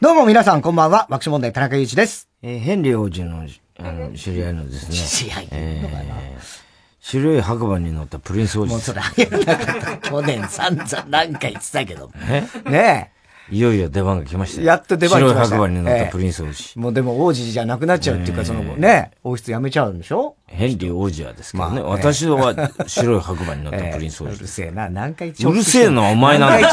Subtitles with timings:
[0.00, 2.26] どうも皆さんこんばんは、爆笑問題田中裕一です。
[2.40, 3.46] えーヘンリー王子の、
[3.80, 4.96] あの、知り合いのですね。
[4.96, 6.60] 知り合いえー
[7.00, 8.70] 白い白馬に乗ったプリンス王子。
[8.70, 10.08] もうそれあげなかった。
[10.10, 12.10] 去年散々何回言ってたけど。
[12.30, 12.44] え？
[12.70, 13.12] ね
[13.50, 16.74] いよいよ出番が来ましたよやっと出番来ました白い白馬に乗ったプリンス王子。
[16.76, 16.80] え。
[16.80, 20.36] もうでも王子じゃなくなっちゃうっていうか、そのね、王室辞めちゃうんでしょ？
[20.46, 21.80] ヘンリー王子はですけどね。
[21.80, 22.54] まあ私は
[22.86, 24.40] 白い白馬に乗ったプリンス王えーう子。
[24.42, 26.72] るせえな、何回うるせえのはお前なんだ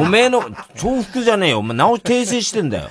[0.00, 0.42] おめえの、
[0.76, 1.58] 重複じゃねえよ。
[1.58, 2.88] お前直し訂正してんだよ。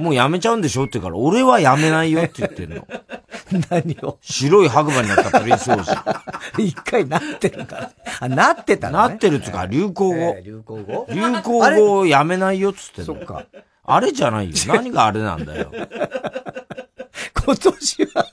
[0.00, 0.84] もうやめちゃうんでしょ？
[0.84, 2.86] って言うから、俺はやめないよって言ってんの。
[3.70, 4.18] 何を？
[4.20, 5.90] 白い白馬に乗ったプリンス王子。
[6.58, 7.90] 一回なってるから。
[8.20, 9.14] あ、なってたのなね。
[9.16, 10.14] ってるっつうか、流行語。
[10.14, 11.60] えー流行語流行語
[11.92, 13.14] をやめないよっつってんの。
[13.14, 13.46] そっか。
[13.84, 14.56] あれじゃないよ。
[14.68, 15.70] 何があれなんだよ。
[17.44, 18.26] 今年は、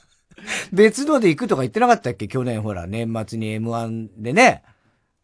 [0.72, 2.28] 別ので行くとか言ってなかったっけ？
[2.28, 4.62] 去年ほら、年末に M1 でね。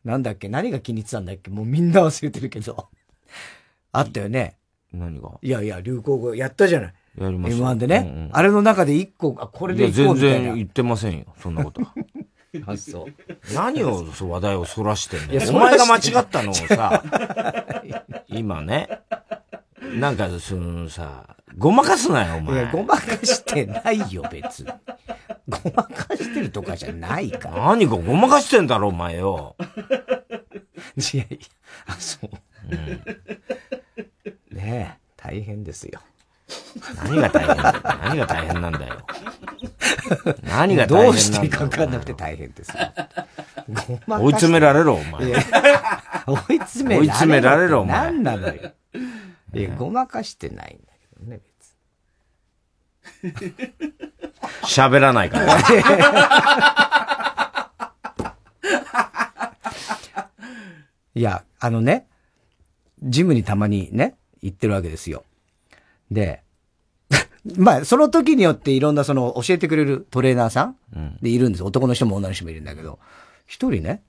[0.04, 0.48] なんだっけ？
[0.48, 1.50] 何が気に入ってたんだっけ？
[1.50, 2.88] もうみんな忘れてるけど。
[3.92, 4.58] あったよね。
[4.92, 5.30] 何が？
[5.42, 6.94] いやいや、流行語やったじゃない。
[7.18, 7.64] やりました。
[7.64, 10.38] M1 でね、うんうんあれの中で一個、あ、これで行こうみたいな。
[10.46, 11.24] 然言ってませんよ。
[11.40, 11.94] そんなことは。
[12.66, 13.54] あ、そう。
[13.54, 15.50] 何をそう話題をそらしてんだいやよ。
[15.50, 17.02] お前が間違ったのをさ、
[18.28, 19.00] 今ね、
[19.98, 22.56] なんかそのさ、ごまかすなよ、おい前。
[22.62, 24.70] や、ごまかしてないよ、別に。
[25.48, 27.66] ごまかしてるとかじゃないから。
[27.66, 29.56] 何がごまかしてんだろ、お前よ。
[31.12, 31.38] いやいや、
[31.86, 32.30] あ、そう。
[34.54, 36.00] ねえ、大変ですよ。
[37.04, 37.82] 何が大変だよ。
[38.02, 39.06] 何が大変なんだよ。
[40.44, 40.86] 何が大変なんだよ。
[40.86, 42.92] どうしていいか分かんなくて大変ですよ。
[43.86, 45.30] ごまか追い詰められろ、おい前。
[45.30, 45.38] や
[46.26, 47.00] 追い詰められろ。
[47.00, 48.72] 追い詰められろお前何なのよ。
[49.54, 51.40] いや、ごまかしてないんだけどね、
[54.62, 55.58] 喋らないから。
[61.14, 62.06] いや、あのね、
[63.02, 65.24] ジムにたまにね、行ってるわけですよ。
[66.10, 66.42] で、
[67.56, 70.76] まあ、その時によっていろんなその教えてくれるトレーナーさん
[71.22, 71.64] でいるんです。
[71.64, 72.98] 男の人も女の人もいるんだけど、
[73.46, 74.02] 一人ね、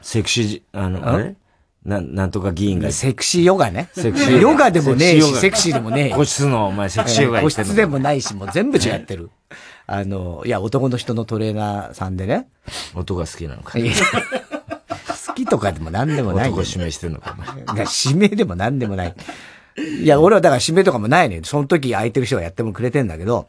[0.00, 1.36] セクシーじ、あの、あれ？
[1.84, 2.92] な、なんとか議員が。
[2.92, 3.88] セクシーヨガね。
[3.94, 9.30] セクシーヨガでもねえし、セセククシーでもねえ個室の、お前、セクシーヨガ個室でもないし、もう 全部違ってる。
[9.86, 12.48] あの、いや、男の人のトレーナーさんでね。
[12.94, 13.78] 音が好きなのか。
[15.26, 16.54] 好きとかでも何でもないよ。
[16.54, 17.36] 男指名してんのか、
[18.04, 19.14] 指名でも何でもない。
[19.80, 21.40] いや、俺はだから指名とかもないね。
[21.44, 23.48] その時空いてる人がやってもくれてんだけど、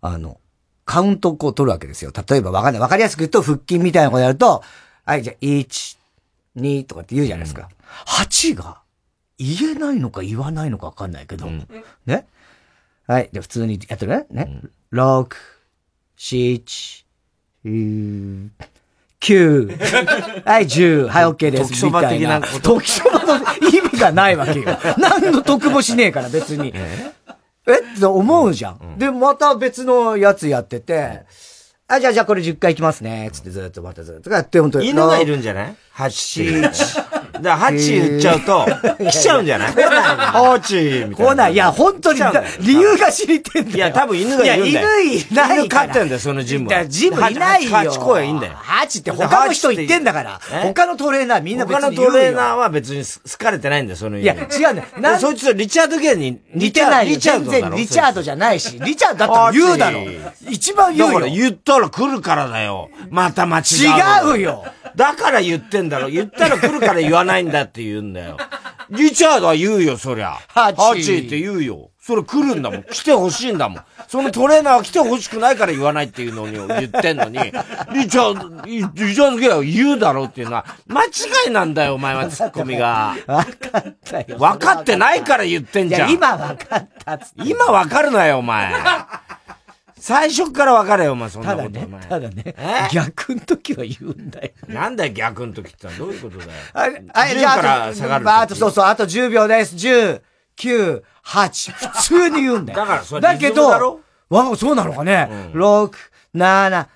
[0.00, 0.40] あの、
[0.84, 2.12] カウントをこう取るわけですよ。
[2.28, 2.80] 例えばわかんない。
[2.80, 4.62] わかりやすく言うと、腹筋みたいなことやると、
[5.04, 5.96] はい、じゃあ、1、
[6.56, 7.68] 2とかって言うじゃないですか。
[8.06, 8.80] 8が
[9.38, 11.46] 言えないのか言わないのかわかんないけど、
[12.06, 12.26] ね？
[13.06, 14.26] はい、じゃあ普通にやってるね？
[14.30, 14.60] ね
[14.92, 15.36] ？6、
[16.18, 17.04] 7、
[17.64, 18.48] 9、
[19.20, 21.08] 9はい、10。
[21.08, 21.70] はい、OK です。
[21.70, 24.78] 時そば的なみことたい時そばの意味がないわけよ。
[24.98, 26.72] 何の得もしねえから、別に。
[26.74, 27.12] え？
[27.96, 28.98] って思うじゃん。
[28.98, 31.24] で、また別のやつやってて、
[31.88, 33.30] あ、じゃあ、じゃあこれ10回いきますね。
[33.32, 34.90] つってずっとまたずっとやって、本当に。
[34.90, 35.76] 犬がいるんじゃない？
[35.90, 36.70] ハチって。
[37.42, 38.66] だから、ハチ言っちゃうと、
[39.10, 39.72] 来ちゃうんじゃない？
[39.72, 40.74] ハチ
[41.08, 41.32] みたいな。
[41.32, 41.52] 来ない。
[41.52, 42.20] いや、本当に
[42.60, 43.76] 理由が知りてんだよ。
[43.76, 45.00] いや、多分犬がいるんだよ。
[45.00, 45.68] いや、犬いない犬。
[45.68, 46.70] 飼ってんだよ、そのジムは。
[46.70, 47.70] だからジムいないよ。
[47.70, 48.52] ハチ公園いいんだよ。
[48.54, 50.40] ハチって他の人言ってんだから。
[50.52, 52.12] え他のトレーナーみんな別他のに言うよ。
[52.12, 55.14] トレーナーは別に好かれてないんだよ、その犬いや、違うんだよ。
[55.14, 57.14] でそいつとリチャード・ゲンに似てないよ。
[57.14, 58.78] リチャー全ドだろ然リチャードじゃないし。
[58.80, 60.32] リチャードだったら言うだろハ。
[60.48, 61.14] 一番言うよ。
[61.14, 62.90] だから言ったら来るからだよ。
[63.10, 64.36] また間違う。
[64.36, 64.64] 違うよ。
[64.94, 66.08] だから言ってんだろ。
[66.08, 68.38] 言ったら来るから言わないんだって言うんだよ。
[68.90, 70.38] リチャードは言うよ、そりゃ。
[70.48, 71.90] ハチハチって言うよ。
[72.06, 72.84] それ来るんだもん。
[72.84, 73.84] 来てほしいんだもん。
[74.06, 77.38] そのトレーナーは来てほしくないから言わないっていうのに言ってんのに、
[77.92, 81.08] リチャード、リチャードゲアは言うだろうっていうのは、間違
[81.48, 83.16] いなんだよ、お前はツッコミが。
[83.26, 84.38] わかったよ。
[84.38, 86.12] 分かってないから言ってんいや、じゃん。
[86.12, 87.50] 今わかったっつって。
[87.50, 88.72] 今分かるなよ、お前。
[90.06, 91.70] 最初から分かれよ、お前、そんなこと。
[91.70, 94.50] ただねただねえ、逆の時は言うんだよ。
[94.68, 96.50] なんだよ、逆の時ってどういうことだよ。
[96.74, 99.74] あれ、あれ、10じゃあ、から下がるあ、あと、そうそう、あと10秒です。
[99.74, 100.22] 10、
[100.58, 101.72] 9、8。
[101.72, 102.78] 普通に言うんだよ。
[102.78, 105.90] だからそれだけどわ、そうなのかね？6、
[106.36, 106.86] 7、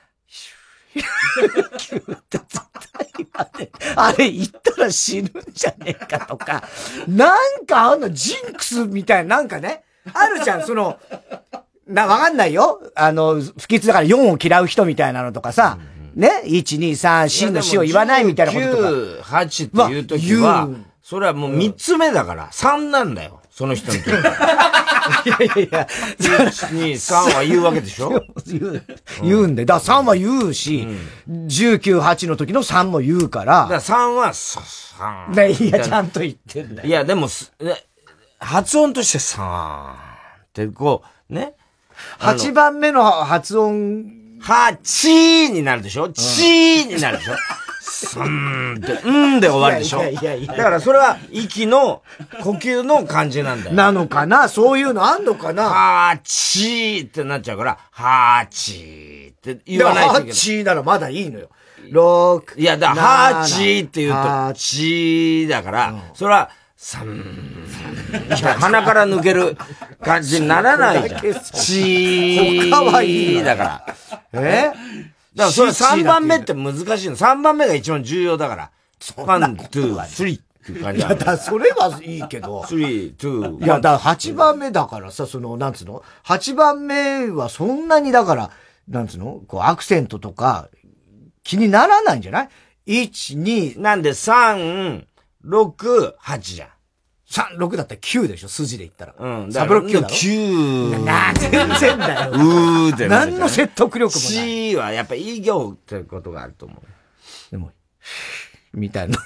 [0.95, 6.63] 9って絶対言わねあれ言ったら死ぬんじゃねえかとか、
[7.09, 8.11] なんかあんの？
[8.11, 10.97] ジンクスみたいな、なんかね、あるじゃん、その、
[11.91, 12.81] な、わかんないよ。
[12.95, 15.79] あの、不吉だから4を嫌う人みたいなのとかさ、
[16.15, 18.89] ね ?1、2、3、死の死を言わないみたいなこととか。
[18.89, 20.69] 9、8っていう時は
[21.03, 23.41] それはもう3つ目だから、3なんだよ。
[23.51, 24.21] その人にとって。
[25.27, 25.89] いやいやいや、
[26.19, 28.25] 1、2、3は言うわけでしょ？
[28.47, 28.85] 言う、
[29.23, 29.65] 言うんで。
[29.65, 30.87] だから3は言うし、
[31.29, 33.81] 19、8の時の3も言うかだからら。
[33.81, 35.35] 3は、3。
[35.35, 36.89] ねいや、ちゃんと言ってんだよ。
[36.89, 37.29] いや、でも
[38.39, 39.97] 発音として3っ
[40.53, 41.55] て、こう、ね？
[42.19, 46.09] 8番目の発音、は、ちーになるでしょ？
[46.11, 47.35] ちーになるでしょ？
[47.81, 49.99] すんって、うんで終わるでしょ？
[49.99, 52.03] いやいやいやだからそれは息の、
[52.43, 53.77] 呼吸の感じなんだよ。
[53.77, 54.49] なのかな？
[54.49, 55.65] そういうのあんのかな？
[55.65, 60.31] はーちーってなっちゃうから、はーちーって言わないといけない。
[60.31, 61.51] 8ならまだいいのよ。
[61.93, 62.61] 6。
[62.61, 66.51] いや、だから、はーちーって言うはと、ちーだから、それは、
[66.83, 67.23] さん、
[68.59, 69.55] 鼻から抜ける
[70.03, 71.21] 感じにならないじゃん。
[71.21, 72.71] ちー。
[72.71, 73.97] 他はいいわだから。
[74.33, 74.65] え？
[74.65, 74.75] だか
[75.35, 77.17] らそれ3番目って難しいの。
[77.17, 78.71] 3番目が一番重要だから。
[79.19, 82.65] ワン、ツー、スリーっていう感じだいや、だそれはいいけど。
[82.65, 88.51] スリー、ツー、いや、だから8番目だからさ、その、なんつうの ?8 番目はそんなにだから、
[88.89, 89.43] なんつうの？
[89.47, 90.71] こう、アクセントとか、
[91.45, 92.49] 気にならないんじゃない
[92.87, 93.43] ?1、
[93.77, 95.05] 2、なんで3、
[95.45, 96.69] 6、8じゃん。
[97.31, 99.15] 3、6だったら9でしょ数字で言ったら。
[99.17, 99.53] うん。
[99.53, 101.05] サブロック9だろ9。
[101.05, 102.31] な、全然だよ。
[102.35, 104.31] うーってなるじゃん何の説得力もない。
[104.31, 106.83] C はやっぱい行ってことがあると思う。
[107.51, 107.71] でも、
[108.73, 109.19] みたいな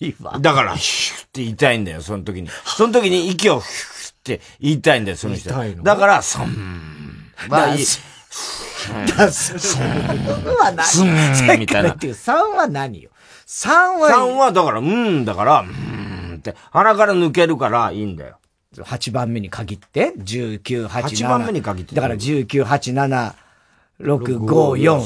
[0.00, 0.38] いいわ。
[0.40, 2.48] だから、ヒューって言いたいんだよ、その時に。
[2.64, 5.50] その時に息をヒューって言いたいんだよ、その人。
[5.52, 7.32] のだから、そん。
[7.48, 7.86] まあいい。
[9.16, 13.10] だ3は何みたいなから言ってる3は何よ
[13.48, 18.38] ?3 は、3はだから、うんだから、うんって、鼻から抜けるからいいんだよ。
[18.76, 20.88] 8番目に限って、19、8、7。
[20.88, 23.34] 8番目に限ってだから19、8、7、
[24.00, 24.44] 6、5、
[24.78, 24.98] 4、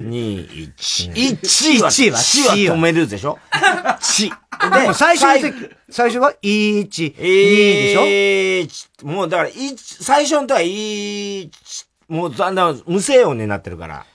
[0.00, 1.12] 2、1。
[1.12, 4.30] 1 は、1は1は止めるでしょ ?1。
[4.30, 4.30] 3。
[4.82, 8.00] でも最初の時、最初は1、2でしょ？
[8.04, 11.50] えー、もうだから、一最初の時は、い
[12.08, 14.06] もうだんだん無声音になってるから。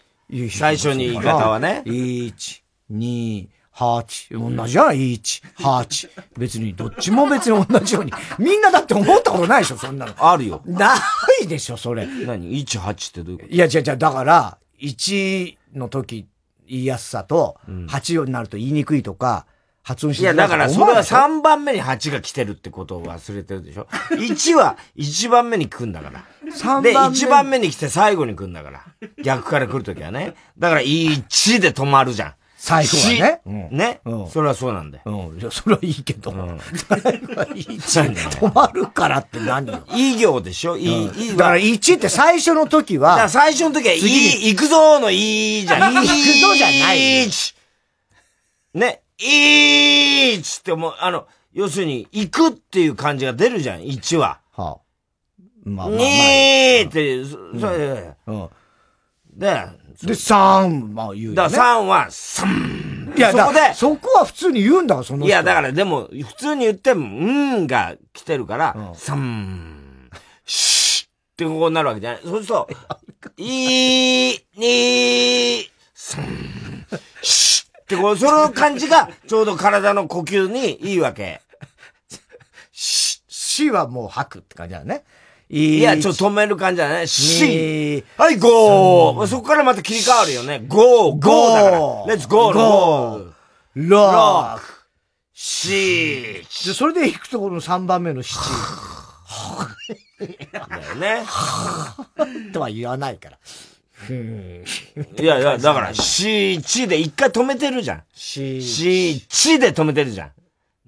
[0.49, 1.83] 最初に言い方はね。
[1.85, 4.57] 1、2、8。
[4.57, 6.09] 同じじゃん ?1、8。
[6.37, 8.11] 別に、どっちも別に同じように。
[8.37, 10.13] みんなだって思ったことないでしょそんなの。
[10.17, 10.61] あるよ。
[10.65, 10.95] な
[11.41, 12.05] いでしょそれ。
[12.05, 16.27] 何 ?1、8ってどういうこいや、じゃじゃだから、1の時
[16.67, 19.45] 言いやすさと、8になると言いにくいとか、
[19.83, 26.23] 発音しといや、だから、それは思わないでしょ？3番目に8が来てるってことを忘れてるでしょ ?1 は1番目に来るんだから。
[26.45, 28.85] で、三番目1番目に来て最後に来るんだから。
[29.23, 30.35] 逆から来るときはね。
[30.57, 32.33] だから、1で止まるじゃん。
[32.55, 35.03] 最後はねしうんね、うんそれはそうなんだよ。
[35.05, 35.37] うん。
[35.37, 36.31] いや、それはいいけど。
[36.31, 39.83] ん最後は1止まるからって何よ？
[39.93, 40.77] いい行でしょ？
[40.77, 45.91] いい、いいだから1って最初の時だからは、最初の時は、いい、行くぞーのいいじゃん。
[45.93, 47.27] 行くぞじゃない
[48.75, 54.39] ね、いーちってもう、あの、要するに、行くっていう感じが出るじゃん、1は。
[54.51, 54.77] はあ、
[55.65, 55.97] まあまあまあ。
[55.97, 58.49] にーって、そそれで、うん。
[59.35, 59.65] で、
[60.01, 61.35] で、3、まあ言うよ、ね。
[61.35, 63.17] だから3は、3。
[63.17, 65.27] いや、そこでそこは普通に言うんだその人。
[65.27, 67.21] いや、だからでも、普通に言っても、う
[67.61, 70.09] んが来てるから、うん三、
[70.45, 72.21] しってこうなるわけじゃない。
[72.23, 72.67] そうすると、
[73.37, 76.23] いー、にー、三、
[77.21, 77.52] し
[77.95, 81.41] こう、その感じが、ちょうど体の呼吸にいいわけ。
[82.71, 85.03] し、しはもう吐くって感じだね。
[85.49, 90.63] いいや、ちょっと止める感じじゃないし、にはい、ゴーそこからまた切り替わるよね。
[90.67, 91.77] ゴー、ゴーだから。
[92.07, 93.33] レッツゴー、ゴー。
[93.75, 94.61] ロロック。
[94.61, 94.73] ック。
[95.33, 98.39] シーで、それで行くところの3番目の七
[100.51, 101.23] だよね。
[102.53, 103.37] とは言わないから。
[104.09, 108.03] いやいや、だから、し、ちで一回止めてるじゃん。
[108.13, 110.31] し、し、ちで止めてるじゃん。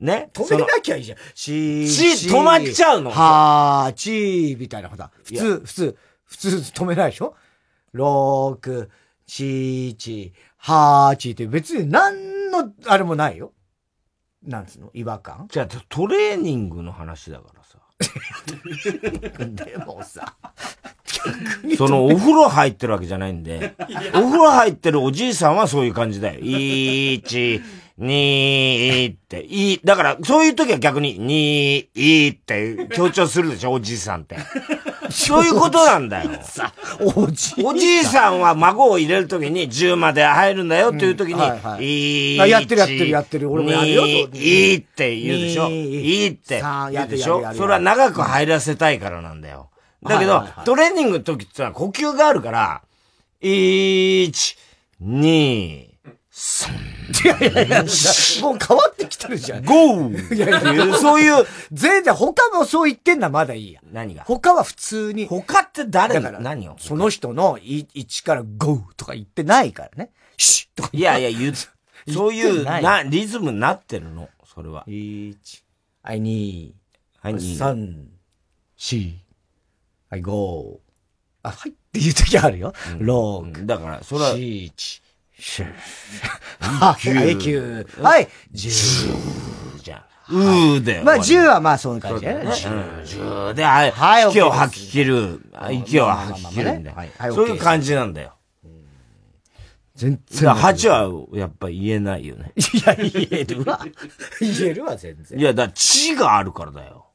[0.05, 0.29] ね？
[0.33, 1.17] 止めなきゃいいじゃん。
[1.33, 5.09] し、ち止まっちゃうのはー、ちみたいなほら。
[5.23, 7.35] 普い通、普通、普通止めないでしょ？
[7.93, 8.89] 六、
[9.25, 13.53] 七、八って別に何の、あれもないよ。
[14.43, 14.91] なんつうの？
[14.93, 15.47] 違和感？
[15.49, 17.64] じゃあ、トレーニングの話だからさ。
[19.39, 20.35] でもさ、
[21.77, 23.73] その、お風呂入ってるわけじゃないんで、
[24.13, 26.39] お風呂入ってるおじいさんはそういう感じだよ。
[26.41, 27.61] 一、
[27.97, 34.37] 二って、い、だから、そういう時は逆に、二、いって強調するでしょ、おじいさんって。
[35.09, 36.31] そういうことなんだよ。
[37.15, 41.83] おじいおじいさんは孫を入れるときに10まで入るんだよっていうときに、うんはいはい。
[41.83, 42.41] いい。
[42.41, 43.51] あやってるやってるやってる。
[43.51, 45.67] 俺もやるよいいって言うでしょ？
[45.67, 47.53] にいいって言うでしょ？
[47.53, 49.69] それは長く入らせたいからなんだよ。
[50.03, 50.65] だけどはいはいは、い。
[50.65, 52.81] トレーニングの時ってのは呼吸があるから、
[53.41, 54.31] 1、
[55.01, 55.87] 2、
[57.23, 57.83] いやいやいや、
[58.41, 59.63] もう変わってきてるじゃん。
[59.63, 63.79] ゴーいやいやそういう、全然他もそう言ってんなまだいいや。
[63.91, 64.25] 何が？
[64.25, 65.27] 他は普通に。
[65.27, 66.75] 他って誰だだから何を？
[66.77, 70.11] その人のい1から5とか言ってないからね。
[70.37, 71.53] シッとかいやいや、言う、
[72.11, 74.83] そういう、なリズムになってるの、それは。
[74.87, 75.35] 1、
[76.03, 76.71] はい、2、
[77.21, 78.05] はい、に3、
[78.77, 79.13] 4、
[80.09, 80.77] はい、5、
[81.43, 82.73] あ、はいっていう時あるよ。
[82.97, 84.35] 6、うんだから、それは、
[85.45, 85.63] 7、
[86.59, 89.79] 8、はい、9、はい、10。
[89.83, 90.01] じゃん。
[90.33, 91.03] うーで。
[91.03, 92.33] まあ、終わ10はまあそういう感じね。
[92.33, 95.41] りうん、10で、あはい息を吐き切る。
[95.53, 98.33] あ息を吐き切るんだよそういう感じなんだよ。
[99.93, 102.51] 全じゃあ、8はやっぱ言えないよね。
[102.57, 103.79] いや、言えるわ。
[104.41, 105.41] 言えるわ、全然い。
[105.41, 107.05] や、だから、血があるからだよ。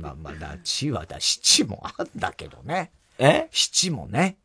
[0.00, 2.90] まあまあ、だ、地はだ、七もあんだけどね。
[3.18, 3.48] え？
[3.52, 4.38] 七もね。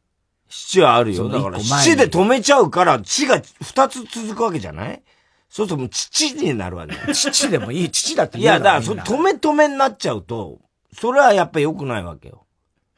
[0.51, 1.29] 七はあるよ。
[1.29, 5.01] だから、七で止めちゃうから、血が二つ続くわけじゃない？
[5.49, 6.95] そうするともう父になるわけ。
[7.13, 10.59] 父でもいい、父だっていや、だから、止め止めになっちゃうと、
[10.97, 12.45] それはやっぱ良くないわけよ。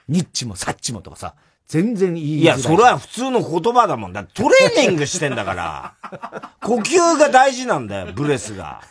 [0.10, 1.36] ニッチもサッチもとかさ、
[1.68, 2.42] 全然いい。
[2.42, 4.14] いや、それは普通の言葉だもん。
[4.14, 5.94] だってトレーニングしてんだから。
[6.62, 8.82] 呼吸が大事なんだよ、ブレスが。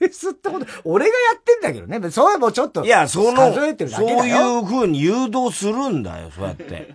[0.00, 2.10] ブレスってこと、俺がやってんだけどね。
[2.10, 4.26] それもちょっと、いや、その、数えてるだけそう。
[4.26, 6.94] いう風に誘導するんだよ、そうやって。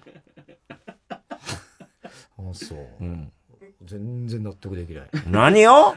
[2.51, 2.77] あそう。
[3.01, 3.32] うん。
[3.86, 5.04] 全然納得できない。
[5.30, 5.96] 何よ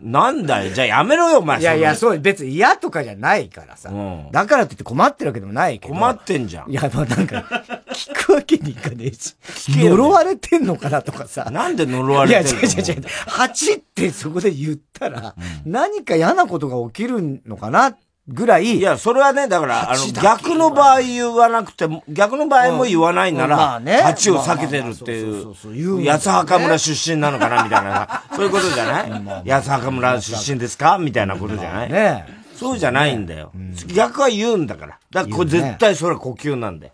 [0.00, 1.60] なんだよ、じゃあやめろよ、お前。
[1.60, 3.88] いやいや、そそう、別に嫌とかじゃないからさ。
[3.88, 5.94] うんだからって言って困ってるわけでもないけど。
[5.94, 6.74] の困ってんじゃんい。
[6.74, 7.36] や、まあなんか、
[7.90, 9.34] 聞くわけにいかねえし。
[9.76, 11.48] ね呪われてんのかなとかさ。
[11.50, 12.60] なんで呪わいや、れてんの？
[12.60, 13.00] 違う違う違う。
[13.28, 15.34] 8ってそこで言ったら、
[15.64, 18.64] 何か嫌なことが起きるのかなぐらい。
[18.78, 29.50] いや、それはね、だから、あの、逆の場合言わなくても、逆の場合も言わないなら、あね蜂を避けてるっていう八幡村出身なのかなみたいな、 そういうことじゃない？
[29.50, 30.96] 八幡村出身ですか？
[30.98, 31.92] みたいなことじゃない？
[31.92, 32.26] ね
[32.56, 33.52] そうじゃないんだよ。
[33.88, 34.98] 逆は言うんだから。
[35.10, 36.92] だから絶対それは呼吸なんだよ。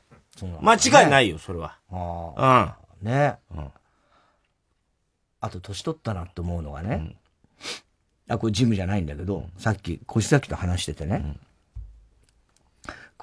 [0.63, 1.77] 間違いないよ、それは。
[3.03, 3.09] うん。
[3.09, 3.71] ねうん
[5.43, 7.15] あと、年取ったなって思うのがね。
[8.31, 11.37] あ、これジムじゃないんだけど、さっき、越崎と話しててね。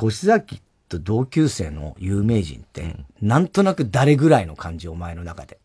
[0.01, 5.59] 越崎と同級生の有名人って、なんとなく誰ぐらいの感じ、お前の中で。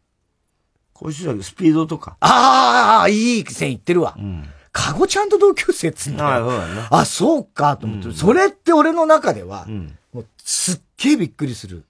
[0.94, 2.16] こういうスピードとか。
[2.20, 4.12] ああ、いい線いってるわ。
[4.12, 6.50] んかごちゃんと同級生っつうんだああ、よ。
[6.50, 6.87] そうだね。
[6.90, 11.84] あ、そうか、と思って、それって俺の中では、んもうすっげえびっくりする。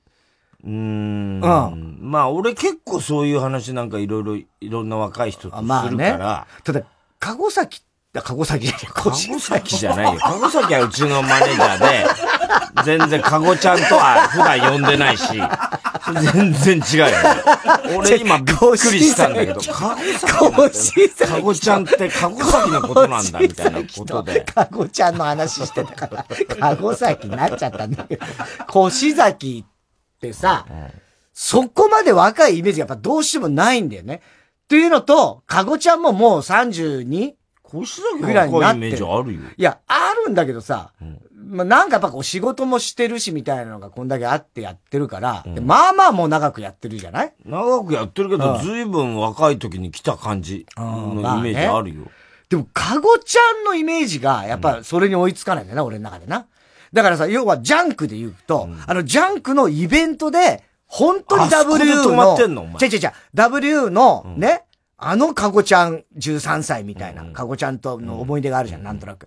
[0.64, 1.40] うーん。
[1.40, 6.46] うまあ、俺結構そういう話なんかいろいろ、いろんな若い人とあすまあねるから、。
[6.64, 6.82] ただ、
[7.22, 7.82] かご崎、
[8.16, 10.18] あかご崎じゃない、かご崎じゃないよ。
[10.18, 12.04] かご崎はうちのマネージャーで、
[12.84, 15.28] 全然かごちゃんとは普段呼んでないし、
[16.34, 17.96] 全然違うよ、ね。
[17.96, 19.96] 俺今びっくりしたんだけど、 か
[20.50, 24.40] ご崎越崎かごちゃんってかご崎のことなんだ、みたいなことで。
[24.40, 28.26] かごちゃんの話してたから、かご崎になっちゃったんだけど、
[28.88, 30.66] 越崎ってさ、
[31.32, 34.22] そこまで若いイメージがやっぱどうしてもないんだよね。
[34.72, 37.34] っていうのと、かごちゃんももう 32?
[37.74, 39.40] 越崎ぐらいになってる若いイメージあるよ。
[39.54, 40.92] いや、あるんだけどさ、
[41.34, 47.34] まあ、なんかやっぱこう仕事もしてるしみたいなのがこんだけあってやってるから、でまあまあもう長くやってるじゃない？
[47.44, 52.04] 長くやってるけど、うんずいぶん若い時に来た感じのイメージあるよ。
[52.48, 56.46] でも、かごちゃんのイメージが、やっぱそれに追いつかないんだよな、俺の中でな。
[56.92, 62.36] だからさ、要はジャンクで言うと、あのジャンクのイベントで、本当に W の、
[62.80, 64.64] 違う違う違う、W のね、
[64.98, 69.26] あのかごちゃん13歳みたいな、かごちゃんとの思い出があるじゃん、なんとなく。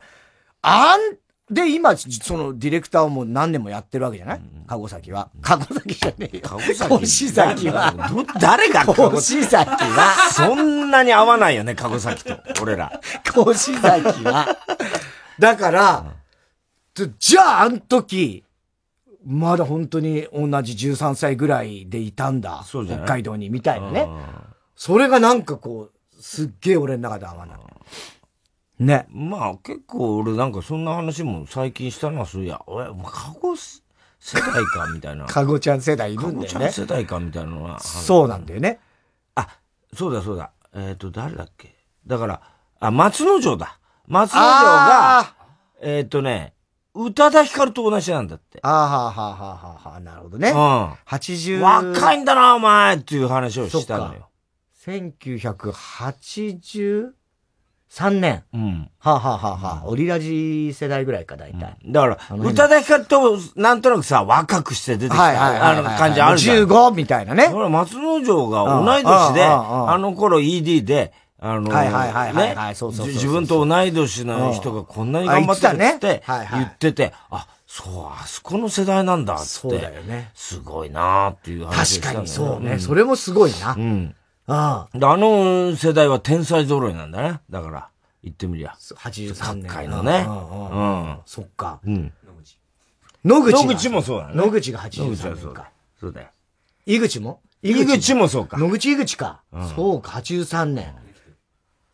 [0.61, 4.41] あん、で、今、そのディレクターをもう何年もやってるわけじゃない？
[4.67, 5.29] かご崎は。
[5.41, 6.41] かご崎じゃねえよ。
[6.43, 7.91] かご崎越崎は。
[7.91, 10.29] ど誰がかご越崎は。
[10.31, 12.37] そんなに合わないよね、かご崎と。
[12.61, 13.01] 俺ら。
[13.27, 14.55] 越崎は。
[15.39, 16.05] だから、
[16.93, 18.44] じじゃあ、あの時、
[19.25, 22.63] まだ本当に同じ13歳ぐらいでいたんだ。
[22.65, 24.07] 北海道に、みたいなね。
[24.75, 27.57] それがなんかこう、すっげえ俺の中で合わない。
[28.79, 29.07] ね。
[29.09, 32.61] まあ結構俺なんかそんな話も最近したな、そういや。
[32.67, 33.81] 俺、かご世
[34.33, 35.25] 代か、みたいな。
[35.25, 36.47] かかごちゃん世代いるんごだよね。
[36.47, 37.79] ちゃん世代か、みたいなのは。
[37.79, 38.79] そうなんだよね。
[39.35, 39.47] あ、
[39.93, 40.51] そうだそうだ。
[40.73, 41.75] えっ、と、誰だっけ？
[42.07, 42.41] だから、
[42.79, 43.79] あ、松之丞だ。
[44.07, 45.35] 松之丞が、あ
[45.81, 46.54] えっ、とね、
[46.95, 48.59] 宇多田ヒカルと同じなんだって。
[48.61, 50.49] ああ、はあ、はあ、はあ、はあ、なるほどね。
[50.49, 50.55] うん。
[50.55, 51.59] 80。
[51.59, 54.29] 若いんだな、お前っていう話をしたのよ。
[54.87, 57.11] 1983
[58.11, 58.43] 年。
[58.53, 58.89] うん。
[58.99, 61.77] はあ、はあはあはあ、オリラジ世代ぐらいか、大体。
[61.85, 65.79] だから、宇多田ヒカルと、なんとなくさ、若くして出てきはいはいた、はいはい。
[65.79, 66.57] あの感じあるじゃん。
[66.65, 67.47] 15みたいなね。
[67.47, 79.45] ほら、松之丞が同い年で、あの頃 ED で、あの、はいはいはいはいはいねそうそう自分と同い年の人がこんなに頑張ってるってあ言っててて、あ、そう、あそこの世代なんだって。
[79.45, 80.31] そうだよね。
[80.33, 82.79] すごいなーっていう話確かにそうね。
[82.79, 83.75] それもすごいな。
[83.77, 84.15] うん。
[84.47, 87.39] あであの世代は天才揃いなんだね。
[87.49, 87.89] だから、
[88.23, 88.71] 言ってみりゃ。
[88.71, 88.77] あ。
[88.95, 89.63] 83年。
[89.63, 91.19] 各界のねうんうんううんん。
[91.25, 91.79] そっか。
[91.85, 92.13] うん。
[93.25, 93.63] 野口が。
[93.63, 94.35] 野口もそうだね。
[94.35, 95.69] 野口が野口83はそうだ年か。。
[95.99, 96.27] そうだよ。
[96.85, 97.41] 井口も？
[97.61, 98.57] 井口もそうか。
[98.57, 99.41] 野口井口か。
[99.75, 100.93] そうか、83年。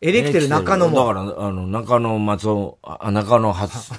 [0.02, 0.98] エレキテル中野も。
[0.98, 3.92] だから、あの、中野松尾、あ中野初、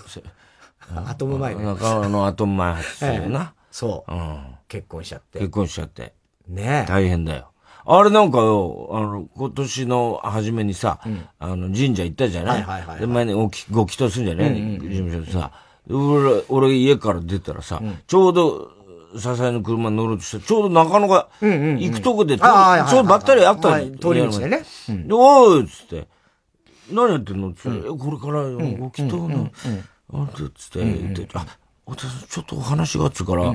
[0.93, 1.63] アトム前ね。
[1.63, 3.53] 中野後前初するな。
[3.71, 4.15] そうう。
[4.15, 4.43] ん。
[4.67, 5.49] 結婚しちゃって結。
[5.49, 6.13] 婚しちゃって。
[6.47, 6.89] ねえ。
[6.89, 7.49] 大変だよ。
[7.85, 10.99] あれなんかよ、あの、今年の初めにさ、
[11.39, 12.63] あの、神社行ったじゃない？
[12.63, 15.51] はいはいはいはいで、前にごきご祈祷するんじゃない、事務所でさ。
[15.89, 18.71] 俺、俺家から出たらさ、ちょうど、
[19.17, 22.49] 笹井の車に乗ろうとして、ちょうど中野が行くとこで、ちょう
[22.95, 23.73] どばったり会ったの。
[23.73, 24.63] はい通り道でね。
[24.89, 26.07] うんで、おいっつって、
[26.91, 27.49] 何やってんの？
[27.49, 29.51] っつって、えこれからご祈祷の、
[30.13, 31.45] あれっつって、言って、あ、
[31.85, 33.53] 私ちょっとお話があっつうから、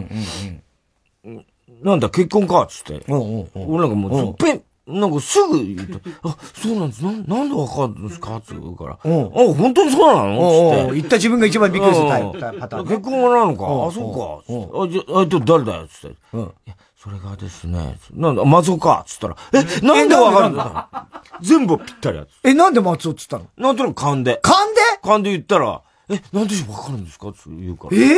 [1.82, 2.62] なんだ、結婚か？
[2.62, 3.04] っつって。
[3.08, 7.04] 俺なんかもう、ペン、なんかすぐ言って、 あ、そうなんです。
[7.04, 8.36] なんなんでわかるんですか？
[8.36, 10.84] って言うから、うんあ、本当にそうなの？
[10.84, 10.94] って。
[10.94, 12.32] 言った自分が一番びっくりするタイうん。
[12.32, 12.96] プパターンね。
[12.96, 13.64] 結婚なのか？
[13.66, 13.86] うん。
[13.88, 14.82] あ、そうか。
[14.84, 15.86] あ、じゃ、あ、と誰だよ？
[15.88, 16.16] つって。
[16.32, 16.40] うん。
[16.42, 19.04] いや、それがですね、なんだ、松尾か？
[19.06, 21.06] つったら、え、なんでわかるんだ？
[21.42, 22.28] 全部ぴったりやつ。
[22.44, 23.44] え、なんで松尾っつったの？
[23.56, 24.40] なんとなく勘で。
[24.42, 24.80] 勘で？
[25.02, 27.28] 勘で言ったら、え、なんでわかるんですか？
[27.28, 27.96] って言うから。
[27.96, 28.16] え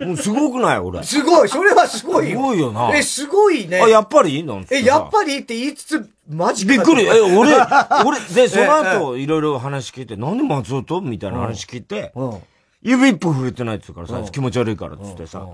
[0.00, 0.78] えもうすごくない？
[0.78, 1.02] 俺。
[1.02, 1.48] すごい。
[1.48, 2.36] それはすごいよ。
[2.38, 2.96] すごいよな。
[2.96, 3.80] え、すごいね。
[3.80, 6.72] あ、やっぱりなんつってえ、さやっぱりって言いつつ、マジか。
[6.72, 7.04] びっくり。
[7.06, 7.50] え、俺、
[8.06, 11.00] 俺、で、その後、いろいろ話聞いて、なんで松尾と？
[11.00, 12.38] みたいな話聞いて、うん。
[12.82, 15.46] 指一本触れてないっつうからさ、気持ち悪いからっつってさ、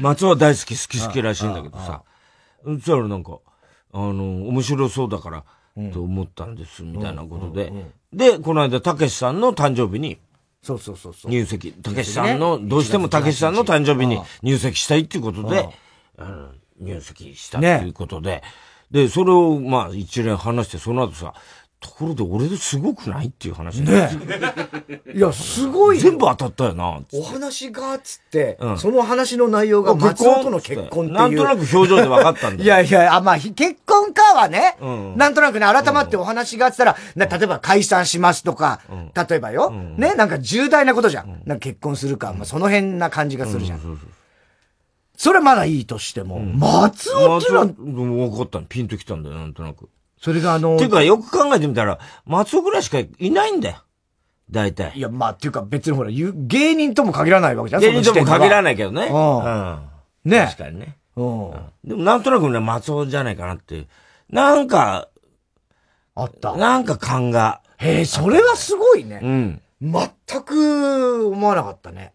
[0.00, 2.02] 松尾は大好き、好き好きらしいんだけどさ、
[2.64, 3.38] そしたらなんか、
[3.92, 5.44] あの、面白そうだから、
[5.92, 7.72] と思ったんです、みたいなことで。
[8.12, 10.18] で、この間、たけしさんの誕生日に。
[10.62, 11.30] そうそうそうそう。
[11.30, 15.68] 入籍、たけしさんの、どうしてもたけしさんの誕生日に入籍したいっていうことで、
[16.16, 16.48] あの
[16.80, 18.42] 入籍したっていうことで、
[18.90, 21.34] で、それを、まあ、一連話して、その後さ、
[21.80, 24.08] ところで俺ですごくないっていう話で、
[25.14, 26.02] いや、すごいよ。
[26.02, 28.78] 全部当たったよな、お話が、つって、うん。
[28.78, 31.12] その話の内容が松尾との結婚っていう。
[31.12, 32.74] なんとなく表情で分かったんだいよ。
[32.74, 35.16] やいや、あ、まあ、ひ結婚かはね、うん。
[35.16, 38.80] なんとなくね、改まってお話があってたら、な例えば解散しますとか、
[39.28, 41.42] 例えばよ、ね、なんか重大なことじゃん。
[41.46, 43.80] なんか結婚するか、まあ、その辺な感じがするじゃん。
[43.80, 44.08] そうそう
[45.18, 49.88] それはまだいいとしても、松尾っていうのは、松尾分かったの、ピンときたんだよ、なんとなく。
[50.20, 53.84] それがあのていうか、よく考えてみたら、松尾ぐらいしかいないんだよ。
[54.50, 54.92] 大体。
[54.96, 58.62] いや、まあ、っていうか別にほら、ゆ芸人とも限らないわけじゃん芸人とも限らい。
[58.62, 59.06] ないけどね。
[59.06, 59.78] うんうん。
[60.24, 60.96] ね確かにね。
[61.16, 61.50] うん。
[61.84, 63.88] でもなんとなくね、松尾じゃないかなっていう。
[64.30, 65.08] なんか、
[66.14, 66.56] あった。
[66.56, 67.60] なんか勘が。
[67.76, 69.26] へえ、それはすごいねう。
[69.26, 69.62] ん。
[69.80, 72.12] 全く思わなかったね。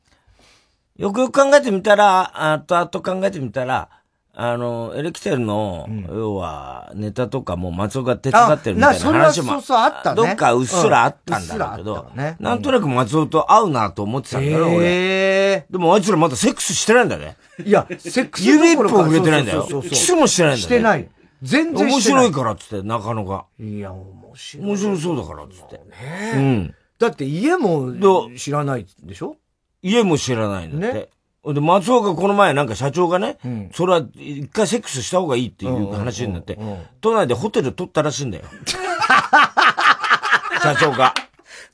[0.97, 3.89] よくよく考えてみたら、あとあと考えてみたら、
[4.35, 14.85] あの、エレキテルの、要は、ネタとかも松尾が手伝ってるみたいな話も、そうそうあったねどっかうっすらあったんだけどなんとなく松尾と会うなと思ってたんだよ、俺。
[14.87, 17.37] へでもあいつらまだセックスしてないんだね。
[17.59, 17.63] え。
[17.63, 19.89] いや、セックス指一本触れてないんだよそうそうそう。
[19.89, 20.61] そうキスもしてないんだよ、ね。
[20.63, 21.09] してない。
[21.43, 22.25] 全然面してない。
[22.27, 23.45] 白いからっつって、中野が。
[23.59, 24.65] いや、面白い。
[24.65, 25.75] 面白そうだからっつって。
[25.75, 25.83] ね
[26.35, 26.75] うん。
[26.97, 29.35] だって家もど知らないでしょ？
[29.83, 31.09] 家も知らないんだって。
[31.45, 36.57] ねで、松尾がこの前なんか社長がね、んそれは一回セックスした方がいいっていう話になって
[37.01, 38.45] 都内でホテル取ったらしいんだよ。
[40.63, 41.13] 社長が。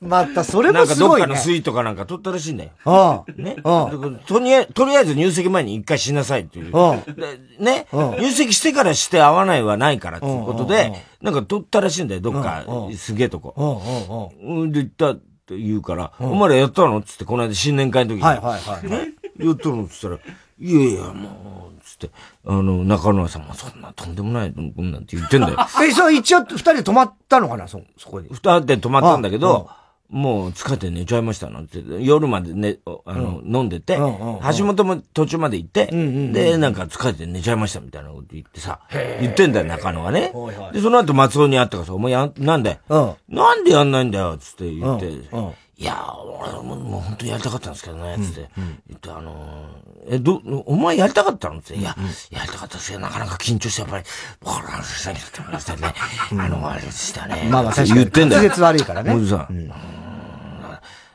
[0.00, 1.26] また、それなんかどっかもすごいね。
[1.26, 2.70] のスイートかなんか取ったらしいんだよ。
[2.84, 3.32] ああ。
[3.32, 3.56] ね。
[3.62, 6.74] うんでとりあえず、とりあえず入籍前に一回しなさいっていう。
[6.74, 12.64] うんでね、うん入籍してからして会わないはないからっていうことで、なんか取ったらしいんだよ、どっか
[12.96, 14.32] すげえとこ。
[14.42, 16.98] うんで、行ったって言うから、お前らやったの？
[16.98, 18.24] っつって、この間新年会の時に。
[18.24, 19.19] はいはいはいはい。
[19.46, 20.18] やったのっつったら、
[20.58, 22.10] いやいや、もう、つって、
[22.46, 25.56] あの、中野さんもそんなとんでもない、こんなんて言ってんだよ。
[25.82, 28.28] え、それ一応二人で泊まったのかなそ、そこに。
[28.30, 29.70] 二人で泊まったんだけど、
[30.10, 38.80] もう疲れて寝ちゃいましたなんて、夜までね、あの、飲んでて、うんうんうん橋本も途中まで行って、んうんうんで、なんか疲れて寝ちゃいましたみたいなこと言ってさ、
[39.20, 40.32] 言ってんだよ、中野がね。
[40.34, 40.72] はいはい。
[40.72, 43.14] で、その後松尾に会ったからさ、お前やん、なんで、うん。
[43.28, 48.50] なんでやんないんだよ、つって言って、うんうんいやー、俺ももう本当にやりたかったんですけどね、つって。
[48.86, 51.60] 言って、あのー、え、ど、お前やりたかったの？
[51.60, 51.96] って、いや、
[52.30, 54.04] やりたかったですけど、なかなか緊張して、やっぱり、
[54.40, 55.94] ボカランスしたりってましたね。
[56.32, 57.48] あの、あれでしたね。
[57.50, 58.42] まあまあ確かに言ってんだよ。
[58.42, 59.48] 滑舌悪いからねもうさ、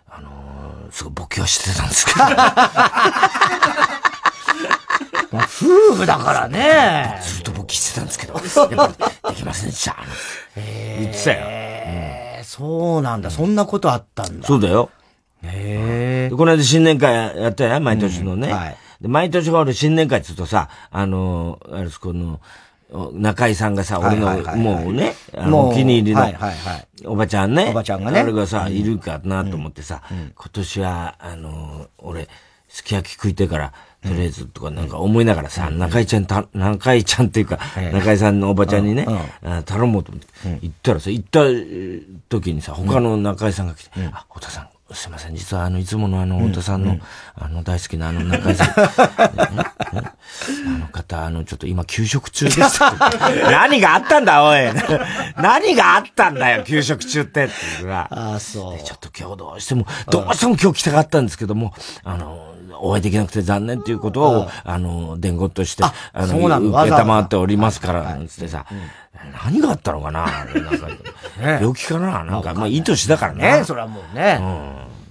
[0.09, 2.19] あのー、すごいボケはしてたんですけど。
[5.31, 7.21] まあ、夫婦だからね。
[7.23, 8.49] ずっと勃起してたんですけど、で
[9.35, 9.95] きませんでした。
[10.55, 11.39] 言ってたよ。
[11.41, 13.29] えー、そうなんだ。
[13.29, 14.47] そんなことあったんだ。
[14.47, 14.89] そうだよ。
[15.43, 18.47] へでこの間新年会やったやん、毎年のね。
[18.47, 22.39] うんはいで毎年俺新年会っつうとさ、あの、あれです、この、
[22.91, 26.23] お中井さんがさ、俺の、もうね、お気に入りの、
[27.05, 27.69] おばちゃんね。
[27.71, 32.29] おばちゃんがねあれがさ、いるかなと思ってさ、今年は、あの、俺、
[32.69, 33.73] すき焼き食いてから、
[34.07, 37.97] とりあえずとかなんか思いながらさ、中井ちゃんた、中井ちゃんっていうか、ええ。
[37.97, 39.05] 中井さんのおばちゃんにね
[39.65, 40.27] 頼もうと思って、
[40.61, 46.97] 行ったらさ、行ったえー時にさ、他の中井さんが来て、あ、太田さん、すいません、実はあの、いつものあの、太田さんの、
[47.35, 50.13] あの、大好きなあの中井さん、 あ
[50.79, 52.79] の方、あの、ちょっと今休食中です。
[53.49, 54.59] 何があったんだ、おい。
[55.37, 57.45] 何があったんだよ、休食中って。
[57.45, 58.77] っていうかああ、そう。
[58.77, 58.83] で。
[58.83, 65.93] ちょっと今日どうしても、どうしても今日来たかったんですけども、あの、お会いできなくて残念っていうことを、あの、伝言として、あ
[66.25, 68.65] の、受けたまっておりますから、つってさ、
[69.43, 70.87] 何があったのかななんか、
[71.59, 73.59] 病気かななんか、まあ、いい年だからね。
[73.59, 73.65] な。
[73.65, 74.39] それはもうね。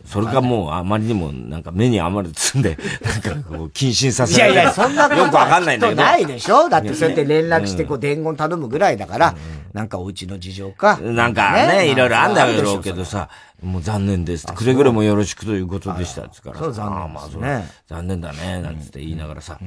[0.05, 6.03] それかもう、あまりにも、なんか目に余るつんで、なんかこう、謹慎させられいやいや、そんなことよくわかんないんだけど。
[6.03, 6.69] ないでしょ？
[6.69, 9.35] だってそうやって連絡して、こう、伝言頼むぐらいだから、
[9.73, 10.99] なんかお家の事情か。
[10.99, 13.11] なんかね、いろいろあんだろうけどさ。
[13.15, 13.29] さ、
[13.63, 14.47] もう残念です。
[14.47, 16.29] くれぐれもよろしくということでした。
[16.29, 17.43] つからさそう残念まあそう
[17.87, 19.59] 残念だね、なんつって言いながらさ。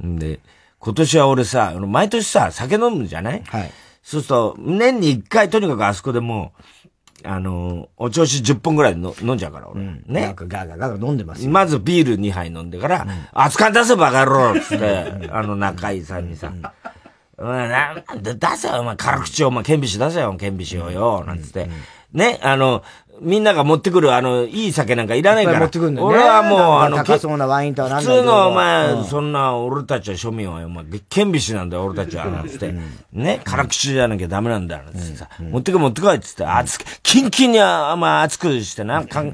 [0.00, 0.40] で、
[0.78, 3.42] 今年は俺さ、毎年さ、酒飲むじゃない？
[3.44, 3.70] はい。
[4.02, 6.62] そうすると、年に一回とにかくあそこでもう、
[7.24, 9.82] あの、お調子10本ぐらいの飲んじゃうから、俺。
[9.84, 10.34] なんね。
[10.34, 11.50] かガーガーガーガー飲んでますよ。
[11.50, 16.52] まずビール2杯飲んでから、熱燗出せバカ野郎つって、あの中井さんにさ、
[17.38, 21.68] お前な、で出せよ、お前、辛口を、お前、顕微鏡出せよ、顕微鏡をよ、なんつって。
[22.12, 22.82] ね、あの、
[23.20, 25.60] みんなが持ってくる、あの、いい酒なんかいらないから。
[25.60, 26.14] 持ってくんだよね。
[26.16, 32.74] 俺はもう、あの、高そうなワインとはなん普通のお前、うんそんな、俺たちは庶民は、お前、顕微鏡なんだよ、俺たちは、なんつって。
[33.12, 35.28] ね、辛口じゃなきゃダメなんだよ、なんつってさ。
[35.38, 39.28] 持ってこい、持ってこい、つって、熱く、キンキンに、あまあ、熱くしてな、かん、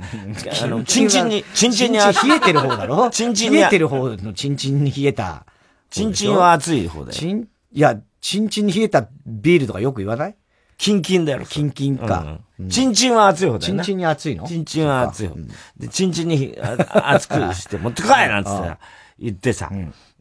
[0.62, 2.04] あの、チンチンに、チンチンに、冷
[2.36, 3.08] えてる方だろ？
[3.10, 5.46] チンチンに冷えてる方のチンチンに冷えた。
[5.88, 7.12] チンチンは熱い方だよ。
[7.12, 10.34] チン、いや、チンチンに冷えたビールとかよく言わない？
[10.78, 11.44] キンキンだよ。
[11.44, 12.38] キンキンか。
[12.58, 12.68] うん。
[12.68, 13.84] チンチンは熱い方だよな。
[13.84, 14.46] チンチンに熱いの？
[14.46, 15.34] チンチンは熱い方。
[15.76, 18.78] で、チンチンにあ熱くして、持ってこいなんつってさ
[19.18, 19.70] 言ってさ。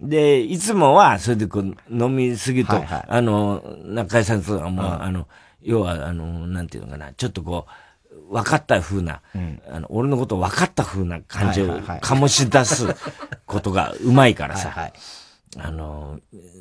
[0.02, 2.74] で、いつもは、それでこう、飲みすぎると
[3.08, 5.28] あの、中井さんとかも、あの、
[5.62, 7.68] 要は、あの、なんていうのかな、ちょっとこ
[8.12, 9.22] う、分かった風な、
[9.70, 12.88] あの、俺のこと分かった風な感じを醸し出す
[13.46, 14.92] ことがうまいからさ。
[15.60, 16.20] あの、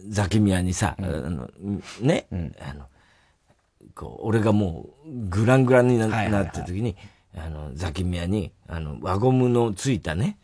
[0.09, 1.51] ザキミヤにさ、あの、
[2.01, 2.27] ね、
[2.61, 2.87] あの、
[3.97, 6.07] こう、俺がもう、グラングランにな,、
[6.43, 6.97] った時に、
[7.37, 10.39] あの、ザキミヤに、あの、輪ゴムのついたね、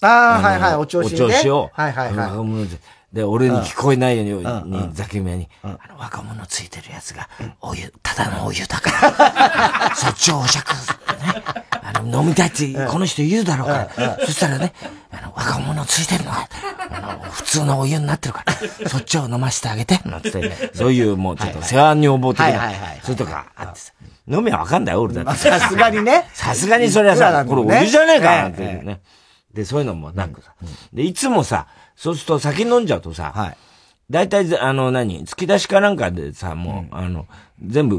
[0.00, 1.24] ああ、はいはい、お調子にね。
[1.24, 2.78] お調子を、はいはい輪はゴムのつ
[3.12, 4.70] で、俺に聞こえないよううん。
[4.70, 7.28] に、ザキミヤに、あの、輪ゴムのついてるやつが、
[7.62, 8.90] お湯、ただのお湯だか
[9.88, 11.42] ら、そっちをお酌、ね、
[11.82, 14.74] あの、飲みたいって、この人言うだろうから、そしたらね、
[15.10, 16.48] あの、輪ゴムのついてるのが、
[16.90, 22.70] あの、普通のお湯になってるから、そっちを飲ませてあげて、なんつって、そういうもうちょっと世話女房的な
[23.02, 23.92] そういうとかあってさ、
[24.28, 25.34] 飲みはわかんないよ、俺だって。
[25.34, 26.28] さすがにね。
[26.34, 29.00] さすがにそれはいさ、これお湯じゃねえかなんてね。
[29.54, 30.54] で、そういうのもなくさ。
[30.92, 31.66] で、いつもさ、
[31.96, 33.56] そうすると酒飲んじゃうとさ、はい。
[34.10, 37.26] 大体、あの、何、突き出しかなんかでさ、もう、あの、
[37.62, 37.96] 全部、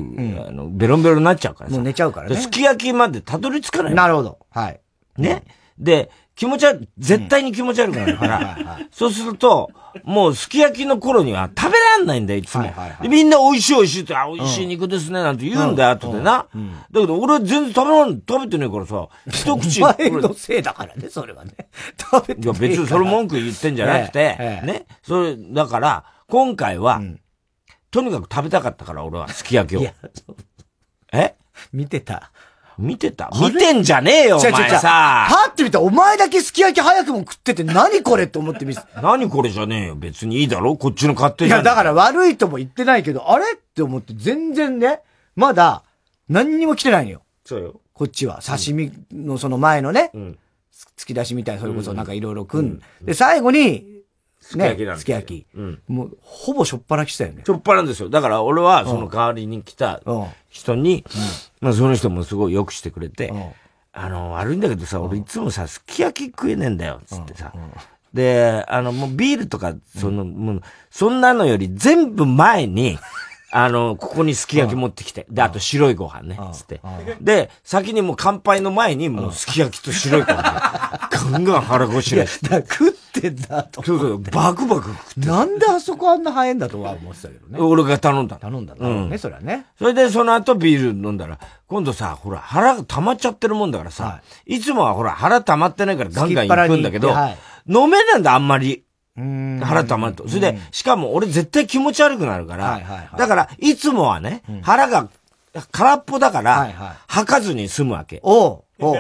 [0.48, 1.76] あの、ベロンベロンになっちゃうからさ。
[1.76, 4.40] もう寝ちゃうからねですき焼きまでたどり着かないのなるほど。
[4.50, 4.80] はい。
[5.18, 5.44] ね？
[5.78, 9.72] で、気持ち悪い、絶対に気持ち悪くなるから、そうすると、
[10.06, 12.62] もうすき焼きの頃には食べらんないんだよ、いつも。
[12.62, 13.04] はいはいはい。
[13.04, 16.48] でみんな美味しい美味しいって、あ、美味しい肉ですね、なんて言うんだよ、後でな。
[16.92, 19.84] だけど俺は全然食べらん、食べてねえからさ、一口。
[19.84, 21.52] お前のせいだからね、それはね。
[22.00, 24.86] 食べていや、別にそれ文句言ってんじゃなくて、ね。
[25.04, 27.02] それ、だから、今回は、
[27.92, 29.86] とにかく食べたかったから、俺は、すき焼きを。
[31.12, 31.36] え？
[31.74, 32.32] 見てた。
[32.80, 33.30] 見てた。
[33.40, 35.26] 見てんじゃねえよ、お前さ。
[35.28, 39.96] はって見たらお前だけすき焼き早くも食ってて何これって思って見せ 何これじゃねえよ。
[39.96, 40.78] 別にいいだろ。
[40.78, 45.02] こっちの勝手じゃんいや、だから悪いとも言ってないけど、あれって思って全然ね、
[45.36, 45.84] まだ
[46.30, 47.22] 何にも来てないのよ。
[47.46, 47.82] そうよ。
[47.94, 48.40] こっちは。
[48.42, 50.38] 刺身のその前のね、ん。
[50.98, 52.82] 突き出しみたいな、それこそなんかいろいろ組ん。
[53.02, 54.00] で、最後に、
[54.40, 55.46] すき焼きなんね、ですすき焼き。
[55.54, 55.82] うん。
[55.88, 57.44] もう、ほぼしょっぱなきしたよね。
[57.46, 58.10] ちょっぱなんですよ。
[58.10, 60.26] だから俺は、その代わりに来たうん。
[60.50, 61.04] 人に、
[61.62, 63.32] まあその人もすごい良くしてくれて
[63.92, 67.52] あの、悪いんだけどさ、俺いつもさ、すき焼き食えねえんだよ、つってさ。
[68.14, 72.98] で、あの、もうビールとか、その、もう、そんなのより全部前に、
[73.52, 75.26] あの、ここにすき焼き持ってきて。
[75.30, 76.82] で、あと白いご飯ね、つって。
[77.20, 81.10] で、先にもう乾杯の前にもうすき焼きと白いご飯。
[81.10, 82.48] ガンガン腹ごしらえして。
[82.70, 85.28] 食ってんだとそうそう、バクバク食って。
[85.28, 87.60] なんであそこあんな早いんだとは思ってたけどね。
[87.60, 88.42] 俺が頼んだの。
[88.42, 89.66] 頼んだうね、それはね。
[89.78, 97.10] それでその後ビール飲んだら、今度さ、ほら、腹が溜まっちゃってるもんだからさ、、はいつもはほら、腹溜まってないからガンガン行くんだけど、
[97.68, 98.84] 飲めないんだ、あんまり。
[99.20, 100.28] うん腹溜まると。
[100.28, 102.80] それで、しかも俺絶対気持ち悪くなるから、
[103.18, 105.10] だから、いつもはね、腹が
[105.72, 108.20] 空っぽだから、吐かずに済むわけ。
[108.24, 108.94] おう、お。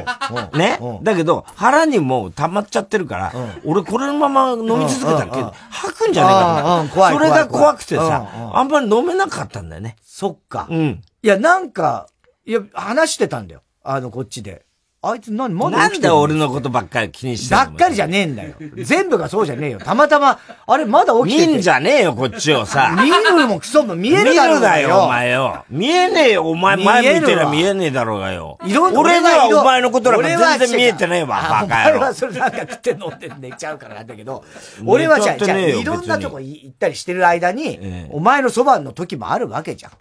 [0.57, 0.77] ね？
[0.81, 3.33] うんだけど、腹にもう溜まっちゃってるから、
[3.65, 9.95] 俺これのまま飲み続けたら、うんうん吐くんじゃねえかとうんうん怖いそれが怖くてさ、あんまり飲めなかったんだよね。
[10.03, 10.67] そっか。
[10.69, 11.01] うん。
[11.23, 12.07] いや、なんか、
[12.45, 13.61] いや、話してたんだよ。
[13.83, 14.65] あの、こっちで。
[15.01, 18.55] あいつ何、まだなんで俺のことばっかり気にしてばっかりじゃゃねえんだよ。
[18.83, 19.79] 全部がそうじゃねえよ。
[19.79, 21.47] たまたま、 あれ、まだ起きてて。
[21.53, 22.93] 見んじゃねえよ、こっちをさ。
[23.01, 25.65] 見るもクソも見え見るだろうがるなよ、お前よ。
[25.69, 28.57] 見えねえよ、お前見えるわ前向いてりゃ見えねえだろうがよ。
[28.65, 32.13] いろん俺にはお前のことなんか全然見えてねえわ、あバカ野お前は郎。
[32.13, 34.43] それなんか食って飲んで寝ちゃうからなんだけど、
[34.85, 39.91] 俺はじゃあ、いろんなとこ行ったりしてる間に、ええお前のそばの時もあるわけじゃん。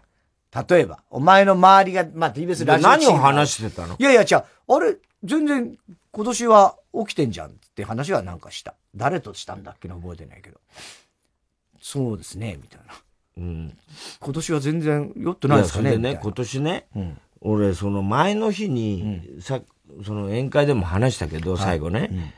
[0.54, 3.96] 例えば、お前の周りが、まあ、TBS ラジオ何を話してたの？
[3.98, 5.76] いやいや、じゃあ、あれ、全然、
[6.10, 8.74] 今年は起きてんじゃんって話はなんかした。
[8.94, 10.58] 誰としたんだっけな覚えてないけど。
[11.80, 12.94] そうですね、みたいな。
[13.38, 13.78] うん。
[14.20, 19.60] 今年は全然酔ってないですかねでね、今年ね、うん俺、その前の日に、さ、
[20.04, 22.34] その宴会でも話したけど、最後ね、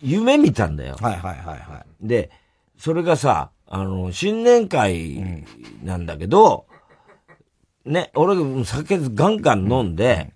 [0.00, 0.96] 夢見たんだよ。
[1.00, 2.06] はいはいはいはい。
[2.06, 2.30] で、
[2.78, 5.44] それがさ、あの、新年会
[5.82, 6.66] なんだけど、
[7.88, 10.32] ね、俺が酒ガンガン飲んで、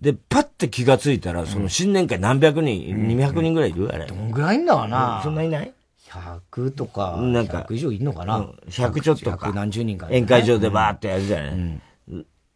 [0.00, 3.90] で、パッて気がついたら、その新年会何百人、200人ぐらいいる？
[3.94, 4.06] あれ。
[4.06, 5.20] どんぐらいいんだかな。
[5.22, 5.72] そんないない
[6.10, 8.58] ？100とか、なんか100以上いんのかな、うん。
[8.68, 9.48] 100ちょっとか。
[9.48, 11.80] 100何十人か、宴会場でバーってやるじゃない？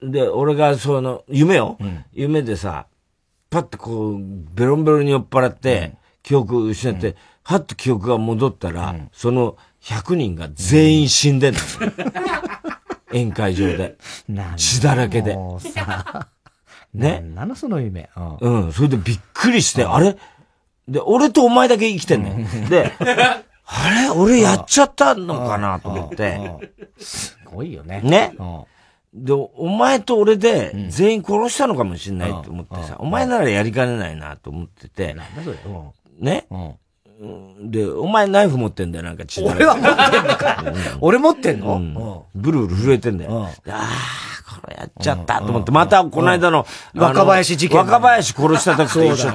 [0.03, 1.79] で、俺がその、夢よ、
[2.13, 2.87] 夢でさ、
[3.49, 4.19] パッとこう、
[4.55, 11.61] ベロンベロンに酔っ払って、記憶失って、はっと記憶が戻ったら、その100人が全員死んでんの。
[13.13, 13.97] 宴会場で。
[14.57, 15.35] 血だらけで。
[15.35, 16.29] もうさ、
[16.93, 17.21] ね？
[17.21, 18.11] なのその夢。
[18.17, 18.65] うん。
[18.65, 20.17] うん、それでびっくりして、あれ？
[20.89, 22.93] で、俺とお前だけ生きてんねで、
[23.65, 24.11] あれ？
[24.11, 26.73] 俺やっちゃったのかなと思って。
[26.99, 28.01] すごいよね。
[28.03, 28.35] ね？
[28.39, 28.65] うん。
[29.13, 35.57] で、お前と俺で全員殺したのかもしれないと思ってさ、お前ならやりかねないなと思ってて、なんだそれ。
[36.19, 36.47] ね？
[37.21, 37.55] うん。
[37.59, 40.65] うんで、お前ナイフ持ってんだよ、なんか血だ俺は持ってんのか。
[41.01, 41.95] 俺持ってんの、うん。
[41.95, 42.43] うん。
[42.43, 43.45] ブルブル震えてんだよ。
[43.45, 45.39] ああ、これやっちゃった。
[45.39, 49.31] と思って、またこの間の若林事件若林殺した時と一緒。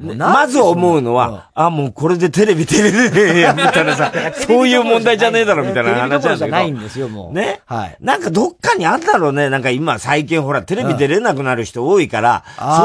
[0.00, 0.14] ね。
[0.14, 6.36] まず思うのは、あ、もうこれでテレビ出れねえや、みたいなさ、 そういう問題じゃねえだろ、みたいな話なんだけど。
[6.36, 7.32] じゃないんですよ、もう。
[7.34, 7.60] ね。
[7.66, 7.96] はい。
[8.00, 9.50] なんかどっかにあんだろうね。
[9.50, 12.80] なんか今最近ほらテレビ出れなくなる人多いから、そういうこ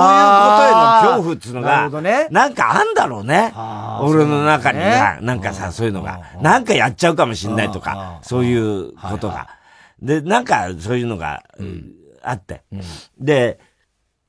[0.57, 2.27] とへの恐怖っていうのが、ほどね。
[2.31, 3.53] なんかあんだろうね。
[4.01, 6.19] 俺の中にななんかさ、そういうのが。
[6.37, 6.43] う、ん。
[6.43, 7.81] なんかやっちゃうかもしんないとうん。
[7.81, 8.23] か、うん。
[8.23, 9.47] そういうことはいが。
[10.01, 11.43] で、なんかそういうのが、
[12.23, 12.61] あって。
[13.19, 13.59] で、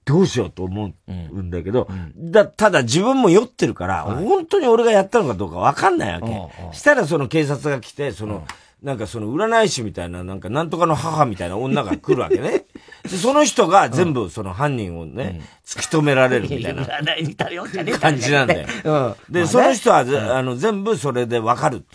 [0.06, 6.76] どうしようと思うんだけど、だ、ただ自分も酔ってるから、本当に俺がやったのかどうかわかんないわけ。
[6.76, 8.46] したらその警察が来て、その、
[8.82, 12.66] なんかその占い師みたいな、なんかなんとかの母みたいな女が来るわけね。
[13.02, 18.46] で、その人が全部その犯人をね、突き止められるみたいな占いに頼んじゃねえ感じなん。
[18.46, 21.86] で、まあねその人はぜ、あの、全部それでわかるって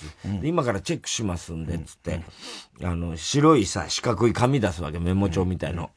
[0.43, 2.23] 今からチェックしますんで、つって、
[2.83, 5.91] あの、白いさ、四角い紙出すわけ、メモ帳みたいの。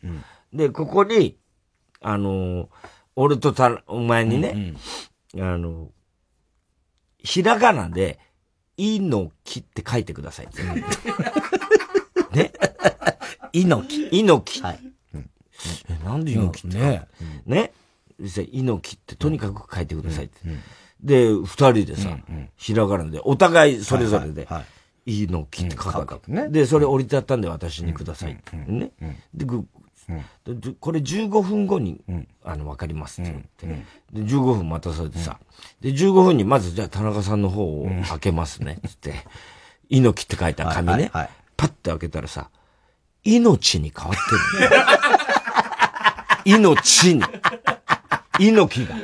[0.53, 1.37] で、ここに、
[2.05, 2.69] あの、
[3.17, 4.75] 俺とた、お前にね、
[5.37, 5.91] あの、
[7.19, 8.21] ひらがなで、
[8.77, 10.63] いのきって書いてくださいって。
[12.37, 12.53] ね
[13.53, 14.19] 猪木。
[14.19, 14.63] 猪木。
[14.63, 14.81] はい。
[15.89, 17.09] え、なんで猪木ってね
[17.47, 17.73] ね。
[18.19, 20.41] で猪木ってとにかく書いてくださいって。
[21.01, 22.19] で、二人でさ、
[22.57, 24.65] ひらがなで、お互いそれぞれで、はい
[25.07, 28.41] 猪木って書くわけうん書くねで、それ折りたったんで私にください。
[28.67, 28.93] ね。
[29.35, 29.65] で、ぐでで
[30.81, 32.01] これ15分後に、
[32.45, 33.67] あの、わかりますって言って。
[34.13, 35.39] で、15分待たされてさ。
[35.81, 38.79] で、15分にまずじゃあ田中さんの方を開けますね。
[38.87, 39.15] つって。
[39.91, 41.31] 猪木って書いた紙ねはい。
[41.57, 42.51] パッて開けたらさ、
[43.23, 44.71] 命に変わってる
[46.55, 46.59] の。
[46.59, 47.23] 命に。
[48.39, 48.97] 猪木が。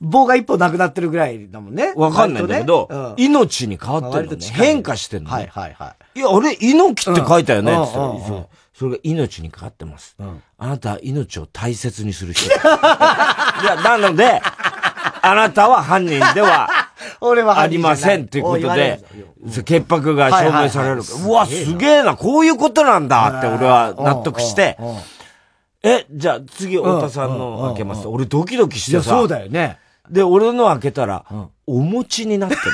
[0.00, 1.92] 棒が一本なくなってるぐらいだもんね。
[1.96, 4.46] わかんないんだけど、割とね命に変わうんってるの、ね。
[4.52, 5.36] 変化してんの、ね。
[5.36, 6.18] はいはいはい。
[6.18, 10.16] いや、あれ、猪木って書いたよね、うんってそれが命にかかってます。
[10.56, 12.46] あなたは命を大切にする人。
[12.54, 14.40] いや、なので、
[15.20, 16.68] あなたは犯人では
[17.20, 19.02] 俺はありませんということで、
[19.64, 21.02] 潔白が証明される。
[21.26, 24.78] うわ、すげえな、こういうことなんだって俺は納得して、
[25.82, 28.06] え、じゃあ次、太田さんの開けます。
[28.06, 29.10] 俺ドキドキしてさ。
[29.10, 29.78] そうだよね。
[30.08, 31.24] で、俺の開けたら、
[31.66, 32.62] お餅になってる。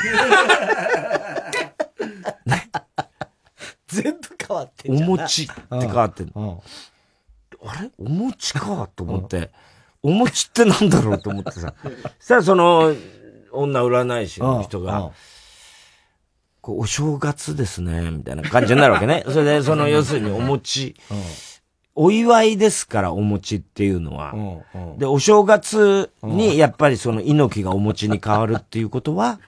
[4.03, 5.09] 全部変わってんおじゃん。
[5.11, 6.33] 餅って変わってん。
[7.67, 7.91] あれ？
[7.99, 9.51] お餅かと思って、
[10.03, 11.75] お餅ってなんだろうと思ってさ。
[11.83, 11.89] そ
[12.25, 12.95] したらその、
[13.53, 15.13] 女占い師の人うんが、
[16.61, 19.25] こうお正月ですね、みたいな感じになるわけね。
[19.31, 20.95] それで、その、要するにお餅、
[21.95, 24.35] お祝いですから、お餅っていうのは。
[24.99, 29.39] で、お正月に、やっぱりその猪木がお餅に変わるっていうことは、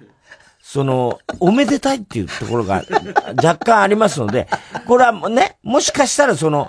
[0.69, 2.83] その、おめでたいっていうところが
[3.37, 4.49] 若干ありますので、
[4.85, 6.69] これはね、もしかしたらその、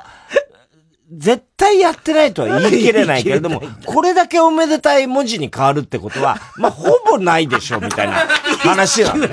[1.11, 8.27] 絶対やってないとは言い切れないけれども、 これだけおめでたい文字に変わるってことは、まあ、ほぼないでしょ、みたいな
[8.59, 9.27] 話なの。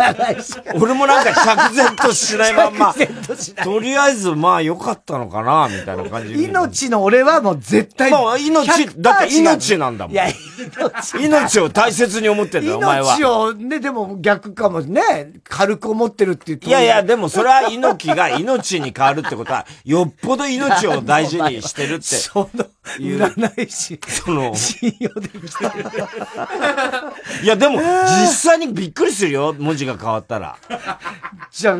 [0.81, 2.94] 俺もなんか釈然としないまんま、
[3.64, 6.42] とりあえずまあ良かったのかな、みたいな感じで。
[6.44, 8.11] 命の俺はもう絶対。
[8.11, 10.14] まあ、命、100%だって命なんだもん。
[10.14, 11.18] いや、命。
[11.24, 13.16] 命を大切に思ってんだよ、お前は。
[13.16, 22.04] 命を、ね、でも逆かもね、軽く思ってるっていうといやいや、でもそれは猪木が命に変わるってことは、 よっぽど命を大事にしてるって。
[22.16, 22.66] その、
[22.98, 25.70] 占い師、その、信用できてる。
[27.42, 30.56] いやでも、実際にびっくりするよ、文字が変わったら。
[31.50, 31.76] じゃあ、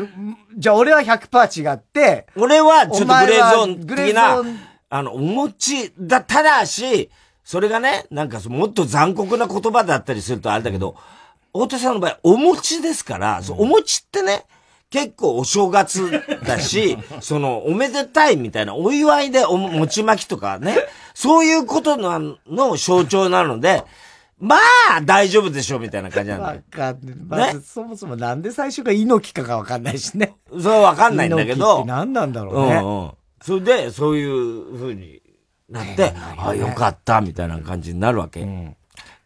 [0.57, 4.41] じゃあ俺は100%違って、俺はちょっとグレーゾーン的な
[4.89, 7.09] あの、お餅だ、ただし、
[7.45, 10.95] それがね、なんかそもっと残酷な言葉だったりするとあれだけど、
[11.53, 14.45] 太田さんの場合、お餅ですから、そうお餅ってね、
[14.89, 20.75] 結構お正月だし、 その、おめでたいみたいな、お祝いでお餅巻きとかね、
[21.13, 23.83] そういうことのの象徴なので、
[24.39, 24.57] ま
[24.97, 26.55] あ、大丈夫でしょうみたいな感じなんだよ。
[26.55, 27.53] わかんない。
[27.53, 30.35] まず、そもそもなんで最初が猪木かがわかんないしね。
[30.51, 32.75] それはわかんないんだけ猪木どって、何なんだろううね。
[32.79, 33.11] んうん。
[33.41, 35.21] それで、そういう風に
[35.69, 38.45] なって、あよかった、みたいな感じになるわけ。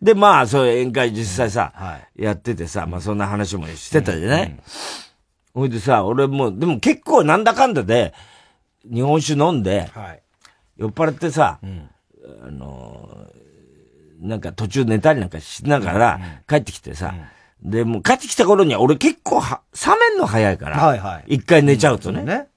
[0.02, 4.56] で、まあ、そういう宴会実際さ、はやっててさ、まあそんな話もしてたじゃない？
[5.54, 8.14] ほいでさ、俺もう、でも結構なんだかんだで、
[8.86, 10.22] 日本酒飲んで、はい。
[10.78, 13.40] 酔っ払ってさ、あのー
[14.22, 17.14] なんか途中寝たりなんかしながら帰ってきてさ、
[17.64, 21.36] で、もう帰ってきた頃には俺結構は、冷めんの早いから、はいはい。
[21.36, 22.24] 一回寝ちゃうとね。
[22.24, 22.48] ね。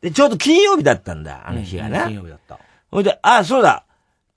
[0.00, 2.02] で、ちょうど金曜日だったんだ、あの日がね。
[2.06, 2.60] 金曜日だった。
[2.92, 3.86] ほいで、あ、そうだ。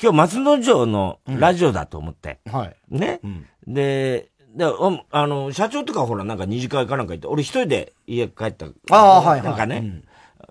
[0.01, 2.39] 今日松之丞のラジオだと思って。
[2.45, 2.75] はい。
[2.89, 3.19] ね。
[3.67, 8.67] で、で、おあの、社長とかほら、なんか二次会かなんか行って、俺一人で家帰った。
[8.91, 9.43] ああはいはい。
[9.43, 10.01] なんかね、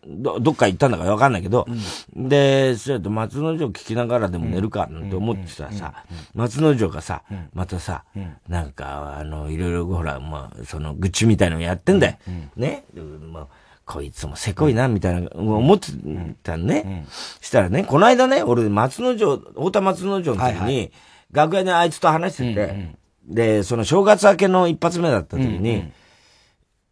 [0.06, 1.66] ど、どっか行ったんだかわかんないけど、
[2.14, 7.22] で、それと松之丞聞きながらでも寝るかなんて思ってたらさ、松之丞がさ、
[7.54, 8.04] またさ、
[8.48, 12.16] なんか、あの、いろいろほら、まあ、その、愚痴みたいのやってんだよ。
[12.56, 12.84] ね。
[12.92, 15.88] でまあこいつもせこいな、みたいな、思って
[16.42, 17.06] たのね。
[17.40, 20.92] したらね、この間ね、俺、松之丞、太田松之丞の時に、
[21.32, 22.94] 楽屋であいつと話してて、
[23.26, 25.92] で、その正月明けの一発目だった時に、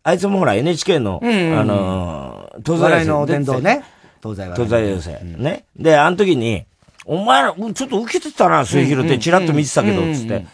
[0.02, 3.84] あいつもほら NHK の、あのー、東西の伝道ね。
[4.22, 5.18] 東西東西要請。
[5.22, 5.64] ね。
[5.76, 6.66] で、あの時に、
[7.04, 10.46] お前ら、うんちょっと受けてたな、末広って、チラッと見てたけど、つって。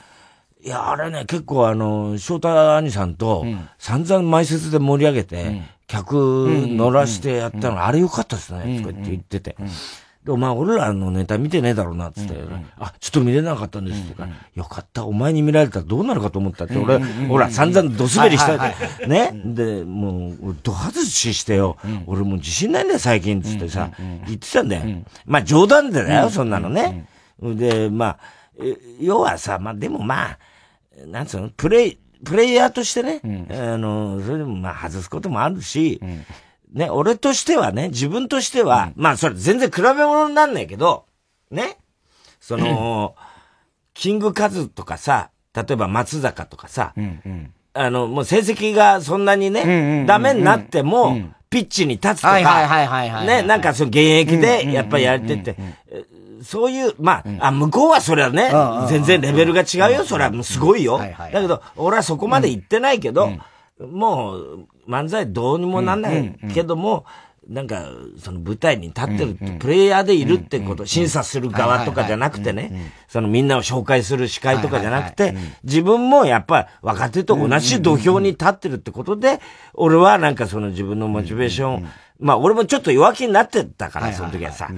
[0.63, 3.45] いや、あれね、結構あの、翔太兄さんと、
[3.79, 9.57] 散々前説で盛り上げて、客乗らしてやったの、あれ良かったですね、とかって言ってて。
[10.23, 12.35] で、お前、俺らのネタ見てねえだろうな、つって。
[12.79, 14.29] あ、ちょっと見れなかったんです、とか。
[14.55, 16.99] よかった、お前に見られたらどうなるかと思ったって、俺、
[17.29, 18.59] ほら、散々ド滑りした
[19.07, 19.33] ね？
[19.47, 21.79] で、もう、ド外ししてよ。
[22.07, 23.91] 俺もう自信ないんだよ、最近、つってさ、
[24.27, 24.83] 言ってたんだよ。
[25.25, 27.09] まあ、冗談でだよ、そんなのね。
[27.41, 28.19] で、まあ、
[28.61, 30.39] え要はさ、まあ、でもまあ、
[31.07, 36.01] なんつうの、プレイ、プレイヤーとしてね、あの、それでもまあ外すこともあるし、
[36.73, 41.07] ね、俺としてはね、自分としては、まあそれ全然比べ物になんないけど、
[41.51, 41.79] ね、
[42.41, 43.15] その、
[43.95, 46.95] キングカズとかさ、例えば松坂とかさ、
[47.75, 51.17] あの、もう成績がそんなにね、ダメになっても、
[51.51, 52.35] ピッチに立つとか、
[53.25, 55.57] ね、なんかその現役でやっぱりやれてて、
[55.91, 56.05] え
[56.43, 58.51] そういう、まあ、あ、向こうはそれはね
[58.89, 60.99] 全然レベルが違うよ、それはすごいよ。
[60.99, 63.31] だけど、俺はそこまで行ってないけど、
[63.81, 67.05] もう、漫才どうにもなんないけども、
[67.49, 67.87] なんか、
[68.19, 75.35] その舞台に立ってるって、プレイヤーでいるってこと、審査する側とかじゃなくてね、そのみんなを紹介する司会とかじゃなくて、
[75.65, 79.41] 自分もやっぱ若手と同じ土俵に立ってるってことで、
[79.73, 81.89] 俺はなんかその自分のモチベーション、
[82.19, 84.69] まあ俺もちょっと弱気になってたから、その時はさ。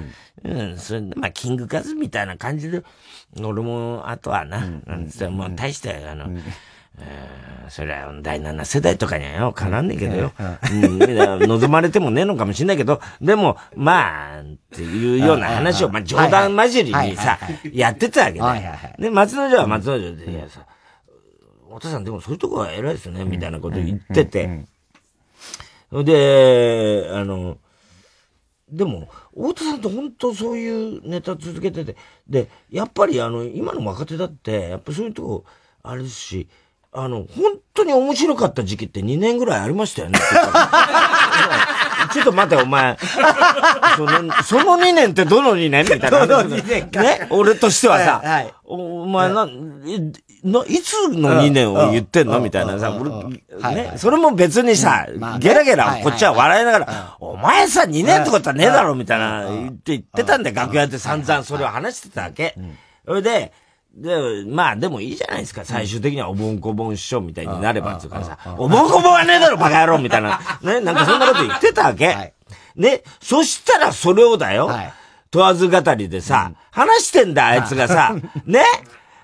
[0.42, 2.82] うん、それまあキングカズみたいな感じで、
[3.40, 6.28] 俺も、あとはな、なんつって、もう大して、あの、
[7.68, 10.32] それは第7世代とかにはよ、かなんねえけどよ。
[10.72, 10.98] うん、
[11.48, 17.38] 望まれてもねえのかもしんないけど、でも、まあ、っていうような話を、まあ冗談交じりにさ、
[17.72, 18.96] やってたわけね。
[18.98, 20.66] で、松之丞は松之丞で、いやさ、
[21.70, 24.64] お父さんでもそういうとこは偉いですね、みたいなこと言ってて。
[25.92, 27.58] で、あの、
[28.68, 31.96] でも、大田さんって本当そういうネタ続けてて、
[32.28, 35.44] で、やっぱりあの、今の若手だって、やっぱそういうとこ、
[35.82, 36.48] あれですし、
[36.92, 40.18] あの、本当に面白かった時期って2年ぐらいありましたよね。
[42.12, 42.96] ちょっと待て、お前。
[43.96, 45.84] その、その2年ってどの2年？
[45.84, 46.26] みたいな。
[46.26, 47.00] どの2年か。
[47.02, 47.28] ね？
[47.30, 52.40] 俺としてはさ、はいはい、お前な、の、いつの2年を言ってんの？
[52.40, 53.10] みたいなさ、俺、
[53.74, 55.06] ね、それも別にさ、
[55.38, 62.56] ゲラゲラ、こっちは笑いながら、お前さ、2年ってことはねえだろみたいな、言って言ってたんだよ、楽屋で散々それを話してたわけ。
[63.06, 63.52] それで、
[63.94, 65.64] で、まあでもいいじゃないですか。
[65.64, 70.40] 最終的にはおぼんこぼん師匠みたいになればつうからさ、おぼんこぼんはねえだろ、バカ野郎みたいな。
[70.62, 72.08] ね、なんかそんなこと言ってたわけ。
[72.08, 72.32] はい、
[72.76, 74.66] ね、そしたらそれをだよ。
[74.66, 74.92] はい、
[75.30, 78.14] 問わず語りでさ、話してんだ、あいつがさ。
[78.46, 78.64] ね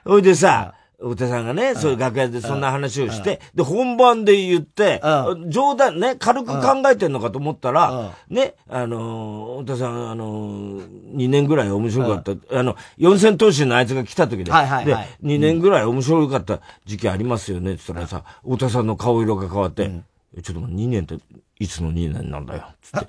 [0.05, 5.03] ほいでさ、太田さんがね、そういう楽屋でそんな話をして、で、本番で言って、
[5.49, 19.91] 冗談ね、軽く考えてんのかと思ったら、ね、あの、太田さん、あの、2年ぐらい面白かった、あの、四千頭身のあいつが来た時で、で、2年ぐらい面白かった時期ありますよね、って言ったらさ、太田さんの顔色が変わって、
[20.43, 21.19] ちょっと待って、2年って
[21.59, 22.65] いつの2年なんだよ。
[22.83, 23.09] つって。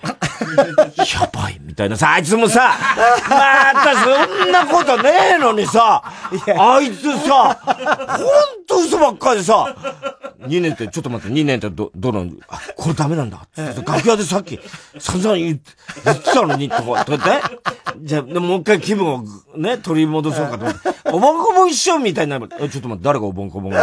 [1.14, 2.74] やばいみたいなさ、あいつもさ、
[3.30, 6.02] またそんなことねえのにさ、
[6.58, 9.76] あいつさ、ほんと嘘ばっかりでさ、
[10.40, 13.46] 2年って、ちょっと待って、2年ってど、どの、あ、これダメなんだ。
[13.54, 14.60] つって楽屋でさっき、
[14.98, 15.74] 散々言って
[16.04, 17.30] たのに、とか、とって、
[17.98, 19.24] じゃあ、もう一回気分を
[19.58, 20.80] ね、取り戻そうかと思って、
[21.12, 22.48] おぼんこぼん一緒みたいになる。
[22.60, 23.74] え、ちょっと待って、誰がおぼんこぼん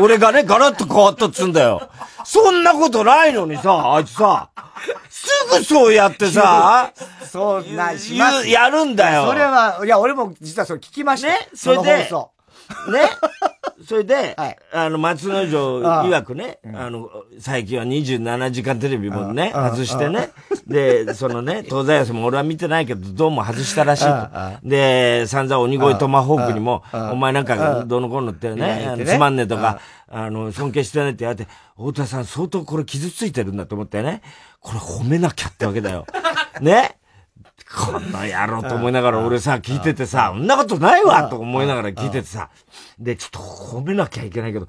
[0.00, 1.88] 俺がね、ガラッと変わったっつんだよ。
[2.24, 4.50] そんなことないのにさ、あいつさ、
[5.08, 6.92] すぐそうやってさ、
[7.30, 8.48] そうな、します。
[8.48, 9.26] やるんだよ。
[9.26, 11.28] それは、いや、俺も実はそれ聞きました。
[11.28, 12.43] ね、それで、そね。
[13.86, 20.30] それで、はい、あの、松之丞曰くね、あの、最近は27時間テレビもね、外してね。
[20.66, 24.68] で、そのね、東西安も俺は見てないけど、どうも外したらしいと。
[24.68, 34.22] で、散々鬼越トマホークにも、お前なんか、どの子のってね、つまんねえとか、あの、尊敬してないって言われて、太田さん相当これ傷ついてるんだと思ってね、
[34.60, 36.06] これ褒めなきゃってわけだよ。
[36.60, 36.96] ね
[37.76, 42.50] こんな野郎と思いながら俺さ、聞いててさ、そんなことないわと思いながら聞いててさ、
[42.98, 44.68] で、ちょっと褒めなきゃいけないけど、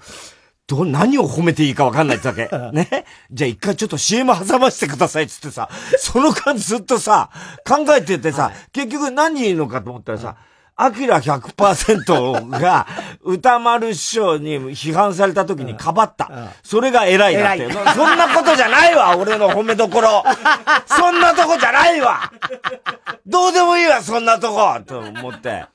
[0.68, 2.50] ど、何を褒めていいかわかんないってわけ？
[2.74, 3.06] ね？
[3.32, 7.30] じゃあ一回ちょっと CM 挟ませてくださいっつってさ、その間ずっとさ、
[7.68, 10.38] 考えててさ、結局何言うのかと思ったらさ、
[10.78, 12.86] アキラ100%が
[13.22, 16.54] 歌丸師匠に批判された時にかばった。
[16.64, 17.72] それが偉いなって。
[17.94, 20.24] そんなことじゃないわ、俺の褒めどころ。
[20.86, 22.32] そんなとこじゃないわ
[23.26, 25.50] どうでもいいわ、そんなとこと思って。
[25.50, 25.66] ね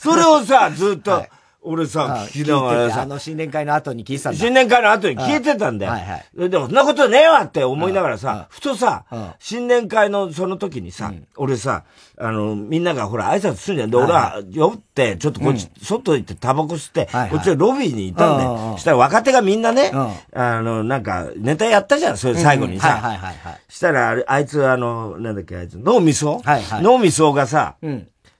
[0.00, 1.30] それをさ、ずっと、はい
[1.62, 3.02] 俺さ、聞きながらさ。
[3.02, 4.38] あの、新年会の後に聞いてたんだ。
[4.38, 5.92] 新年会の後に聞いてたんだよ。
[5.92, 6.50] はいはい。
[6.50, 9.04] でも、そんなことねえわって思いながらさ、ふとさ、
[9.38, 11.84] 新年会のその時にさ、俺さ、
[12.18, 13.90] あの、みんながほら、挨拶するんじゃん。
[13.90, 18.76] で、俺は、酔って、ちょっとこっち、外行ってタバコ吸って、こっちでロビーにいたんだよ。
[18.78, 19.90] したら若手がみんなね、
[20.34, 22.88] あの、なんか、ネタやったじゃん、それ最後にさ。
[22.88, 23.60] はいはいはい。
[23.68, 26.42] したら、あいつ、あの、なんだっけ、あいつ、脳みそ？
[26.80, 27.76] 脳みそがさ、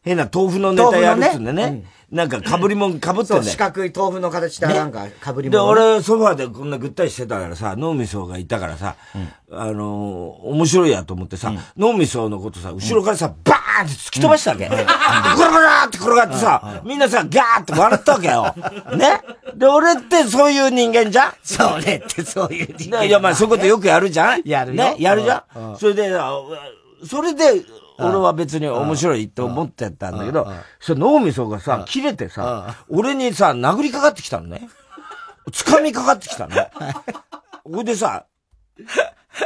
[0.02, 1.84] 変な豆腐のネタやるっつうんでね。
[2.10, 3.42] なんか被りもん被ってんだよ。
[3.42, 8.96] 四角い豆腐の形したなんか被りもん、で、俺ソファーでこんなぐったりしてたからさ、脳みそがいたからさ、
[9.52, 14.68] あの面白いやと思ってさ、脳みそのことさ、後ろからさ、バーンって突き飛ばしたわけ。
[14.68, 18.54] ゴロゴロって転がってさ、みんなさ、ガーって笑ったわけよ。
[18.96, 19.20] ね。
[19.54, 21.32] で、俺ってそういう人間じゃん。
[21.44, 23.04] それってそういう人間。
[23.04, 24.42] いや、まあそういうことよくやるじゃん。
[24.44, 24.96] やるね。
[24.98, 25.76] やるじゃん。
[25.78, 26.10] それで、
[27.06, 27.62] それで、
[28.00, 34.68] 俺は別に面白いって思ってたんだけど、そ脳みそがさ、切れてさ、俺にさ、殴りかかってきたのね。
[35.50, 36.54] 掴みかかってきたの。
[37.64, 38.26] ほいでさ、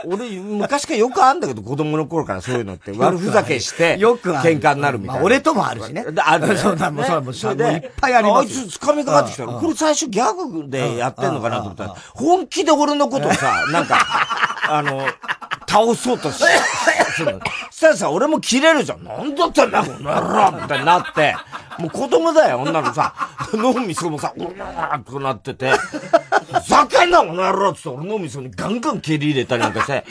[0.07, 5.23] 俺、昔からよくあんだけど、子供の頃からそういうのって、 悪ふざけして、よく喧嘩になるみたいな。
[5.23, 6.05] 俺ともあるしね。
[6.17, 6.57] ある。
[6.59, 8.61] そうだ、もう、そうそれで、いっぱいあります。
[8.61, 9.61] あいつ掴みかかってきたの。
[9.61, 13.99] これ最初ギャグでやってんのかなと思ったら、本気で俺のことさ、なんか、
[14.69, 15.07] あの、
[15.75, 16.45] 倒そうとし、
[17.17, 17.41] するの。
[17.71, 19.03] そしたらさ、俺も切れるじゃん。
[19.03, 21.35] なんだってんだ、この野郎みたいになって、
[21.79, 23.13] もう子供だよ、女のさ、
[23.53, 30.05] 脳みそもさ、うわーってなってて、ふざけんな、この野郎って俺脳みそにガンガン蹴り入れたりなんかして、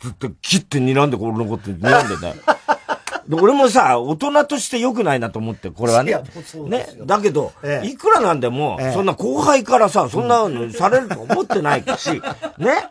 [0.00, 2.34] ずっと切って睨んで、俺のこと睨んでね。
[3.30, 6.14] 俺もさ、大人として良くないなと思って、これはね。
[6.68, 6.86] ね。
[7.04, 12.10] だけど、ええ、いくらなんでも、え、そんな後輩からさ、そんなのされると思ってないし、
[12.58, 12.88] ね。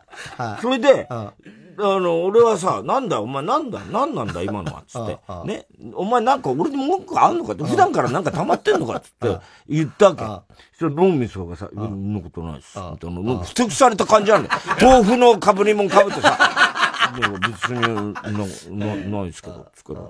[0.62, 1.34] それで、あ
[1.78, 5.18] の、俺はさ、なんだ、お前なんだ、なんなんだ、今のは、つって。
[5.46, 5.66] ね。
[5.94, 10.24] お前なんか俺に文句あんのかって、普段からなんか溜まってんのかつって言ったわけ。
[10.24, 10.30] そ
[10.78, 12.78] したら、ノンミスがさ、そんなことないっす。
[12.80, 14.62] みたいな、ふてくされた感じあるんだよ。
[14.82, 16.73] 豆腐のかぶりもんかぶってさ、
[17.20, 20.02] でも別に、な、な、ないですけど、つから。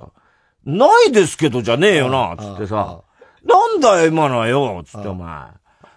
[0.65, 3.01] ないですけどじゃねえよな、つってさ。
[3.43, 5.47] なんだよ、今のはよ、つってお前。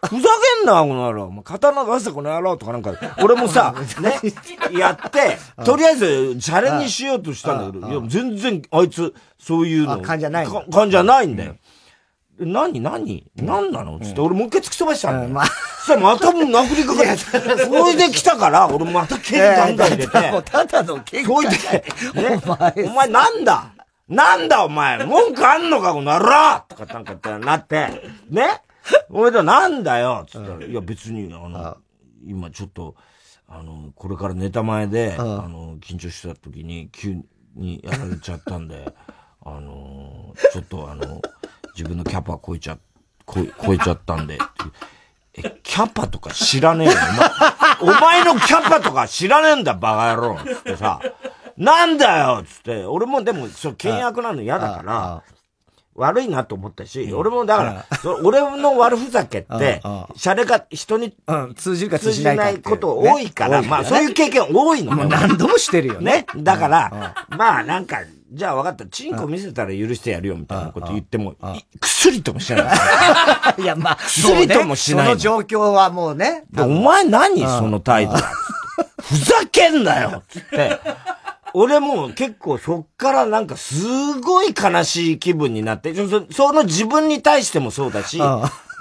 [0.07, 0.29] ふざ
[0.61, 1.43] けんな、この野郎。
[1.43, 2.93] 刀出せ、この野郎とかなんか、
[3.23, 4.21] 俺もさ、 ね、
[4.79, 10.01] やって、とりあえず、チャレンジしようとしたんだけど、いや、全然、あいつ、そういうの。
[10.01, 10.47] 感じゃない。
[10.73, 11.57] 感じゃないんだよ。
[12.39, 13.99] 何何何なの？
[14.01, 15.31] つって、俺もう一回突き飛ばしたんだよ。
[15.31, 20.13] まあ、そしたらまた殴りかかって、それで来たから、俺また剣ガンガン入れて。
[20.43, 22.41] ただの剣そいで、ね、
[22.87, 23.73] お前なんだ？
[24.09, 25.05] なんだお前？
[25.05, 26.63] 文句あんのかこの野郎！
[26.69, 27.89] とかなんかってなって、
[28.29, 28.61] ね？
[29.09, 30.27] 俺となんだよ？
[30.29, 31.77] つったら、いや別に、あの、
[32.25, 32.95] 今ちょっと、
[33.49, 37.17] あの、これからネタ前で、あの、緊張した時に急
[37.55, 38.93] にやられちゃったんで、
[39.45, 41.23] あの、ちょっとあの、
[41.77, 42.79] 自分のキャパ超えちゃ、
[43.27, 44.39] 超え、超えちゃったんで、
[45.35, 46.95] え、キャパとか知らねえよ。
[47.83, 50.39] お前、お前のキャパとか知らねえんだ、バカ野郎。
[50.39, 51.01] つってさ、
[51.59, 52.43] なんだよ！
[52.47, 55.23] つって、俺もでも、そう、倹約なの嫌だから、
[55.95, 57.87] 悪いなと思ったし、俺もだから、
[58.23, 59.81] 俺の悪ふざけって、
[60.17, 61.15] シャレが人に
[61.57, 64.95] 通じるか通じないこと多いから、まあそういう経験多いの。
[65.07, 66.27] 何度もしてるよね。
[66.37, 67.99] だから、まあなんか、
[68.33, 68.87] じゃあ分かった。
[68.87, 71.37] チンコ見せたら許してやるよ、みたいなこと言っても、
[71.81, 72.67] 薬ともしない。
[73.63, 75.07] いや、まあ、 薬ともしない。
[75.07, 76.45] その状況はもうね。
[76.59, 78.15] お前何その態度。
[78.17, 80.81] ふざけんなよつって。
[81.55, 88.21] 俺も結構そっからなんかすごい悲しい気分になって、そその自分に対してもそうだし、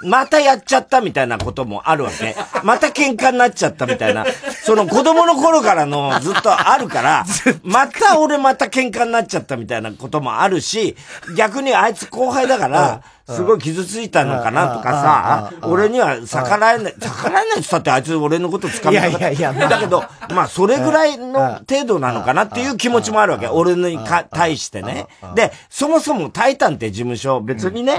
[0.04, 2.36] またやっちゃったみたいなこともあるわけ。
[2.62, 4.26] また喧嘩になっちゃったみたいな。
[4.64, 7.24] その子供の頃からのずっとあるから、
[7.62, 10.96] また俺また喧嘩になっちゃったみたいなこともあるし、
[11.36, 19.08] 逆にあいつ後輩だから、すごい傷ついたのかなとかさ、俺には逆らえない、逆らえないって言ったってあいつ俺のこと掴みた。
[19.08, 23.48] いやいやいや、だけど、まあそれぐらいの程度なのかなっていう気持ちもあるわけ。
[23.48, 25.06] 俺にか対してね。
[25.34, 27.98] で、そもそもタイタンって事務所、別にね、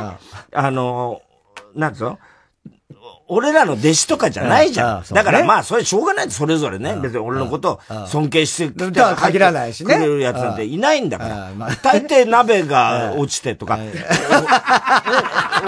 [0.54, 1.22] あの、
[1.78, 2.19] なんつうの？
[3.30, 5.03] 俺らの弟子とかじゃないじゃん。
[5.13, 6.95] だからまあ、それしょうがないそれぞれね。
[6.95, 9.95] 別に俺のこと尊敬してきた限らないしね。
[9.95, 11.51] くれるやつなんていないんだから。
[11.84, 13.84] 大抵鍋が落ちてとか、オフ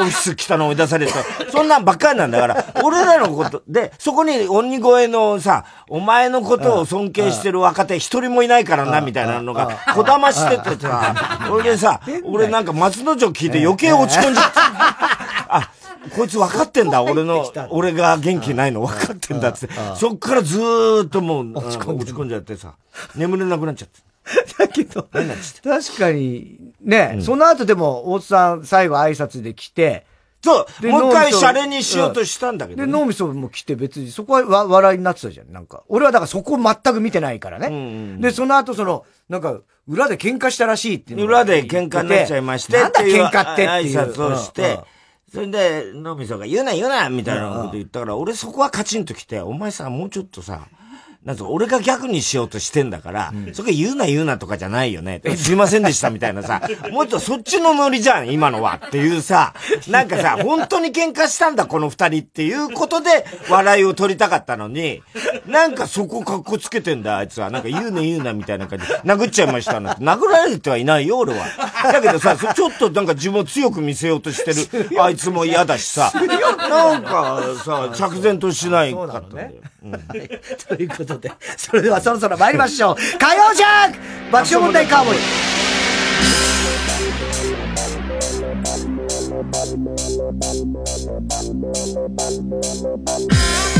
[0.04, 1.14] ィス来たの追い出された。
[1.52, 15.74] そんなんばっかりなんだから、俺らのことで、そこに鬼越のさ、お前のことを尊敬してる若手一人もいないからな、みたいなのが、こだましててさ、俺でさ、俺なんか松之丞聞いて余計落ち込んじゃった。
[16.12, 19.68] あ、こいつ分かってんだ、俺の、俺が元気ないの分かってんだって。
[19.96, 22.76] そっからずーっともう、落ち込んじゃってさ、
[23.16, 24.00] 眠れなくなっちゃって。
[24.58, 30.06] だけど、確かに、ね、その後でも、大津さん最後挨拶で来て、
[30.42, 35.84] そう、もう一回シャレにしようとしたんだけど、で、脳みそも来て別に、そこはわ笑いになってたじゃん、なんか。
[35.90, 38.18] 俺はだからそこ全く見てないからね。
[38.20, 42.80] で、その後その、なんか、裏で喧嘩したらしいっていう裏で喧嘩になっちゃいまして。
[42.80, 44.00] なんだ喧嘩ってっていう。
[44.00, 44.80] 挨拶をして、
[45.32, 50.68] それで、のみそが言うな言うなみたいなこと言ったから、俺そこはカチンと来て、お前さ、もうちょっとさ、
[51.26, 55.22] なんか俺が逆にしようとしてんだから、うん、そこ言うな言うなとかじゃないよね。
[55.36, 56.62] すいませんでしたみたいなさ、
[56.92, 59.54] もうちょっとそっちのノリじゃん、今のはっていうさ、
[59.90, 65.04] なんかさ、本当に喧嘩したんだ、この二人っていうことで笑いを取りたかったのに、
[65.46, 67.52] なんかそこ格好つけてんだ、あいつは。
[67.52, 69.96] なんか言うな言うなみたいな感じで、殴っちゃいましたな。
[69.96, 71.48] 殴られてはいないよ、俺は。
[71.84, 74.54] だけどさ、ちょっとなんか自分を強く見せようとして
[74.88, 76.14] る、あいつも嫌だしさ、
[76.70, 79.52] なんかさ、着然としないかったんだよ。
[79.84, 79.92] うん、
[80.68, 82.96] ということで、それではそろそろ参りましょう。
[82.96, 84.00] 火曜ジャンク!
[84.32, 85.16] 爆笑問題カーボー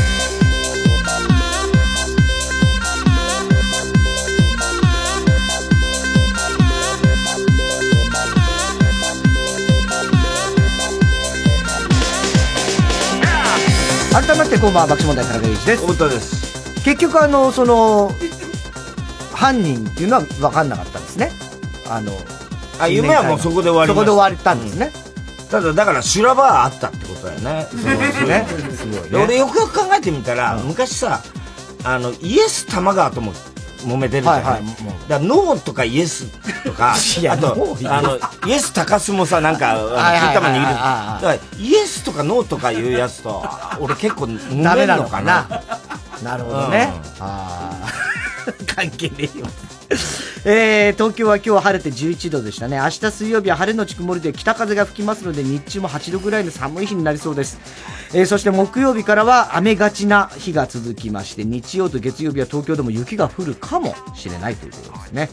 [0.06, 0.09] イ。
[14.12, 15.86] 改めてこんばんは、爆笑問題田中裕二です。
[15.86, 16.84] 太田です。
[16.84, 18.10] 結局あの、その、
[19.32, 21.30] 犯人っていうのは分かんなかったんですね。
[21.88, 22.12] あの、
[22.80, 24.90] あ、夢はもうそこで終わりそこで終わったんですね。
[25.38, 27.68] うん、ただ、だから修羅場はあったってことだよね。
[27.70, 28.46] そうですね。
[28.76, 31.22] すごい、ね、俺よくよく考えてみたら、うん、昔さ、
[31.84, 33.32] あの、イエス玉川とも
[33.86, 34.64] 揉めてるじゃない、はいはい、
[35.08, 36.26] だノーとかイエス
[36.64, 36.94] とか、
[37.30, 40.62] あと、あの、イエス高須もさ、なんか、金玉握る？
[40.62, 43.44] だから、イエスとかノーとかいうやつと、
[43.78, 45.46] 俺結構揉めるのかな？
[46.22, 46.92] なるほどね。
[47.18, 47.72] うん、あ
[48.66, 49.46] 関係ねえよ。
[50.44, 52.78] えー、東京は今日は晴れて11度でしたね。
[52.78, 57.58] 明日水曜日は晴れのち曇りで北風が吹きますので日中も8度ぐらいの寒い日になりそうです。
[58.14, 65.28] えー、そして木曜日からは雨がちな日が続きまして、日曜と月曜日は東京でも雪が降るかもしれないということですね。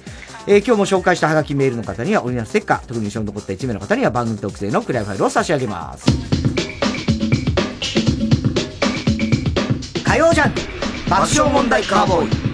[0.47, 6.05] えー、今日も紹介したハガキメールの方にはオリジナルステッカー、特に印象に残った1名の方には番組特製のクライファイルを差し上げます。
[10.03, 10.53] 火曜ジャンク
[11.09, 12.46] 爆笑問題カーボーイ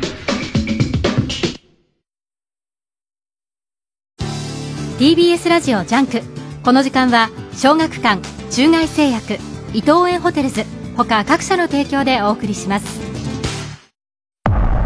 [4.99, 6.21] TBS ラジオジャンク。
[6.63, 8.21] この時間は小学館
[8.51, 9.39] 中外製薬
[9.73, 10.65] 伊藤園ホテルズ
[10.95, 13.01] 他各社の提供でお送りします。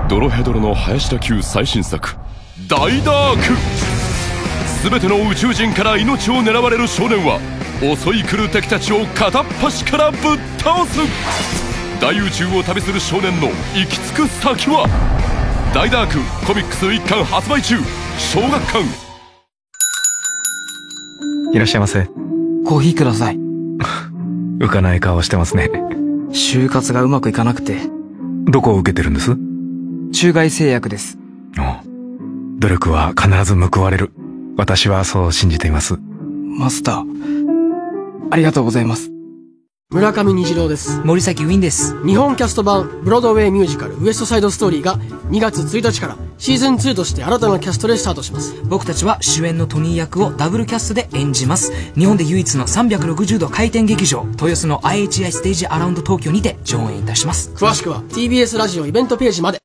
[0.07, 2.15] ドロヘドロの林田球最新作
[2.69, 4.89] 大ダーク。
[4.89, 7.41] 全ての宇宙人から命を狙われる少年は
[7.81, 10.21] 襲い来る敵たちを片っ端からぶっ
[10.57, 11.01] 倒す。
[11.99, 14.87] 大宇宙を旅する少年の行き着く先は
[15.73, 17.75] 大ダークコミックス1巻発売中
[18.17, 19.06] 小学館。
[21.53, 22.05] いらっしゃいませ。
[22.65, 23.37] コーヒーください。
[24.59, 25.69] 浮かない顔してますね。
[26.31, 27.77] 就活がうまくいかなくて。
[28.45, 29.37] どこを受けてるんです？
[30.11, 31.17] 中外製薬です。
[32.59, 34.11] 努力は必ず報われる。
[34.57, 35.97] 私はそう信じています。
[36.57, 37.05] マスター、
[38.31, 39.11] ありがとうございます。
[39.89, 40.99] 村上虹郎です。
[41.05, 41.95] 森崎ウィンです。
[42.05, 44.97] 日本キャスト版ブロードウェイミュージカルウエストサイドストーリーが
[45.29, 48.61] 2月1日からシーズン2として新たなキャストでスタートします。
[48.65, 51.71] 僕たちは主演のトニー役をダブルキャストで演じます。
[51.93, 57.51] 日本で唯一の360度回転劇場、豊洲の IHI ステージアラウンド東京にて上演いたします。
[57.55, 59.59] 詳しくは TBS ラジオイベントページまで。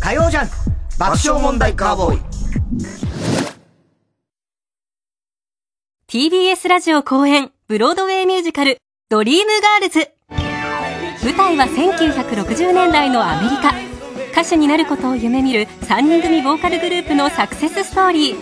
[0.00, 0.50] 火曜ジャン
[0.98, 3.01] 爆笑問題カーボーイ。
[6.12, 8.76] TBS ラジオ公演、ブロードウェイミュージカル、
[9.08, 10.10] ドリームガールズ。
[11.24, 13.72] 舞台は1960年代のアメリカ。
[14.32, 18.36] 歌手になることを夢見る3人組ボーカルグループのサクセスストーリー。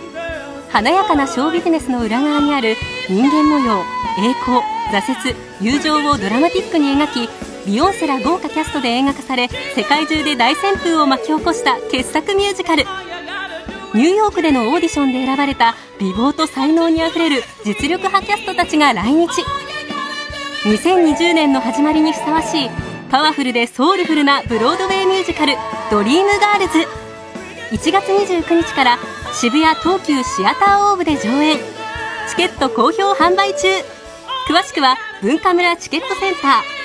[0.68, 2.74] 華やかなショービジネスの裏側にある
[3.08, 3.84] 人間模様、
[4.18, 7.28] 栄光、挫折、友情をドラマティックに描き、
[7.66, 9.46] ビヨンセら豪華キャストで映画化され、
[9.76, 12.84] 世界中で大旋風を巻き起こした傑作ミュージカル。
[13.92, 19.28] ニューヨークでのオーディションで選ばれた美貌と才能にあふれる実力派キャストたちが来日。
[20.64, 22.70] 2020年の始まりにふさわしい
[23.10, 25.56] パワフルでソウルフルなブロードウェイミュージカル
[25.90, 26.86] 「ドリームガールズ」
[27.74, 28.98] 1月29日から
[29.32, 31.58] 渋谷東急シアターオーブで上演。
[32.28, 33.66] チケット好評販売中。
[34.48, 36.80] 詳しくは文化村チケットセンター。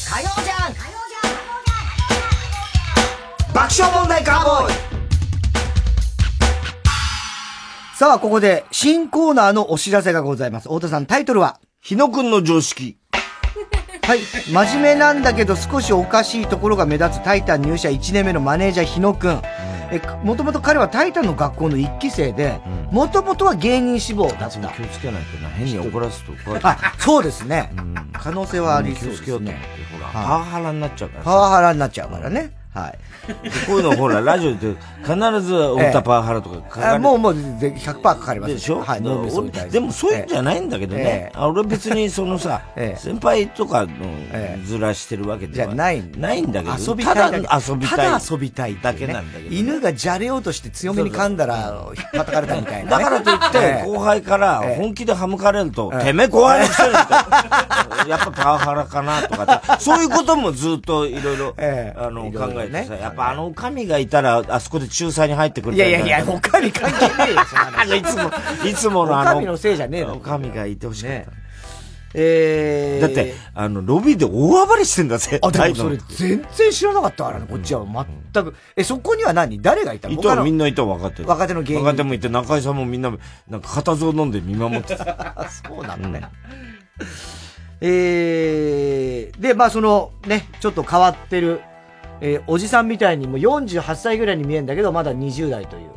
[0.09, 0.73] 火曜じゃん
[3.53, 4.73] 爆笑問題カーボーイ
[7.95, 10.63] さあ、ここで新コーナーのお知らせがございます。
[10.63, 12.97] 太田さん、タイトルは日野くんの常識。
[14.01, 14.21] はい。
[14.51, 19.41] 真面目なんだけど少しおかしいところが目立つタイタン入社1年目のマネージャー日野くん。
[19.91, 22.59] え、もともと彼はタイタンの学校の一期生で、
[22.91, 24.69] もともとは芸人志望だった。
[24.69, 27.71] 気をつけないとな、変に怒らすと怒らあ、そうですね。
[27.77, 29.59] うん、可能性はありそうですね。
[29.91, 32.51] ほら、パワハラになっちゃうからパワハラになっちゃうからね。
[32.73, 32.99] はい。
[33.67, 41.31] こういうのほら、ラジオで必ず太田パワハラとか書かれもう、もう、100%かかりますでしょはい、でもそういうんじゃないんだけどね。
[41.37, 42.61] 俺別にそのさ、
[42.97, 43.91] 先輩とかの
[44.65, 47.41] ずらしてるわけではないないんだけど、遊びたい。
[47.41, 47.97] だ遊びたい。
[47.97, 49.55] ただ遊びたいだけなんだけど。
[49.55, 52.91] 犬がじゃれようとして強めに噛んだら、引っ叩かれたみたいな。
[52.91, 56.91] だからといって、後輩から本気で歯向かれると、てめえ後輩にしてるっ
[58.05, 67.39] て、やっぱパワハラかなとかそういうこともずっといろいろ、あの、考えてさ、やっぱあのの、おかみがいたら、あそこで仲裁に入ってくるいやいやいや、おかみ関係ねえよ、
[67.77, 68.31] あの、いつも、
[68.69, 70.19] いつものあの、おかみのせいじゃねえの。
[70.19, 71.31] がいてほしかった。
[72.13, 75.39] えー、だって、あの、ロビーで大暴れしてんだぜ。
[75.41, 77.85] あ、でもそれ全然知らなかったからね、こっちは
[78.33, 78.55] 全く。
[78.75, 79.61] え、そこには何？
[79.61, 80.15] 誰がいたの？
[80.15, 81.29] いたみんないた分かってる。
[81.29, 81.83] 若手の芸人。
[81.83, 83.13] 若手もいて、中井さんもみんな、
[83.49, 85.47] なんか固唾を飲んで見守ってた。
[85.49, 86.21] そうなのね。
[87.79, 91.61] えー、で、まあそのね、ちょっと変わってる、
[92.21, 95.89] えー、おじさんみたいにもう48歳ぐらいに見えるんだけど、まだ20代という、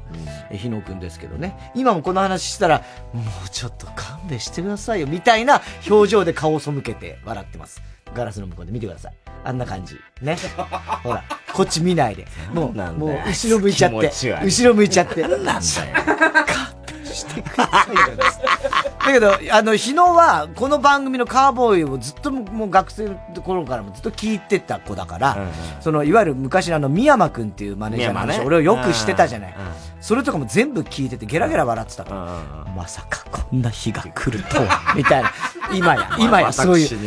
[0.51, 1.73] えー、日野くんですけどね。
[1.75, 7.83] 今もこの話したら、もうちょっと勘弁してくださいよ、みたいな表情で顔を背けて笑ってます。
[8.15, 9.13] ガラスの向こうで見てください。
[9.45, 9.97] あんな感じ。
[10.23, 10.37] ね。
[11.03, 11.23] ほら、
[11.53, 12.27] こっち見ないで。
[12.53, 14.11] もう、もう、後ろ向いちゃって。
[14.43, 15.23] 後ろ向いちゃって。
[15.23, 15.61] なんだよ。
[17.15, 18.17] してくださいよ。
[18.17, 25.51] だけど、あの、日野は、この番組のカーボーイをずっともう学生の頃からもずっと聞いてた子だから、うんうん、
[25.81, 29.73] その、いわゆる昔のあの、宮山くんっていうマネージャーの話、ね、俺をよくしてたじゃない、うんうん。
[30.05, 35.33] それとかも全部聞いててゲラゲラ笑ってたから、まさかこんな日が来るとは、みたいな。
[35.75, 36.99] 今や、今やそういう、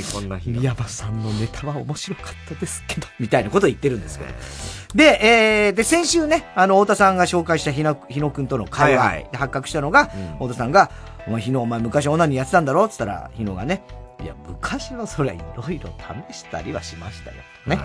[0.47, 4.31] 宮山さんのネタは面白かったですけど、みたいなことを言ってるんですけど。
[4.95, 10.05] で、えー、で、先週ね、あの、太田さんが紹介した日野、日野くんとの会話で発覚したのが、
[10.39, 10.89] 太田さんが、
[11.27, 12.85] お前日野お前昔オナニーやってたんだろ？
[12.85, 13.83] って言ったら、日野がね、
[14.23, 15.91] いや、昔はそりゃいろいろ
[16.31, 17.35] 試したりはしましたよ。
[17.67, 17.79] ね。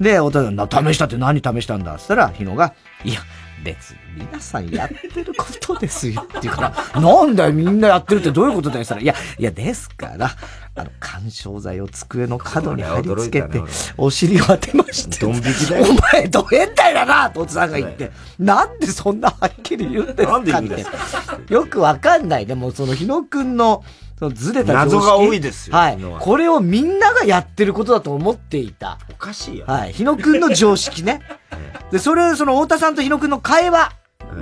[0.00, 1.92] で、太田さん、試したって何試したんだ？
[1.92, 3.20] って言ったら、日野が、いや、
[3.62, 10.30] 別に皆さんやってることですよって言うから、 なんだよみんなやってるってどういうことだよったら、いや、いや、ですから、
[10.74, 13.62] あの、干渉剤を机の角に貼り付けて、
[13.96, 15.18] お尻を当てまして。
[15.18, 15.86] ドン引きだよ。
[15.90, 18.10] お前、ド変態だなと、おさんが言って。
[18.38, 20.22] なんでそんなはっきり言うんで
[20.84, 21.54] すかって。
[21.54, 22.46] よくわかんない。
[22.46, 23.84] でも、その、日野くんの、
[24.18, 25.76] そのずれた謎が多いですよ。
[25.76, 25.98] はい。
[26.20, 28.98] これをみんながやってることだと思っていた。
[29.10, 29.92] おかしいよ、はい。
[29.92, 31.22] 日野くんの常識ね。
[31.92, 33.92] で、それをその太田さんと日野くんの会話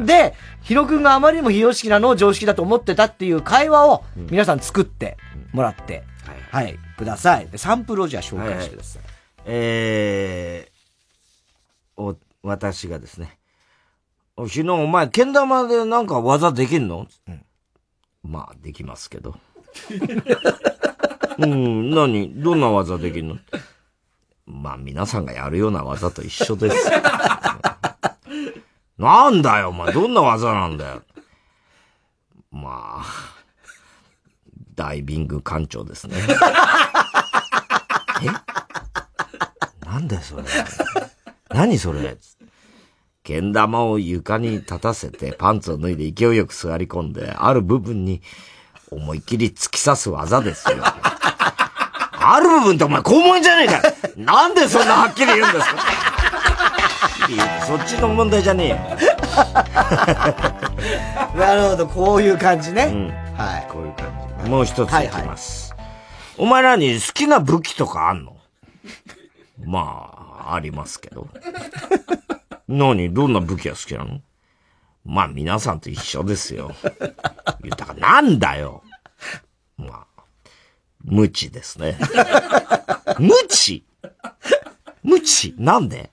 [0.05, 5.17] で、日野くんがあまりにも非常識なのを常識だと思ってたっていう会話を皆さん作って
[5.53, 6.05] もらって、
[6.51, 7.49] はい、はい、ください。
[7.49, 9.03] で、サンプルをじゃあ紹介してください。
[9.03, 9.13] はい、
[9.47, 13.39] えー、お、私がですね、
[14.37, 17.43] 昨日お前、けん玉でなんか技できんの、うん、
[18.23, 19.35] まあ、できますけど。
[21.39, 22.43] うん、何？
[22.43, 23.37] どんな技できんの？
[24.47, 26.91] まあ、皆さんがやるような技と一緒です。
[28.99, 31.03] なんだよ、お前、どんな技なんだよ。
[32.51, 33.05] まあ、
[34.75, 36.17] ダイビング艦長ですね。
[38.23, 38.27] え？
[39.87, 40.45] なんだよ、それ？
[41.51, 42.17] 何それ？
[43.23, 48.23] けん玉を床に立たせて、パンツを脱いで勢いよく座り込んで、ある部分に
[48.91, 50.79] 思いっきり突き刺す技ですよ。
[50.83, 53.83] ある部分ってお前肛門じゃねえか
[54.17, 56.16] なんでそんなはっきり言うんですか？
[57.67, 58.77] そっちの問題じゃねえよ。
[61.37, 62.85] なるほど、こういう感じね。
[62.85, 63.67] うん、はい。
[63.71, 64.07] こういう感
[64.45, 64.51] じ。
[64.51, 65.73] もう一ついきます。
[65.73, 65.91] はいはい、
[66.39, 68.37] お前らに好きな武器とかあんの？
[69.65, 71.29] まあ、ありますけど。
[72.69, 73.13] 何？
[73.13, 74.21] どんな武器が好きなの？
[75.05, 76.73] まあ皆さんと一緒ですよ。
[77.63, 78.83] 言ったからなんだよ。
[79.77, 80.23] まあ、
[81.05, 81.97] 無知ですね。
[83.19, 83.85] 無知？
[85.03, 85.55] 無知？
[85.59, 86.11] なんで？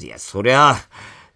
[0.00, 0.74] いや、そりゃ、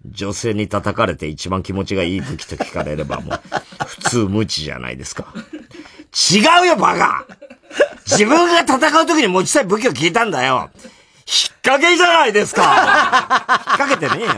[0.05, 3.41] 女性に叩かれて一番気持ちがいい武器と聞かれればもう、
[3.87, 5.33] 普通無知じゃないですか。
[6.33, 7.25] 違うよ、バカ
[8.05, 10.71] 自分が戦う時に持ちたい武器を聞いたんだよ。
[11.27, 12.75] 引っ掛けじゃないですか引っ
[13.79, 14.33] 掛けてねえよ。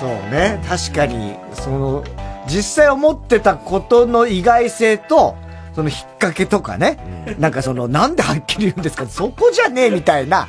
[0.00, 2.04] そうね、確かに、その、
[2.48, 5.36] 実際思ってたことの意外性と、
[5.74, 6.98] その引っ掛けとかね、
[7.28, 9.06] うん、なんかその、なんではっきり言うんですか？
[9.06, 10.48] そこじゃねえみたいな、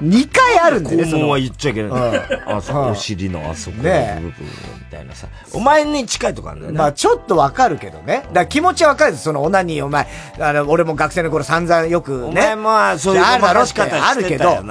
[0.00, 1.02] 2回あるんだよね。
[1.04, 1.92] 肛門は言っちゃいけない。
[2.46, 4.34] あそこ、お尻のあそこの部分
[4.78, 5.28] みたいなさ。
[5.52, 6.78] お前に近いとこあるんだよね。
[6.78, 8.18] まあちょっとわかるけどね。
[8.18, 9.24] だから気持ちはわかるです。
[9.24, 10.06] そのオナニーお前、
[10.38, 12.24] あの、俺も学生の頃散々よくね。
[12.26, 14.62] お前もそういう話し方あるけど、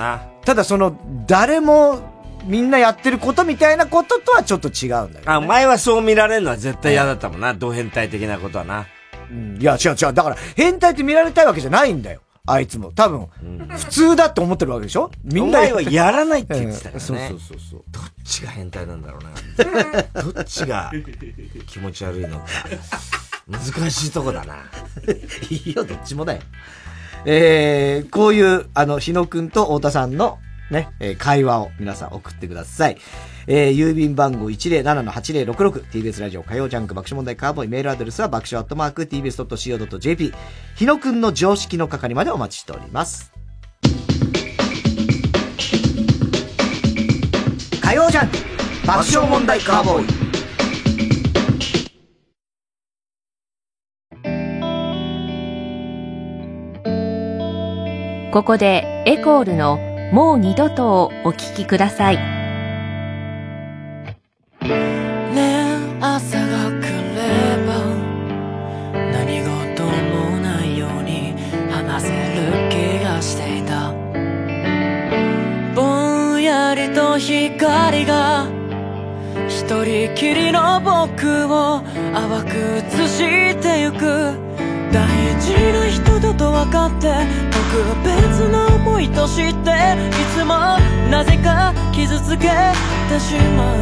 [0.46, 0.98] ただその、
[1.28, 2.14] 誰も、
[2.46, 5.22] みんなやってることみたいなこととはちょっと違うんだよ、ね。
[5.26, 7.54] あ、お前はそう見られるのは絶対嫌だったもんな。
[7.54, 8.86] ド変態的なことはな。
[9.32, 10.14] うん、いや、違う違う。
[10.14, 12.20] だから、変態って見られたいわけじゃないんだよ。
[12.46, 12.91] あいつも。
[12.91, 13.28] 多分、
[13.70, 15.10] 普通だって思ってるわけでしょ？
[15.24, 15.60] みんな。
[15.60, 17.00] はやらないって言ってたからね。
[17.00, 17.84] そうそうそうそう。
[17.89, 20.22] どっちが変態なんだろうな。
[20.34, 20.91] どっちが
[21.68, 22.46] 気持ち悪いのか。
[23.48, 24.56] 難しいとこだな。
[25.50, 26.41] いいよ、どっちもだよ。
[27.26, 30.39] えー、こういう、あの、日野くんと太田さんの
[30.74, 32.98] ね、えー、会話を皆さん送ってください。
[33.48, 40.34] えー、郵便番号 107-8066TBS ラジオ火曜ジャンク爆笑問題カーボーイメールアドレスは爆笑アットマーク TBS.CO.JP
[40.76, 43.32] 日野くんの常識の係までお待ちしております。
[47.82, 48.38] 火曜ジャンク
[48.88, 50.24] 爆笑問題カーボーイ
[58.32, 62.18] ここでエコールのもう二度とをお聞きください。
[62.18, 62.22] ね
[65.99, 66.84] 朝が来
[67.16, 67.74] れば
[69.11, 71.34] 何事もないように
[71.72, 73.91] 話せる気がしていた。
[75.74, 78.45] ぼんやりと光が
[79.47, 81.82] 一人きりの僕を
[82.14, 84.43] 淡く映してゆく。
[84.94, 85.02] 大
[85.41, 87.12] 事な人だと分かって
[87.50, 89.54] 特別な思いとしてい
[90.36, 90.78] つも
[91.10, 92.50] なぜか傷つけ
[93.10, 93.78] てしまう。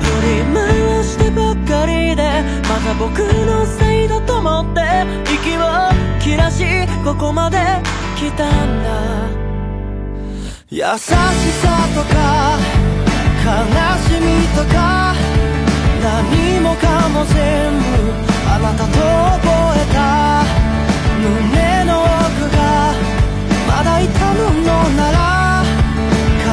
[0.00, 4.80] 振り回してばっかりでまた僕のせいだと思って
[5.32, 5.60] 息を
[6.20, 6.64] 切らし
[7.04, 7.58] ここまで
[8.16, 8.90] 来たんだ。
[10.70, 11.06] 優しさ
[11.94, 12.58] とか
[13.44, 13.50] 悲
[14.08, 15.14] しみとか
[16.02, 17.34] 何もかも全
[18.26, 19.48] 部あなたと覚
[19.78, 19.98] えた。
[21.22, 22.06] 胸の奥
[22.54, 22.58] が
[23.66, 25.16] まだ痛むのなら
[26.44, 26.50] 重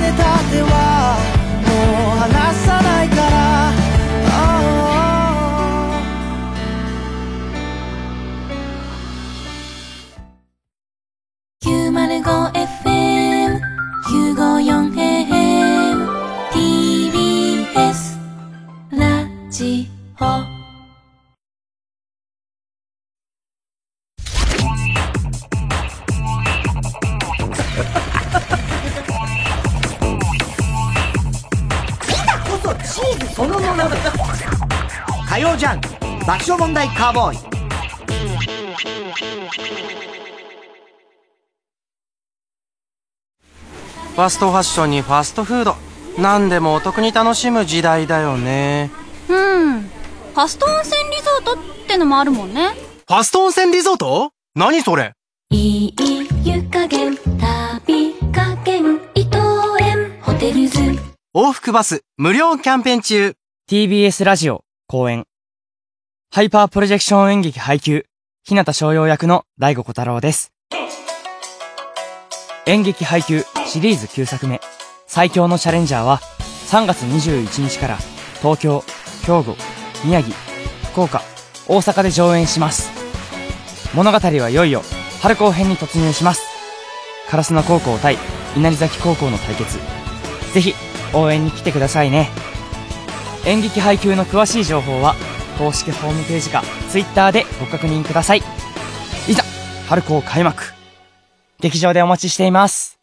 [0.00, 0.20] ねた
[0.50, 0.74] 手は
[1.66, 1.68] も
[2.14, 2.32] う離
[2.64, 3.36] さないから、
[11.62, 13.50] 905FM
[14.06, 14.85] 954AM
[36.26, 37.36] 爆笑問題カーボーイ。
[37.36, 45.76] ファストファッションにファストフード。
[46.18, 48.90] 何でもお得に楽しむ時代だよね。
[49.28, 49.82] うん。
[49.82, 52.70] ファスト温泉リゾートってのもあるもんね。
[53.06, 54.32] ファスト温泉リゾート？
[54.56, 55.12] 何それ？
[55.50, 55.94] いい
[56.42, 59.38] 湯加減旅加減伊藤
[59.80, 60.80] 園ホテルズ。
[61.36, 63.36] 往復バス無料キャンペーン中。
[63.70, 65.24] TBS ラジオ公演
[66.32, 68.04] ハイパープロジェクション演劇配給
[68.44, 70.52] 日向翔陽役の大悟小太郎です。
[72.66, 74.60] 演劇配給シリーズ9作目
[75.06, 76.20] 最強のチャレンジャーは
[76.68, 77.96] 3月21日から
[78.42, 78.84] 東京
[79.22, 79.56] 兵庫
[80.04, 80.34] 宮城
[80.92, 81.22] 福岡
[81.68, 82.90] 大阪で上演します。
[83.94, 84.82] 物語はいよいよ
[85.22, 86.42] 春高編に突入します。
[87.28, 88.18] 烏野高校対
[88.56, 89.78] 稲荷崎高校の対決。
[90.52, 90.74] ぜひ
[91.14, 92.28] 応援に来てくださいね。
[93.46, 95.14] 演劇ハイキューの詳しい情報は
[95.58, 98.42] 公式ホームページか Twitter でご確認ください。
[99.28, 99.42] いざ
[99.88, 100.62] 春高開幕。
[101.60, 102.98] 劇場でお待ちしています。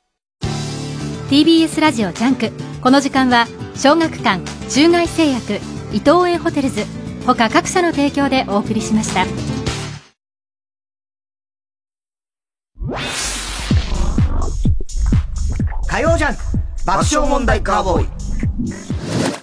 [1.30, 2.52] TBS ラジオジャンク。
[2.82, 5.54] この時間は小学館中外製薬
[5.92, 6.86] 伊藤園ホテルズ
[7.26, 9.26] 他各社の提供でお送りしました。
[15.88, 16.42] 火曜ジャンク
[16.86, 19.43] 爆笑問題カーボーイ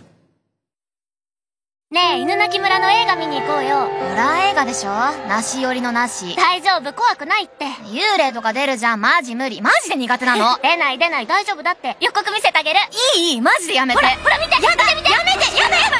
[1.92, 3.88] ねえ、犬鳴村の映画見に行こうよ。
[3.88, 4.90] ホラー映画でしょ？
[5.26, 6.36] なし寄りのなし。
[6.36, 7.66] 大丈夫、怖くないって。
[7.90, 9.60] 幽霊とか出るじゃん、マジ無理。
[9.60, 10.56] マジで苦手なの？
[10.62, 11.96] 出ない出ない、大丈夫だって。
[11.98, 12.78] 予告見せてあげる。
[13.16, 14.00] いいいい、マジでやめて。
[14.00, 15.96] ほら、ほら見てやめて見てやめてやだやだ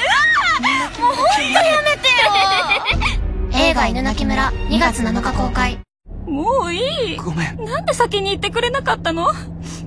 [1.01, 2.09] うわもうほんとやめて
[3.59, 5.81] よ 映画犬鳴村、2月7日公開。
[6.31, 7.17] もういい。
[7.17, 7.65] ごめん。
[7.65, 9.33] なんで先に言ってくれなかったの？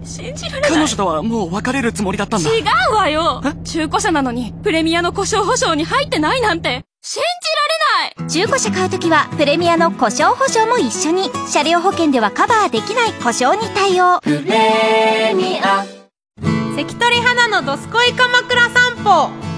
[0.03, 0.71] 信じられない。
[0.71, 2.49] 彼女とはもう別れるつもりだったんだ。
[2.53, 3.41] 違うわよ。
[3.63, 6.83] 中古車なのにプレミアの故障保証に入ってないなんて。
[7.05, 8.29] 信じられない。
[8.29, 11.29] 中古車買うときは、プレミアの故障保証も一緒に。
[11.49, 14.21] 車両保険ではカバーできない故障に対応。
[14.21, 15.85] プレミア。
[16.75, 19.52] 関取花のどすこい鎌倉散歩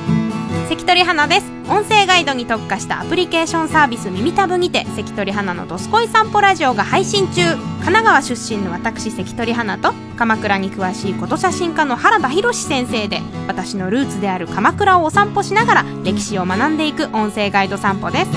[0.68, 1.52] 関取花です。
[1.70, 7.42] 音声ガイドに特化したアプリケーションサービス耳たぶにて関取花のどすこい散歩ラジオが配信中。
[7.56, 18.32] 神奈川出身の私関取花と鎌倉に詳しいこと写真家の原田博先生で私のルーツである鎌倉をお散歩しながら歴史を学んでいく音声ガイド散歩です。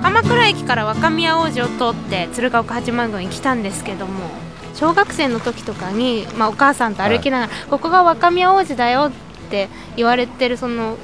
[0.00, 4.30] 鎌倉駅から若宮王子を通って鶴岡八幡宮に来たんですけども
[4.74, 9.29] 小学生の時とかに、まあ、お母さんと歩きながら、ここが若宮王子だよって
[9.96, 10.96] 言われてるその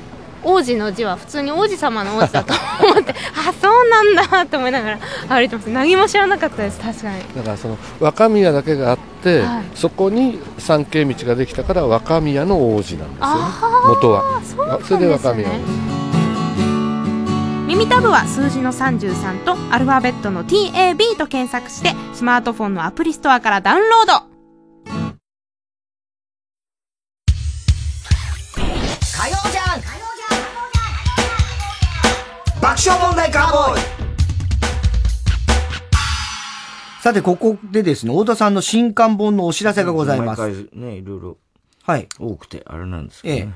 [0.42, 5.68] 王子の字は普通に王子様の王子だと思って あそうなんだって思いながら歩いてます。
[5.70, 7.14] 何も知らなかったです確かに。
[7.36, 9.64] だからその若宮だけがあって、はい。
[9.74, 13.42] そこに参詣道ができたから若宮の王子なんですよね。
[13.88, 14.22] 元は。
[14.44, 14.96] そうなんですね。
[14.96, 15.96] それで若宮王子
[17.66, 24.35] 耳たぶは数字の33とアルファベットの TAB と検索してスマートフォンのアプリストアからダウンロード
[32.66, 33.80] 爆笑問題カーボーイ
[37.00, 40.40] さて、ここでですね、太田さんの新刊本のお知らせがございます。
[40.42, 41.36] 毎回ね、いろいろ。
[41.84, 42.08] はい。
[42.18, 43.54] 多くて、あれなんですけどえね。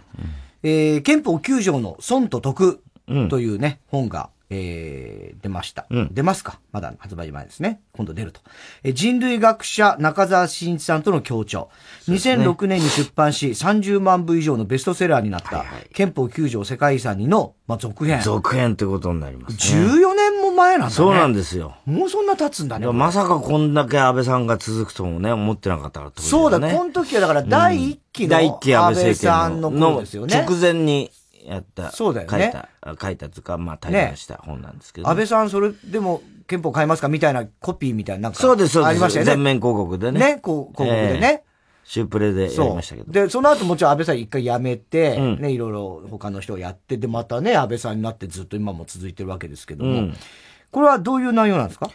[0.63, 2.85] ええー憲法9条の損と得
[3.29, 5.87] というね、本が、えー、出ました。
[6.11, 6.61] 出ますか？
[6.73, 7.81] まだ発売前ですね。
[7.93, 8.41] 今度出ると。
[8.83, 11.71] えー人類学者中澤慎一さんとの協調。
[12.09, 18.21] 2006年に出版し、30万部以上のベストセラーになった、憲法9条世界遺産にの、まあ、続編。
[18.23, 19.83] 続編ってことになります、ね。
[19.83, 20.93] 14年も前なんだね。
[20.95, 21.77] そうなんですよ。
[21.87, 22.87] もうそんな経つんだね。
[22.91, 26.75] まさかこんだけ安倍さんが続くともね、思ってなかったからってことそうだ、ね。
[26.77, 31.11] この時はだから第一期の安倍さんの頃ですよね直前に
[31.47, 31.91] やった。
[31.93, 38.39] そうだよね書いた、あ書いたというか、まあ、対談した本なんですけど、安倍さん、それでも憲法変えますかみたいなコピーみたいな、なんか。
[38.39, 38.89] そうです、そうです。
[38.91, 39.33] ありましたよね。
[39.33, 40.21] 全面広告でね。
[40.21, 41.43] ね、こう広告でね。
[41.45, 41.51] えー
[41.83, 43.11] シュープレでやりましたけど。
[43.11, 50.17] で、その後もちろん安倍さん一回辞めて、ね、いろいろ他の人をやって、で、またね、安倍さんになってずっと今も続いてるわけですけども、うん
[50.71, 51.91] これはどういう内容なんですか？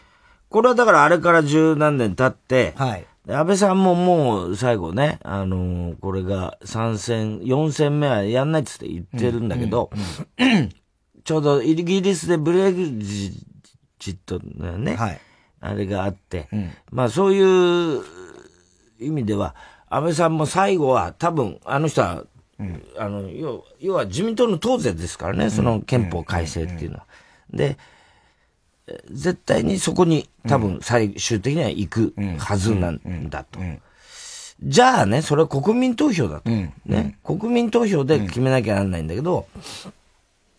[0.50, 3.06] これはだからあれから十何年経って、はい。
[3.26, 9.90] で安倍さんももう最後ね、あのーこれが3戦、4戦目はやんないっつって言ってるんだけど、
[11.24, 13.32] ちょうどイギリスでブレグジ
[14.00, 14.96] ットのね、
[15.60, 16.48] あれがあって、
[16.92, 18.04] まあそういう
[19.00, 19.56] 意味では、
[19.90, 22.24] 安倍さんも最後は多分、あの人は、
[23.00, 27.08] あの、要要は自民党の党勢ですからね、その憲法改正っていうのは。
[27.52, 27.95] で、え
[29.12, 33.60] 絶対にそこに多分最終的には行くはずなんだと。
[34.64, 36.50] じゃあね、それは国民投票だと。
[36.86, 37.18] ね。
[37.24, 39.48] 国民投票で決めなきゃなんないんだけど、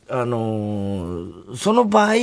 [0.08, 2.14] あのーその場合、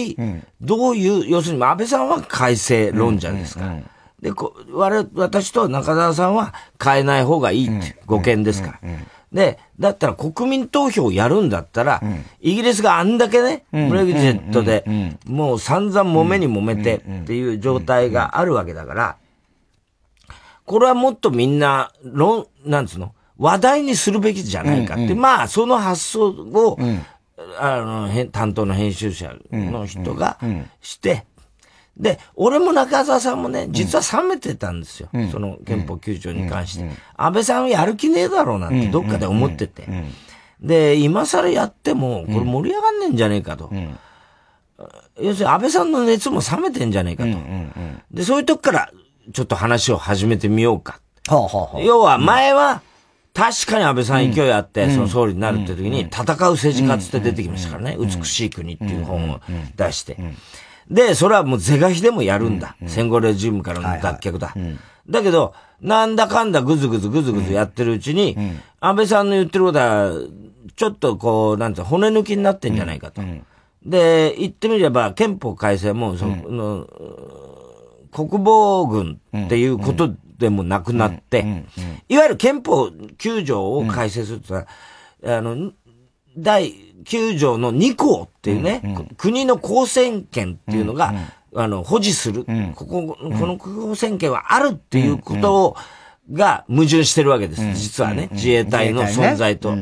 [0.62, 3.78] どういう、要するに安倍さんは改正論者ですから。
[4.22, 8.90] で、こ我々私と中澤さんは変えない方がいいっていうご見ですから。
[9.34, 12.02] で、だったら国民投票をやるんだったら、
[12.40, 13.90] イギリスがあんだけね、うん。
[13.90, 14.86] ブレグジェットで、
[15.26, 19.18] もう散々揉めに揉めてっていう状態があるわけだから、
[20.66, 26.78] これはもっとみんな、論、なんつうの話題にするべきじゃないかって、まあ、その発想を、
[27.60, 27.78] あ
[28.08, 30.38] の、担当の編集者の人が
[30.82, 31.26] して、
[31.98, 35.10] で、俺も中澤さんもね、実は冷めてたんですよ。
[35.32, 36.90] その憲法9条に関して。
[37.16, 39.88] 安倍さんはやる気ねえだろうなんてどっかで思ってて。
[40.60, 43.72] で、今更やっても、これ盛り上がんねえんじゃねえかと。
[45.22, 47.30] 要するに安倍さんの熱も冷めてんじゃねえかと。
[48.12, 48.92] で、そういうとこから、
[49.32, 51.00] ちょっと話を始めてみようか。
[51.84, 52.82] 要は、前は、
[53.34, 57.98] 確かに安倍さん勢いあって、その総理になるって時に、戦う政治家つって出てきましたからね。
[58.00, 59.42] 美しい国っていう本を
[59.76, 60.18] 出して。
[60.90, 62.76] で、それはもう是が非でもやるんだ。
[62.88, 64.54] 戦後レジームからの脱却だ。
[65.10, 68.38] だけど、なんだかんだぐずぐずぐずぐずやってるうちに、
[68.80, 70.12] 安倍さんの言ってることは、
[70.76, 73.22] ちょっとこう、なんていうの骨抜きになってんじゃないかと。
[73.86, 76.88] で、言ってみれば、憲法改正も、その、
[78.12, 81.66] 国防軍っていうことでもなくなって、
[82.08, 84.66] いわゆる憲法9条を改正するとさ、
[85.26, 85.72] あの、
[86.38, 86.74] 第
[87.04, 88.82] 9条の2項っていうね、
[89.18, 91.14] 国の公選権っていうのが、
[91.56, 92.46] あの、保持する、
[92.76, 95.76] ここ、この公選権はあるっていうことを、
[96.32, 97.74] が矛盾してるわけです。
[97.74, 99.76] 実はね、自衛隊の存在と。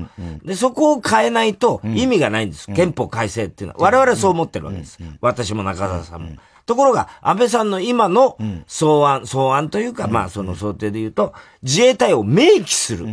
[0.43, 2.65] で、そこを変えないと意味がないんです。
[2.73, 3.79] 憲法改正っていうのは。
[3.83, 4.97] 我々はそう思ってるわけです。
[5.21, 6.29] 私も中澤さんも。
[6.65, 8.37] ところが、安倍さんの今の
[8.67, 11.33] 草案、草案というか、まあその想定で言うと、
[11.63, 13.07] 自衛隊を明記する。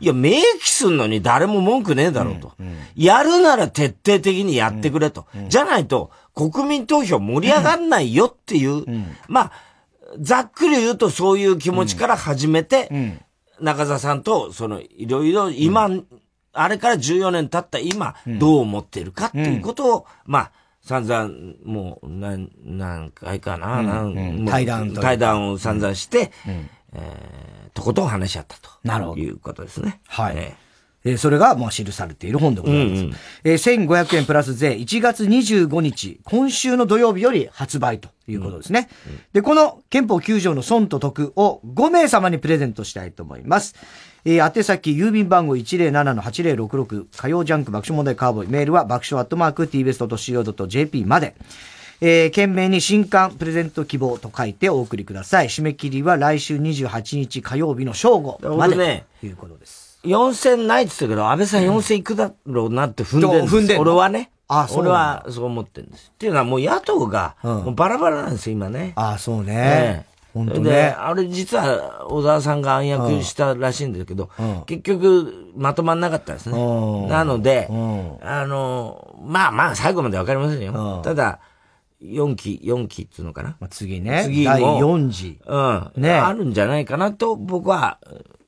[0.00, 2.52] いや、明記すんのに誰も文句ねえだろうと。
[2.96, 5.26] やるなら徹底的にやってくれと。
[5.48, 8.84] じゃないと、国民投票盛り上がんないよっていう、
[9.28, 9.52] まあ、
[10.20, 13.20] ざっくり言うとそういう気持ちから始めて、
[13.60, 15.90] 中澤さんと、その、いろいろ今、
[16.52, 20.52] あれから14年経った今、どう思っているかっていうことを、まあ、
[20.88, 21.30] 散々、
[21.64, 28.70] もう、何、何回かな、うんうん対談対談を散々して、えーとことん話し合ったと。
[28.82, 30.00] なるほどいうことですね。
[30.08, 30.34] はい。
[30.36, 30.54] え
[31.04, 33.00] えーそれが、もう記されている本でございます。
[33.02, 33.14] うんうん
[33.44, 38.88] えー1500円プラス税、1月25日、今週の土曜日より発売ということですね。
[39.34, 43.74] で、この憲法9条の損と得を5名様にプレゼントしたいと思います。
[44.30, 51.34] えー宛先、郵便番号107-8066、火曜ジャンク爆笑問題カーボーイ、メールは爆笑アットマーク tbs.co.jp まで。
[52.00, 55.48] えー、懸命に新刊プレゼント希望と書いてお送りください。
[55.48, 58.74] 締め切りは来週28日火曜日の正午まで。
[58.76, 59.98] 俺ねということです。
[60.04, 63.56] 4000ないって言ったけど、安倍さん4000いくだろうなって踏んでるんです。
[63.56, 63.82] 踏んでんの？
[63.82, 64.30] 俺はね。
[64.46, 66.12] あそう俺はそう思ってるんです。
[66.14, 68.92] っていうのはもう野党が、もうバラバラなんですよ、今ね。
[68.94, 69.54] ああ、そうね。
[69.56, 70.94] ええ本当で、ね。
[70.98, 74.30] あれ実は小沢さんが暗躍したらしいんだけど、
[74.66, 77.06] 結局まとまんなかったですね。
[77.08, 77.66] なので、
[78.22, 81.00] あの、まあまあ最後までわかりませんよ。
[81.02, 81.40] ただ、
[82.02, 83.56] 4期、4期っていうのかな。
[83.70, 84.22] 次ね。
[84.24, 85.40] 次も第4次。
[85.44, 85.92] うん。
[85.96, 87.98] ねあるんじゃないかなと僕は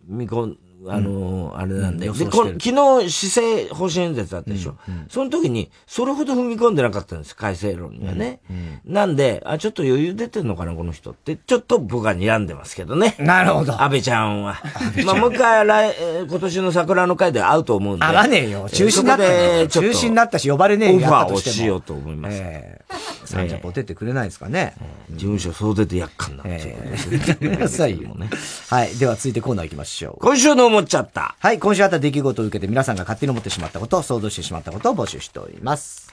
[0.06, 0.54] 見込
[0.88, 2.08] あの、あれなんで。
[2.08, 4.76] で、昨日、施政方針演説あったでしょ？
[5.08, 8.40] その時に、それほど踏み込んでなかったんです、改正論にはね。
[8.84, 13.14] なんで、あ、ちょっと余裕出てんのかな、この人って、ちょっと僕は睨んでますけどね。
[13.18, 13.80] なるほど。
[13.82, 14.56] 安倍ちゃんは。
[15.04, 18.04] まあ、もう一回来、えー今年の桜の会で会うと思うんで。
[18.04, 18.68] 合わねえよ。
[18.70, 19.24] 中止になった
[19.68, 20.96] 中止になったし、呼ばれねえよ。
[20.96, 22.36] オファーをしようと思います。
[22.38, 24.74] ええサンジャポ出てくれないですかね。
[25.10, 26.42] 事務所総出でやっかんな。
[26.46, 26.76] え
[27.12, 28.08] えやめなさいよ。
[28.70, 28.96] はい。
[28.96, 30.16] では続いてコーナー行きましょう。
[30.20, 31.34] 今週の思っちゃった。
[31.38, 31.58] はい。
[31.58, 36.12] 今週あった出来事を受けて皆さんが勝手に思ってしまったこと、想像してしまったことを募集しております。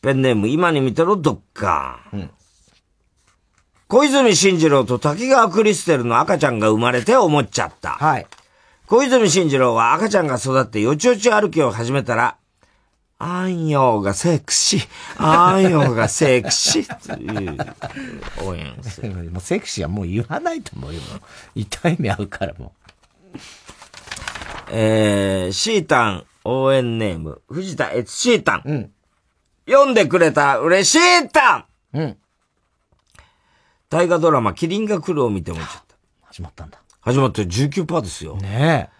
[0.00, 2.00] ペンネーム、今に見てろ、どっか。
[3.86, 7.90] 小泉進次郎と滝川クリステルの赤ちゃんが生まれて思っちゃった。
[7.90, 8.26] はい。
[8.86, 12.36] 小泉進次郎は赤ちゃんが育ってよちよち歩きを始めたら、
[13.24, 14.88] あんようがセクシー、
[15.18, 19.10] あんようがセクシーっていう応援をする。
[19.30, 21.00] もうセクシーはもう言わないと思うよ。
[21.54, 22.72] 痛い目合うからも
[24.74, 28.90] えー、シータン応援ネーム、藤田悦シータン。
[29.66, 30.94] 読んでくれた嬉し
[31.24, 32.16] いタンうん。
[33.90, 35.96] 大河ドラマ、キリンが来るを見て思っちゃった。
[36.22, 36.78] 始まったんだ。
[37.02, 38.36] 始まって19%ですよ。
[38.38, 38.90] ね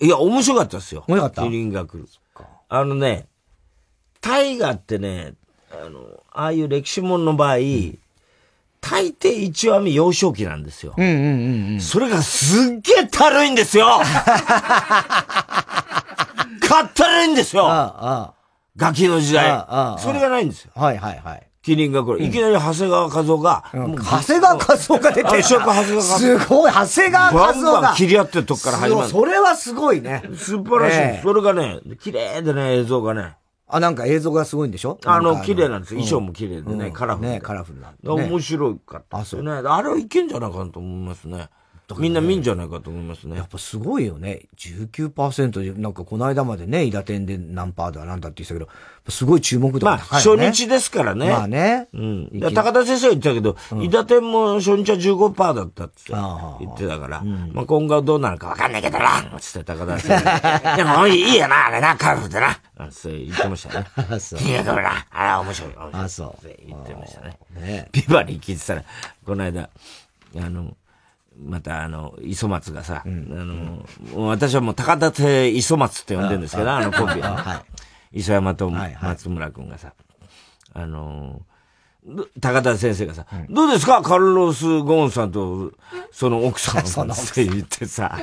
[0.00, 0.04] え。
[0.06, 1.04] いや、面白かったですよ。
[1.08, 1.42] 面白かった？
[1.44, 2.06] キリンが来る。
[2.68, 3.26] あのね、
[4.20, 5.32] 大河ってね、
[5.72, 7.56] あの、ああいう歴史もんの場合、
[8.84, 10.92] 大抵1話目幼少期なんですよ。
[10.96, 11.80] うんうんうんうん。
[11.80, 13.86] それがすっげえたるいんですよ
[16.60, 18.34] かったるいんですよ
[18.76, 20.72] ガキの時代ああああそれがないんですよ。
[20.74, 21.46] はいはいはい。
[21.62, 22.22] キリンが来る。
[22.22, 27.72] いきなり長谷川和夫が、もう長谷川和夫が出てる長谷川和夫すごい、長谷川和夫が。
[27.72, 29.08] バンバン切り合ってるとこから始まる。
[29.08, 30.22] それはすごいね。
[30.36, 30.96] 素晴らしい。
[30.98, 33.36] ええそれがね、綺麗でね、映像がね。
[33.66, 34.98] あ、なんか映像がすごいんでしょ？
[35.04, 36.00] あの、か綺麗なんですよ。
[36.00, 37.34] 衣装も綺麗でね、うんカラフルで。
[37.34, 39.50] ねカラフルな面白かったですよね。
[39.52, 41.48] あれはいけんじゃないかなと思いますね。
[41.98, 43.36] みんな見んじゃないかと思いますね。
[43.36, 44.42] やっぱすごいよね。
[44.56, 48.64] 19%なんかこの間までね、伊達店で何パーだなんだって言ってたけ
[49.04, 50.46] ど、すごい注目度まあ、が高いよね。
[50.46, 51.28] 初日ですからね。
[51.28, 51.88] まあね。
[51.92, 52.30] うん。
[52.32, 60.76] いや高田先生は言ってたけど、伊達店も初日は15%だったって言ってたから、まあ今後どうなるかわかんないけどな、つって高田先生。
[60.78, 62.58] でもいいよな、あれな、カラフルでな。
[62.78, 63.86] あそう言ってましたね。
[63.96, 65.72] あ そういや、これな、あれ面白い。
[65.92, 67.36] あそう言ってましたね。
[67.60, 68.84] ねビバリー聞いてたら、
[69.26, 69.68] この間、
[70.36, 70.74] あの、
[71.38, 77.64] またあの、磯松がさ、あの、もう私はもう高田亭磯松って呼んでるんですけど、ああのコンビあはは。
[78.12, 79.92] 磯山と松村くんがさ、
[80.72, 81.42] あの、
[82.06, 84.02] ど高田先生がさ、どうですか？
[84.02, 85.72] カルロス・ゴーンさんと、
[86.12, 88.14] その奥さ んって言ってさ、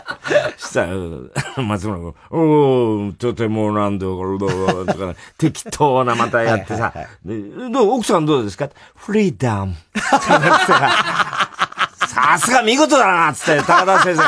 [0.56, 0.92] したら、
[1.62, 4.46] 松村君、おー、とてもなんだよ、これど
[4.82, 6.92] うとか、 適当なまたやってさ、
[7.24, 7.38] で
[7.70, 7.92] どう？
[7.98, 8.70] 奥さんどうですか？
[8.96, 9.74] フリーダム。
[12.16, 14.22] さすが見事だな、つって、高田先生。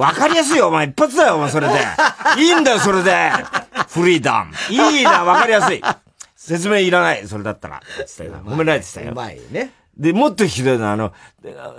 [0.00, 0.86] わかりやすいよ、お前。
[0.86, 1.74] 一発だよ、お前、それで。
[2.38, 3.30] いいんだよ、それで。
[3.88, 4.52] フリーダム。
[4.70, 5.82] いいな、わかりやすい。
[6.36, 7.82] 説明いらない、それだったら。
[8.06, 9.12] つってごめんないってたよ。
[9.12, 9.72] うまいね。
[9.98, 11.12] で、もっとひどいのは、あの、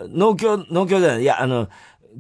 [0.09, 1.67] 農協、農協じゃない、いや、あの、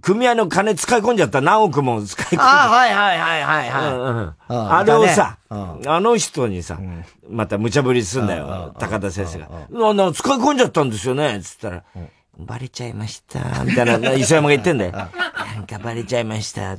[0.01, 2.65] 組合の金使い込んじゃった何億も使い込んじゃった。
[2.65, 3.93] あはいはいはいはいはい。
[3.93, 6.79] うんうんうんあれをさ、あの人にさ、
[7.27, 9.49] また無茶ぶりすんだよ、高田先生が。
[9.69, 11.83] な、な、使い込んじゃったんですよね、つったら、
[12.39, 14.91] バレちゃいました、みたいな、磯山が言ってんだよ。
[15.51, 16.75] なんかバレちゃいました。
[16.75, 16.77] だっ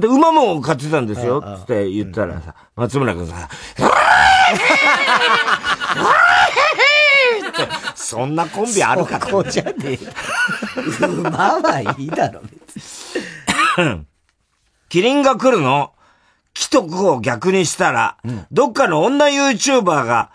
[0.00, 3.48] て馬も買ってたんですよ、つって言ったらさ、松村君さ、
[7.94, 9.98] そんなコンビあるかそこじゃねえ。
[11.06, 13.18] 馬はいいだろ、別
[13.78, 14.06] に。
[14.88, 15.92] キリンが来るの？
[16.54, 18.16] 木と子を逆にしたら、
[18.50, 20.30] どっかの女 YouTuber が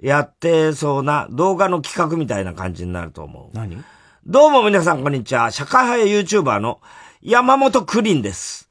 [0.00, 3.56] やってそうな動画の企画みたいな感じになると思う。
[3.56, 3.82] 何？
[4.24, 5.50] どうも皆さんこんにちは。
[5.50, 6.80] 社会派 YouTuber の
[7.22, 8.70] 山本クリンです。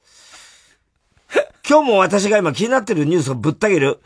[1.68, 4.00] 今日も私が今気になってるニュースをぶった切る、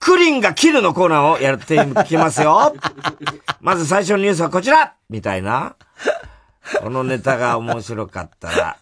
[0.00, 2.74] クリンが切るのコーナーをやっていきますよ。
[3.62, 5.76] まず最初のニュースはこちらみたいな。
[6.80, 8.76] このネタが面白かったら、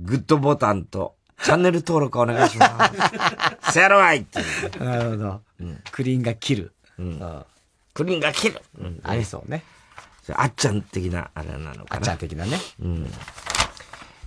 [0.00, 2.90] グッドボタンとチャンネル登録お願いしま
[3.62, 3.72] す。
[3.74, 4.42] せやろわいってい
[4.76, 4.84] う。
[4.84, 5.40] なるほど。
[5.92, 6.72] クリーンが切る。
[7.94, 8.60] クリンが切る。
[9.04, 9.62] ありそうね。
[10.34, 11.96] あっちゃん的な、あれなのかな。
[11.96, 12.58] あっちゃん的なね。
[12.80, 13.10] うん。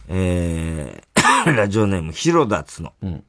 [0.09, 2.93] えー、 ラジオネーム、ヒロダツの。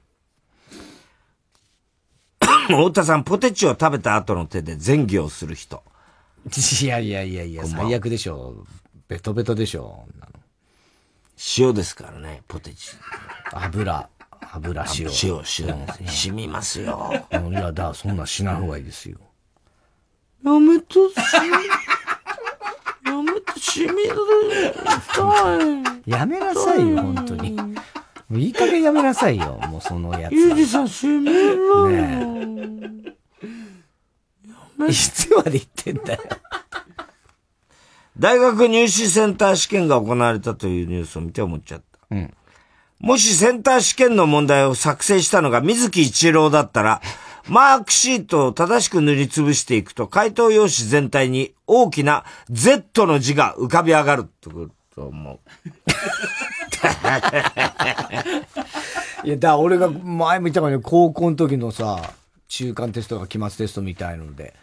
[2.67, 5.85] 太田さん、ポテチを食べた後の手で前儀をする人。
[6.83, 8.67] いやいやいやいや、最悪でしょ。
[9.09, 10.07] ベトベトでしょ。
[11.59, 12.91] 塩ですからね、ポテチ。
[13.53, 14.09] 油、
[14.53, 15.09] 油塩。
[15.23, 15.87] 塩、塩。
[16.09, 17.13] 染みますよ。
[17.31, 19.19] いや、だ、そんなしない方がいいですよ。
[20.45, 20.87] やめて、
[23.85, 24.15] やめて、染みる。
[25.13, 26.11] 痛い。
[26.11, 27.51] やめなさいよ、本当に。
[27.53, 27.73] も
[28.31, 30.33] ういい加減やめなさいよ、もうそのやつ。
[30.35, 32.07] ゆうじさん、閉めろよ。
[34.79, 36.21] ねいつまで言ってんだよ。
[38.19, 41.99] 大学入試センター試験が行われたというニュースを見て思っちゃった。
[42.11, 42.35] うん。
[42.99, 47.03] もしセンター試験の問題を作成したのが水木一郎だったら、
[47.49, 55.39] マークシートを正しく塗りつぶしていくと、回答用紙全体に大きな Z の字が浮かび上がるってこと思う。
[59.27, 62.15] いや、だ俺が前も言ったからね、高校の時のさ、
[62.49, 64.55] 中間テストが期末テストみたいので、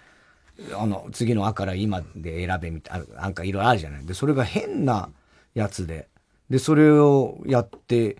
[0.78, 4.06] あの、次のあから今で選べみたいな、なんかいろいろあるじゃない？
[4.06, 5.10] で、それが変な
[5.54, 6.08] やつで、
[6.50, 8.18] で、それをやって、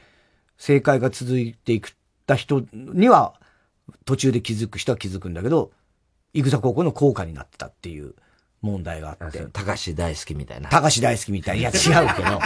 [0.58, 1.92] 正解が続いていくっ
[2.26, 3.34] た人には、
[4.06, 5.72] 途中で気づく人は気づくんだけど、
[6.34, 8.16] イグザ高校の効果になってたっていう
[8.62, 9.46] 問題があって。
[9.54, 10.70] 高橋大好きみたいな。
[10.70, 11.60] 高橋大好きみたい。
[11.60, 11.76] いや、 違う
[12.16, 12.40] けど。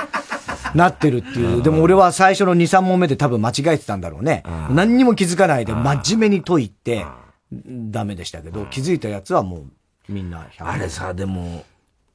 [0.75, 1.63] なってるっていう。
[1.63, 4.43] でも俺は最初の2、3問目で多分間違えてたんだろうね。
[4.69, 7.05] 何にも気づかないで真面目に解いて、
[7.51, 9.71] ダメでしたけど、気づいたやつはもう
[10.09, 11.65] みんな100あれさ、でも、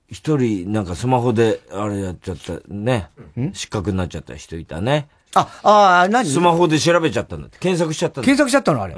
[0.09, 3.09] 一人なんかスマホであれやっちゃった、ね。
[3.55, 5.09] 失格になっちゃった人いたね。
[5.35, 6.29] あ、ああ、何？
[6.29, 7.59] スマホで調べちゃったんだって。
[7.59, 8.95] 検索しちゃったんだ検索しちゃったのあれ。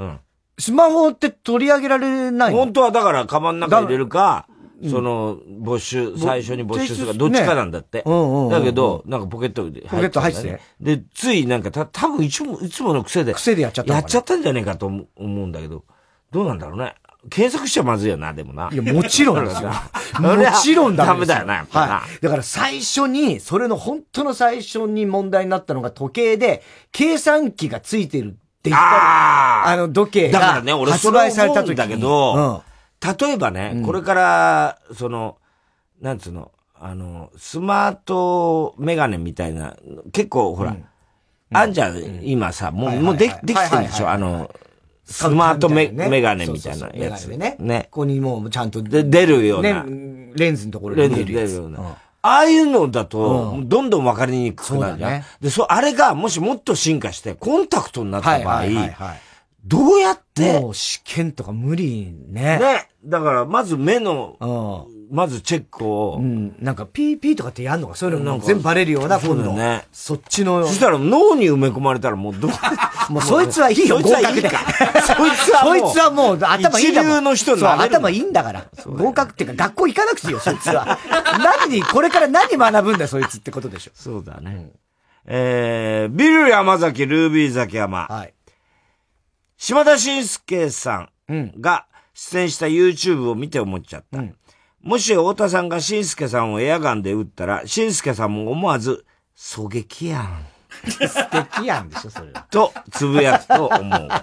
[0.57, 2.57] スマホって取り上げられないの？
[2.57, 4.47] 本当はだから、カバンの中に入れるか、
[4.89, 7.99] その、没収、最初に没収するか、どっちかなんだって。
[7.99, 13.33] ねうんうんうんだけど、なんかポケットでポケット入っててで、ついなんか、た、多分いつも、いつもの癖で。
[13.33, 14.01] 癖でやっちゃったのかな？
[14.01, 15.83] やっちゃったんじゃねえかと思思うんだけど、
[16.31, 16.95] どうなんだろうね。
[17.29, 18.69] 検索しちゃまずいよな、でもな。
[18.71, 19.69] いや、もちろんですよ。
[20.19, 21.93] もちろんダメですよダメだよな、やっぱな。
[21.95, 22.21] はい。
[22.21, 32.03] だから最初に、それの本当の最初に問題になったのが時計で、計算機がついてるって言ったあの時計がだからね、俺発それ売された時に。
[32.03, 32.63] 思うんだ
[33.11, 35.37] けど、例えばね、これから、その、
[36.01, 39.75] なんつうの、あの、スマートメガネみたいな、
[40.11, 40.75] 結構ほら、
[41.53, 44.51] あんじゃん、今さ、もう、もうで、できてるでしょ、あの、
[45.05, 47.27] スマートメメガネみたいなやつ。
[47.27, 47.55] ね。
[47.59, 47.87] ね。
[47.91, 49.83] ここにもうちゃんとで出るような。
[49.83, 51.51] ね、レンズのところレンズに見えるやつ。
[51.51, 51.97] 出るような。
[52.21, 55.23] ああいうのだと、どんどん分かりにくくなるじゃん。
[55.41, 58.63] で、そう、あれがもしもっと進化して、コンタクトになった場合、
[59.63, 62.59] どうやってもう試験とか無理ね。
[62.59, 62.89] ね。
[63.05, 66.17] だから、まず目の、まずチェックを。
[66.19, 66.55] うん。
[66.59, 67.95] なんか、ピーピーとかってやんのか？
[67.95, 69.85] そういうのも全部バレるような、そうだよね。
[69.93, 70.65] そっちの。
[70.65, 72.51] そしたら脳に埋め込まれたらもうどう、
[73.13, 74.49] もうそいつはいいよ、合格で。
[74.49, 77.11] そいつはもう、そいつはもう頭いいんだもん。
[77.11, 78.65] 一流の人にそう、なれる頭いいんだから。
[78.85, 80.97] 合格っていうか、学校行かなくていいよ、そいつは。
[81.37, 83.91] 何に、これから何学ぶんだよ、そいつってことでしょ。
[83.93, 84.71] そうだね。
[85.27, 88.07] えー、ビル山崎、ルービー崎山。
[88.09, 88.33] はい。
[89.57, 94.23] 島田紳介さんが出演した YouTube を見て思っちゃった。
[94.81, 99.05] もし太田さんが紳介さんをエアガンで撃ったら、紳介さんも思わず、
[99.35, 100.45] 狙撃やん。
[100.85, 102.45] 素敵やんでしょ、それは。
[102.51, 104.07] と、つぶやくと思う。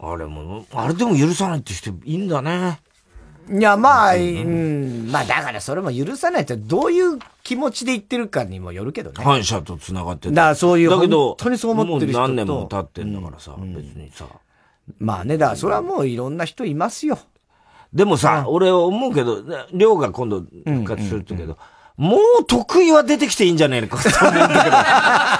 [0.00, 2.80] あれも、あれでも許さないって人いいんだね。
[3.50, 9.24] いや、まあ、うん、まあだからそれも許さないってどういう気持ちで言ってるかにもよるけどね。
[9.24, 12.28] 反射と繋がってだからそういうだけど、本当にそう思ってる人と。
[12.28, 14.26] もう何年も経ってんだからさ、別にさ。
[14.98, 17.18] まあね、だからそれはもういろんな人いますよ。
[17.92, 19.42] でもさ、俺思うけど、
[19.72, 21.58] りょうが今度復活するって言うけど、
[21.98, 24.48] もう得意は出てきていいんじゃねえのか と思うんだ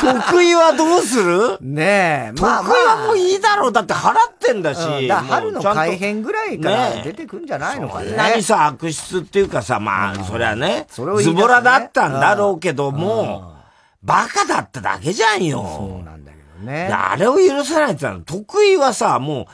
[0.01, 1.57] けど、得意はどうする？
[1.61, 2.51] ねえ、得意
[2.85, 3.73] はもういいだろう。
[3.73, 4.81] だって払ってんだし。
[4.81, 8.09] うんだ春の改編ぐらいから出てくんじゃないのかね。
[8.09, 13.55] そんなにさ、悪質っていうかさ、まあ、そりゃね、れをねズボラだったんだろうけども、
[14.03, 15.59] バカだっただけじゃんよ。
[15.63, 16.93] そうなんだけどねで。
[16.93, 19.47] あれを許さないってのは、得意はさ、もう、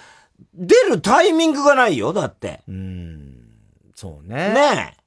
[0.55, 2.63] 出るタイミングがないよ、だって。
[3.95, 4.37] そうね。
[4.55, 5.04] ねえ。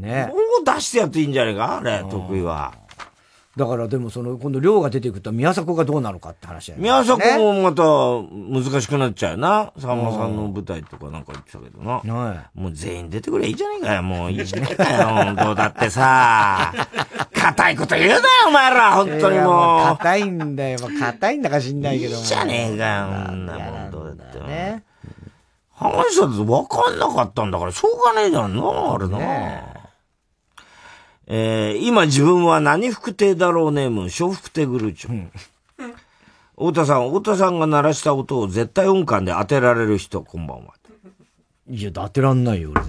[0.00, 1.78] ねもう出してやっていいんじゃないか？
[1.78, 2.72] あれ、得意は。
[3.56, 6.84] だからでもその、今度量が出てくると宮迫がどうなのかって話だよね。
[6.84, 9.72] 宮迫もまた難しくなっちゃうよな。
[9.78, 12.00] さんまさんの舞台とかなんか言ってたけどな。
[12.54, 14.02] もう全員出てくれいいじゃねえかよ。
[14.04, 15.08] もういいじゃねえかよ。
[15.24, 16.72] 本当だってさ。
[17.34, 18.92] 硬いこと言うなよ、お前ら。
[18.94, 19.96] 本当にいやもう。
[19.96, 20.78] 硬いんだよ。
[21.00, 22.20] 硬いんだか知んないけども。
[22.20, 23.06] いいじゃねえかよ。
[23.26, 24.38] そんなもんどうだって。
[24.38, 24.84] ね。
[25.74, 28.62] 話したって分かんなかったんだから、しょうがねえじゃんな、
[28.94, 29.18] あれな。
[31.30, 35.28] えー、今自分は何福亭だろうネーム、小福亭グルーチョ。
[36.56, 40.72] 太田さん、太田さんが鳴らした音を絶対音感で当てられる人、こんばんは。
[41.68, 42.82] いや、当てらんないよ、俺。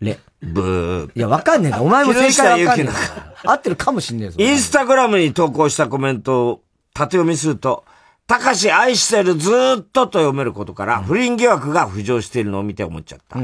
[0.00, 0.18] レ。
[0.40, 1.10] ブー。
[1.14, 1.82] いや、わかんねえんだ。
[1.82, 3.52] お前も正解わかんねえんだ木から。
[3.52, 4.36] 合ってるかもしんねえぞ。
[4.38, 6.62] インスタグラムに投稿したコメントを
[6.94, 7.84] 縦読みすると、
[8.26, 13.38] たかし愛してるずーっとと読めることから、不倫疑惑が浮上しているのを見て思っちゃった。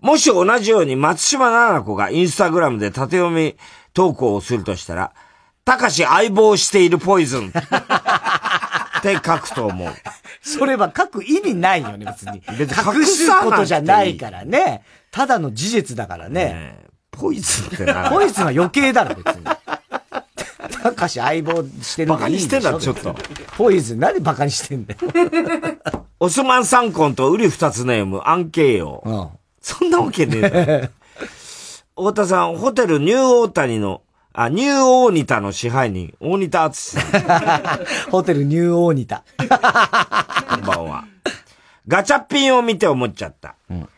[0.00, 3.56] もし同じように松島奈々子がインスタグラムで縦読み
[3.94, 5.12] 投稿をするとしたら、
[5.64, 9.88] たかし相棒しているポイズンって書くと思う。
[10.42, 12.40] それは書く意味ないよね、別に。
[12.58, 14.82] 別に隠すことじゃないからね。
[15.10, 16.84] ただの事実だからね。
[17.10, 18.10] ポイズンってな。
[18.10, 19.44] ポイズンは余計だろ、別に。
[20.82, 23.16] たかし相棒してるのバカにしてんだ、ちょっと。
[23.56, 25.00] ポイズン、なんでバカにしてんだよ。
[26.20, 29.02] オスマン三ンとウリ二つネーム、アンケイヨ。
[29.04, 29.28] うん、
[29.66, 30.88] そんなわけねえだろ。
[32.12, 34.02] 太田さん、ホテルニューオータニの、
[34.32, 37.00] あ、ニューオーニタの支配人、大仁田敦さ
[38.06, 38.10] ん。
[38.12, 39.24] ホテルニューオーニタ。
[39.36, 41.04] こんばんは。
[41.88, 43.56] ガチャピンを見て思っちゃった。
[43.68, 43.88] うん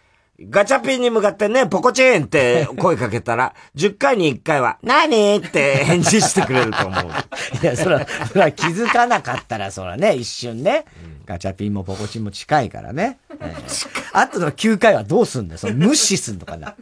[0.41, 7.03] ガチャピンに向かってね、ポコチーンって声かけたら、10回に1回は、何って返事してくれると思う。
[7.61, 10.85] いや、そら、そら気づかなかったら、そらね、一瞬ね、
[11.27, 13.19] ガチャピンもポコチンも近いからね。
[13.41, 15.59] えー、あとの9回はどうすんだよ。
[15.59, 16.77] その無視すんのかな。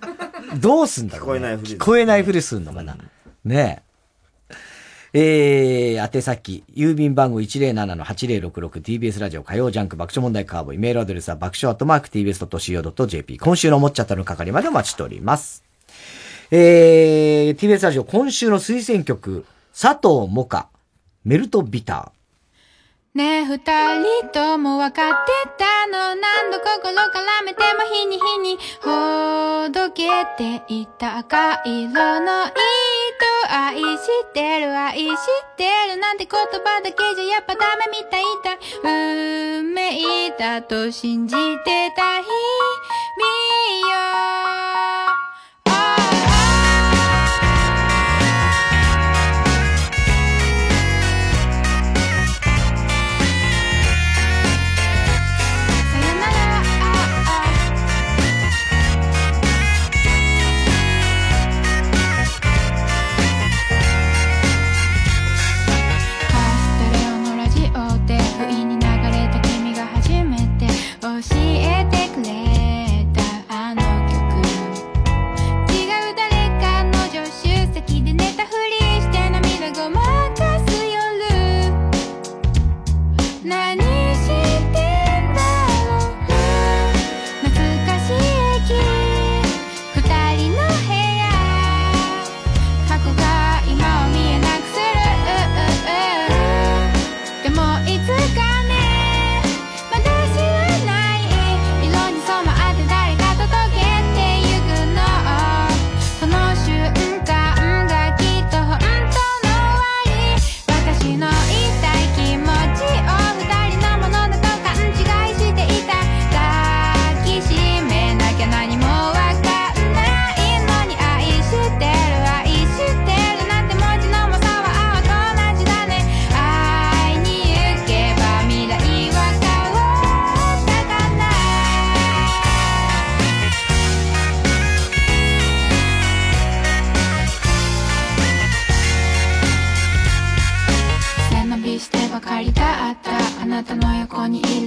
[0.58, 1.72] どうすんだろう、ね、聞こえないふり。
[1.76, 2.98] 聞こえないふりすんのかな。
[3.42, 3.85] ねえ。
[5.18, 10.78] えー、宛先、郵便番号 107-8066TBS ラジオ火曜ジャンク爆笑問題カーボーイ。
[10.78, 13.38] メールアドレスは爆笑アットマーク TBS.CO.JP。
[13.38, 15.64] 今週の思っちゃったの係までお待ちしております。
[16.50, 20.68] えー、TBS ラジオ今週の推薦曲、佐藤萌歌、
[21.24, 22.15] メルトビター。
[23.16, 26.14] ねえ二人とも分かってたの？
[26.16, 32.54] 何度心絡めても日に日にほどけていた赤色の糸。
[33.48, 35.16] 愛してる愛し
[35.56, 35.96] てる。
[35.96, 38.58] なんて言葉だけじゃやっぱダメみたいだ。
[38.84, 41.34] 運命だと信じ
[41.64, 43.96] てた日々よ。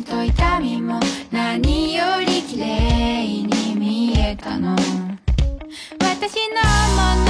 [0.09, 0.99] と痛みも
[1.31, 4.75] 何より綺麗に見えたの。
[5.99, 6.61] 私の
[6.95, 7.28] もの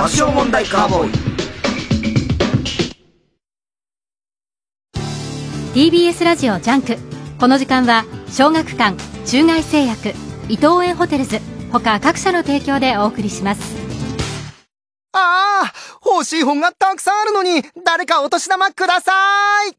[0.00, 1.12] 爆笑問題カーボーイ。
[5.74, 6.96] TBS ラジオジャンク。
[7.38, 8.96] この時間は小学館
[9.26, 10.14] 中外製薬
[10.48, 11.38] 伊藤園ホテルズ
[11.70, 13.76] 他各社の提供でお送りします。
[15.12, 15.72] ああ
[16.02, 19.12] 欲しい本がたくさんあるのに誰かお年玉くださ
[19.68, 19.76] い。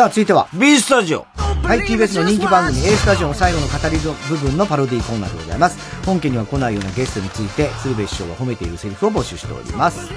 [0.01, 0.49] さあ、続いては。
[0.55, 1.27] B スタジオ。
[1.37, 5.77] はい、TBS の人気番組 A スタジオの最後の語り部分のパロディーコーナーでございます。
[6.07, 10.09] 本家には来ないようなゲストについて、鶴瓶師匠が褒めているセリフを募集しております。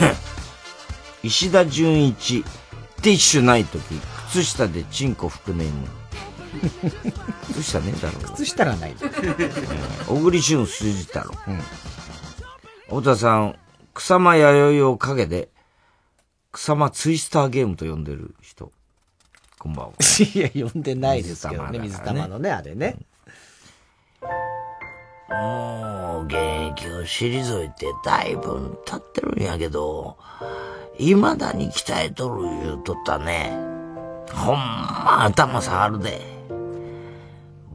[1.22, 2.46] 石田純一、
[3.02, 3.82] ティッシュないとき、
[4.30, 5.70] 靴下でチンコ拭くねん。
[7.52, 8.20] 靴下ねえだろ。
[8.36, 8.96] 靴下がない。
[10.06, 11.34] 小栗旬筋太郎。
[12.86, 13.56] 太田さん、
[13.92, 15.50] 草間弥生を陰で、
[16.52, 18.72] 草間ツイスターゲームと呼んでる人。
[19.58, 19.92] こんばんは。
[20.34, 22.96] いや、呼んでないですけどね、水水玉ね玉のね、あれね。
[25.28, 26.34] もう、現
[26.72, 30.16] 役を退いてだいぶ経ってるんやけど、
[30.96, 33.50] 未だに鍛えとる言うとったね。
[34.32, 36.20] ほんま頭下がるで。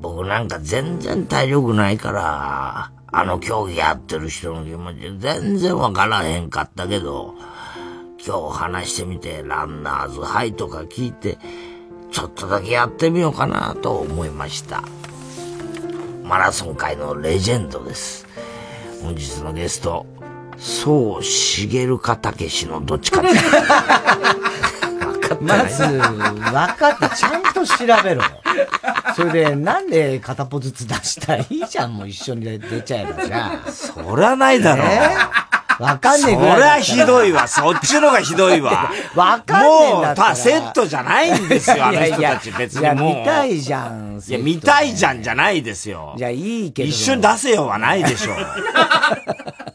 [0.01, 7.35] 僕なんか全然体力ないから、あの競技やってる人の気持ち全然わからへんかったけど、
[8.25, 11.37] 今日話してみてランナーズハイとか聞いて、
[12.09, 14.81] ちょっとだけやってみようかなと思いました。
[16.23, 18.25] マラソン界のレジェンドです。
[19.01, 20.05] 本日のゲスト、
[20.57, 23.43] そう茂かたけしのどっちかです。
[25.41, 28.29] まず、分かって、ちゃんと調べろよ。
[29.17, 33.69] それで、なんで片ポずつ出したらいいじゃん、もう一緒に出ちゃえばじゃあ。
[33.69, 34.87] そりゃないだろう。
[35.79, 36.75] わかんねえそぐらいだったら。
[36.77, 37.47] りゃひどいわ。
[37.47, 42.51] そっちのがひどいわ わかんねえんだもう、た、セットじゃないんですよ、あの人いやいやたち。
[42.51, 43.15] 別いやにもう。
[43.19, 46.13] 見たいじゃんいや、見たいじゃんじゃないですよ。
[46.17, 46.89] じゃあいいけど。
[46.89, 48.33] 一緒に出せよはないでしょ。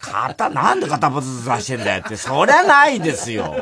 [0.01, 3.55] 片、なんで片ポずつ出してんだよって、そりゃないですよ。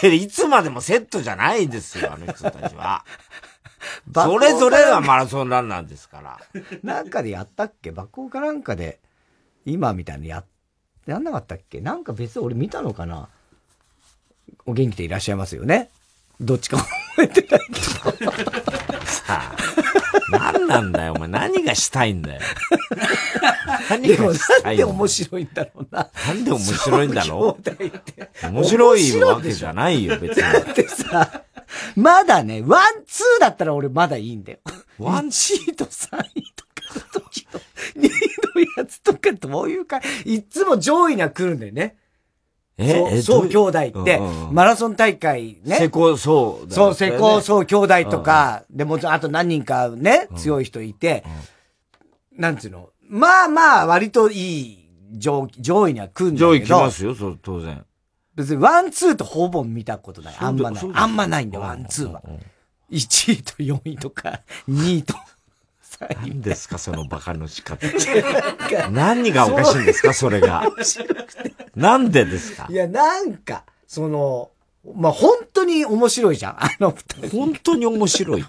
[0.00, 3.04] でいつまでもセットじゃないですよ、あの人たちは。
[4.14, 6.38] それぞれはマラソンランナーですから。
[6.82, 7.92] なんかでやったっけ？
[7.92, 8.98] 爆行かなんかで、
[9.64, 10.44] 今みたいにや、
[11.06, 11.80] やんなかったっけ？
[11.80, 13.28] なんか別に俺見たのかな？
[14.66, 15.90] お元気でいらっしゃいますよね？
[16.40, 17.80] どっちか覚えてないけ
[18.24, 18.30] ど。
[19.04, 19.56] さあ、
[20.30, 21.28] 何なんだよ、お前。
[21.28, 22.40] 何がしたいんだよ。
[23.88, 24.88] 何がしたないんでんだよ。
[24.88, 26.10] 面白いんだろうな。
[26.26, 27.72] なんで面白いんだろそ
[28.46, 30.42] う面白いわけじゃないよ、別に。
[30.42, 31.42] だってさ、
[31.94, 34.58] まだね、ワン、ツーだったら俺まだいいんだよ。
[34.98, 36.72] ワン1位と3位とか
[37.14, 37.60] の時の、
[38.02, 38.10] 2位の
[38.76, 41.96] やつとかどういうか、いつも上位には来るんだよね。
[42.78, 44.20] そう、ええ宗兄弟って、
[44.52, 45.76] マラソン大会ね。
[45.76, 51.24] 瀬古そうだそう、よね瀬古宗兄弟とか、でも、あと何人かね、強い人いて、
[52.32, 54.88] なんつうの、まあまあ、割といい
[55.18, 56.50] 上上位には来るんだけど。
[56.52, 57.84] 上位来ますよ、そう当然。
[58.34, 60.36] 別にワン、ツーとほぼ見たことない。
[60.38, 60.90] あんまない。
[60.92, 62.22] あんまないんだよ、ワン、ツーは。
[62.90, 65.14] 1位と4位とか、2位と
[66.00, 66.16] 3位。
[66.30, 67.86] 何ですか、そのバカの仕方。
[68.90, 70.64] 何がおかしいんですか、それが。
[71.74, 72.66] なんでですか？
[72.70, 74.50] いや、なんか、その、
[74.94, 77.36] まあ、本当に面白いじゃん、あの二人。
[77.36, 78.44] 本当に面白い。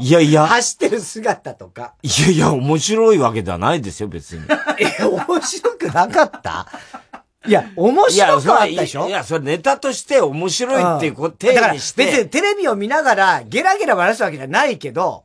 [0.00, 0.46] いやいや。
[0.46, 1.94] 走ってる姿とか。
[2.02, 4.42] いやいや、面白いわけではないですよ、別に。
[4.78, 6.66] え、面白くなかった？
[7.46, 9.08] いや、面白くはあったでしょ？
[9.08, 12.04] いや、それネタとして面白いっていうこうん定だから義して。
[12.04, 15.24] 別にテレビを見ながらゲラゲラ笑すわけじゃないけど、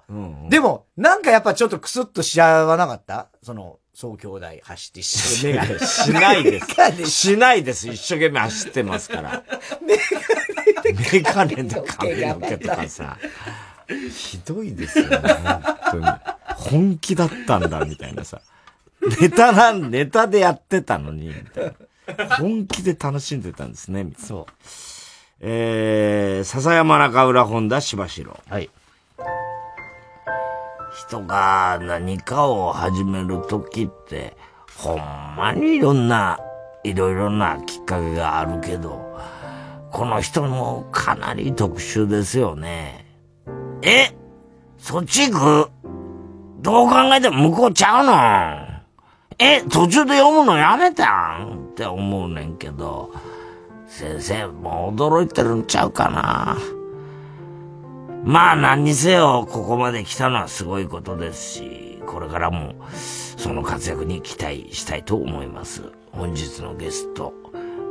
[0.50, 3.28] でも、なんかやっぱちょっとクスッとしちゃわなかった？
[3.44, 7.12] その、そう兄弟走って一生懸命しないです。
[7.12, 7.88] しないです。
[7.88, 9.44] 一生懸命走ってますから。
[9.86, 13.18] メガネで髪の毛とかさ、
[13.88, 16.06] ひどいですよね、本当に。
[16.56, 18.42] 本気だったんだ、みたいなさ。
[19.20, 21.74] ネタなん、ネタでやってたのに、みたいな。
[22.40, 24.08] 本気で楽しんでたんですね。
[24.18, 24.46] そう。
[25.40, 28.40] えー、笹山中浦本田柴城。
[28.50, 28.70] はい。
[31.08, 34.36] 人が何かを始めるときって、
[34.78, 34.98] ほん
[35.38, 36.40] まにいろんな、
[36.84, 39.20] いろいろなきっかけがあるけど、
[39.92, 43.06] この人もかなり特殊ですよね。
[43.82, 44.16] え？
[44.78, 45.72] そっち行く？
[46.62, 48.14] どう考えても向こうちゃうの？
[49.40, 49.62] え？
[49.64, 51.61] 途中で読むのやめたん？
[51.72, 53.12] って思うねんけど、
[53.88, 56.58] 先生もう驚いてるんちゃうかな。
[58.24, 65.84] まあ何にせよここまで来たのはすごいことですし、これからもその活躍に期待したいと思います。
[66.12, 67.34] 本日のゲスト、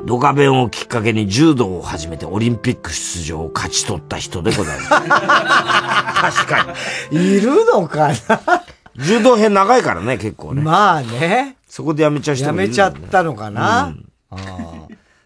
[0.05, 4.91] ドカベンをきっかけに柔道を始めてオリンピック出場を勝ち取った人でございます。
[6.45, 6.77] 確か
[7.11, 7.37] に。
[7.37, 8.41] いるのかな？
[8.97, 10.63] 柔道編長いからね、結構ね。
[10.63, 11.57] まあね。
[11.71, 14.37] そこでやめちゃう人やもいるめちゃったのかな、うんあ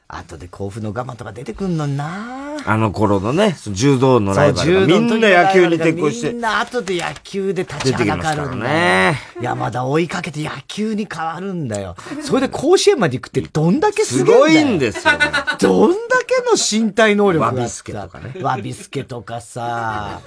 [0.06, 6.40] あ後で甲府の我慢とか出てくんのになあの頃のね、柔道のライバルがみんな野球に転向してみん。
[6.40, 9.42] な後で野球で立ちはだかるんだねよ。
[9.42, 11.96] 山田追いかけて野球に変わるんだよ。
[12.22, 15.18] それで甲子園まで行くってどんだけすごいんですよね
[15.60, 15.96] どんだ
[16.26, 20.20] けの身体能力があったワビスケとかねワビスケとかさ。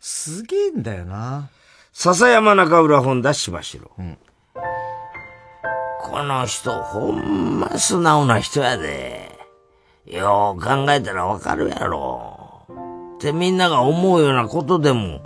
[0.00, 1.48] すげえんだよな。
[1.92, 3.90] 笹山中浦本田柴城。
[6.02, 9.38] この人、ほんま素直な人やで。
[10.06, 12.64] よう考えたらわかるやろ。
[13.16, 15.22] ってみんなが思うようなことでも、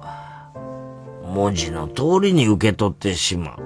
[1.22, 3.58] 文字の通りに受け取ってしまう。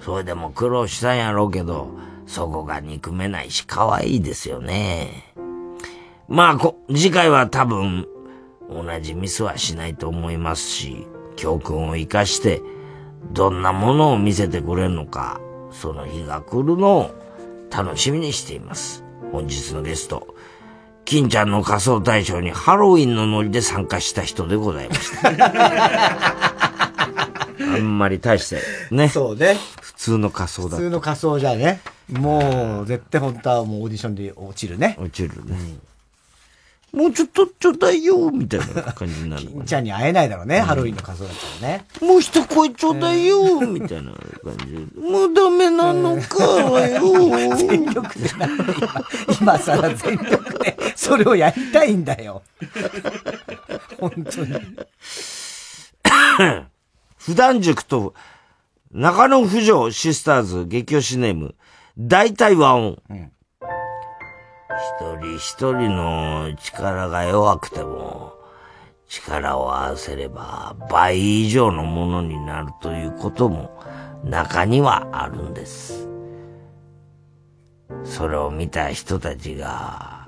[0.00, 1.88] それでも苦労したんやろうけど、
[2.26, 5.34] そこが憎めないし可愛いですよね。
[6.28, 8.06] まあこ、次回は多分、
[8.70, 11.06] 同じミスはしないと思いますし、
[11.36, 12.62] 教訓を生かして、
[13.32, 15.40] どんなものを見せてくれるのか、
[15.80, 17.10] その日が来るのを
[17.70, 19.04] 楽しみにしています。
[19.30, 20.34] 本日のゲスト、
[21.04, 25.28] 金ちゃんの仮装大賞にハロウィンのノリで参加した人でございました。
[27.58, 29.08] あんまり大して、ね。
[29.08, 29.56] そうね。
[29.80, 31.80] 普通の仮装だ普通の仮装じゃね。
[32.10, 34.96] もう、絶対本当はもうオーディションで落ちるね。
[34.98, 35.56] 落ちるね。
[36.96, 39.42] もうちょっとちょうだいよ、みたいな感じになる。
[39.48, 41.84] 金ちゃんに会えないだろうね、ハロウィンの仮装だったらね。
[42.00, 44.78] もう一声ちょうだいよ、みたいな感じで。
[44.98, 47.54] もうダメなのかよ。
[47.54, 49.04] 全力でなんで今、
[49.40, 52.42] 今更全力で、それをやりたいんだよ。
[54.00, 54.54] 本当に。
[57.18, 58.14] 普段塾と
[58.90, 61.56] 中野不条シスターズ激推しネーム、
[61.98, 63.02] 大体和音。
[64.76, 68.34] 一人一人の力が弱くても、
[69.08, 73.70] 力を合わせれば倍以上のものになるということも
[74.24, 76.08] 中にはあるんです。
[78.04, 80.26] それを見た人たちが、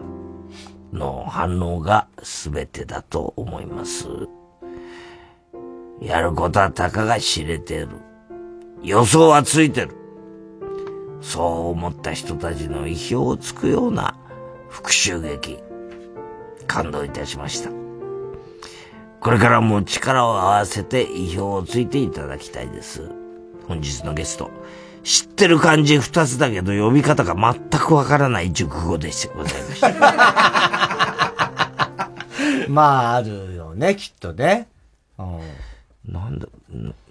[0.92, 4.06] の反応が全てだと思います。
[6.00, 7.88] やることはたかが知れてる。
[8.82, 9.96] 予想はついてる。
[11.20, 14.18] そう思った人たちの意表をつくような
[14.69, 15.59] 復讐劇。
[16.66, 17.70] 感動いたしました。
[19.20, 23.11] これからも力を合わせて意表をついていただきたいです。
[23.66, 24.51] 本日のゲスト。
[25.03, 29.90] 知ってる漢字二つだけど呼び方が全くわからない熟語でしてございました。
[32.69, 34.69] まあ、あるよね、きっとね。
[35.19, 35.40] うん
[36.12, 36.47] なんだ、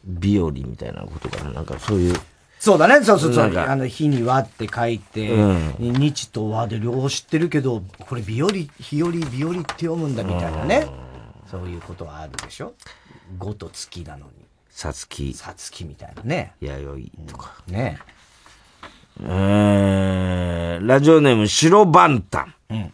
[0.06, 1.52] 日和みたいなことかな。
[1.52, 2.16] なんかそういう。
[2.60, 3.58] そうだね、そうそうそう。
[3.58, 8.70] あの、日に和って書いて、うん日と和で両方知ってるけど、これ、日和、日
[9.04, 10.88] 和、日和って読むんだみたいなね。
[11.50, 12.74] そういうことはあるでしょ？
[13.38, 14.32] 五と月なのに。
[14.70, 15.34] さつき。
[15.34, 16.54] さつきみたいなね。
[16.60, 17.54] 弥生とか。
[17.68, 18.00] ね
[19.22, 22.54] えー、ラジオネーム白バンタン。
[22.72, 22.94] うん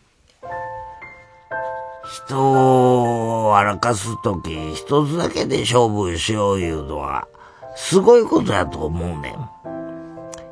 [2.05, 7.27] 人を荒かすとき、一つだけで勝負しよういうのは、
[7.75, 9.49] すごいことやと思うねん。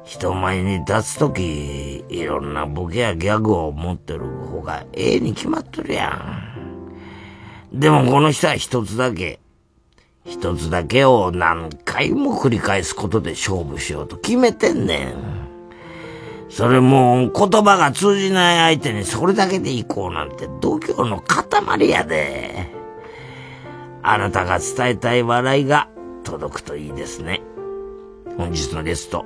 [0.03, 6.10] 人前に立つとき、いろんなボケやギャグを持ってる方がええに決まっとるや
[7.73, 7.80] ん。
[7.80, 9.39] でもこの人は一つだけ、
[10.26, 15.14] 一つだけを何回も繰り返すことで勝負しようと決めてんねん。
[16.49, 22.69] それもう言葉が通じない相手にそれだけでいこうなんて度胸の塊やで。
[24.03, 25.88] あなたが伝えたい笑いが
[26.23, 27.41] 届くといいですね。
[28.38, 29.26] 本日のゲスト。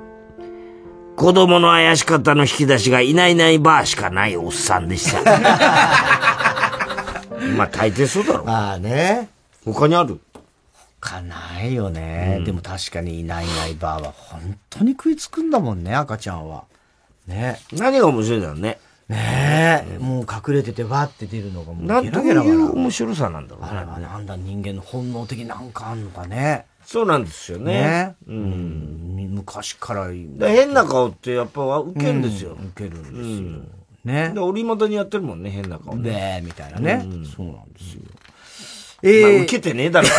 [1.16, 5.22] 子供の怪し方の引き出しがいないいないバーしかないおっさんでした。
[7.56, 8.46] まあ大抵そうだろう。
[8.46, 9.30] まあね。
[9.64, 10.20] 他にある？
[11.06, 16.64] かないよね、でも確かにいないいないばあは本当に食いつくんだもんね、赤ちゃんは。
[17.28, 17.60] ね。
[17.74, 18.80] 何が面白いんだろうね。
[19.08, 23.70] ねえ、もう隠れててわって出るのがもうなんどうゲラゲラいう面白さなんだろうね。
[23.70, 26.66] あれはなんだ人間の本能的なんかあんのかね。
[26.86, 27.74] そうなんですよね。
[27.74, 28.96] ねうん。
[29.32, 32.58] 昔から変な顔ってやっぱ受けるんですよ。
[32.74, 33.60] 受けるんですよ。
[34.06, 34.32] ね。
[34.34, 36.12] で、折り元にやってるもんね、変な顔ね。
[36.12, 37.04] ねえ、みたいなね。
[37.04, 38.02] うんそうなんですよ。
[39.04, 40.08] ええー受けてねえだろ。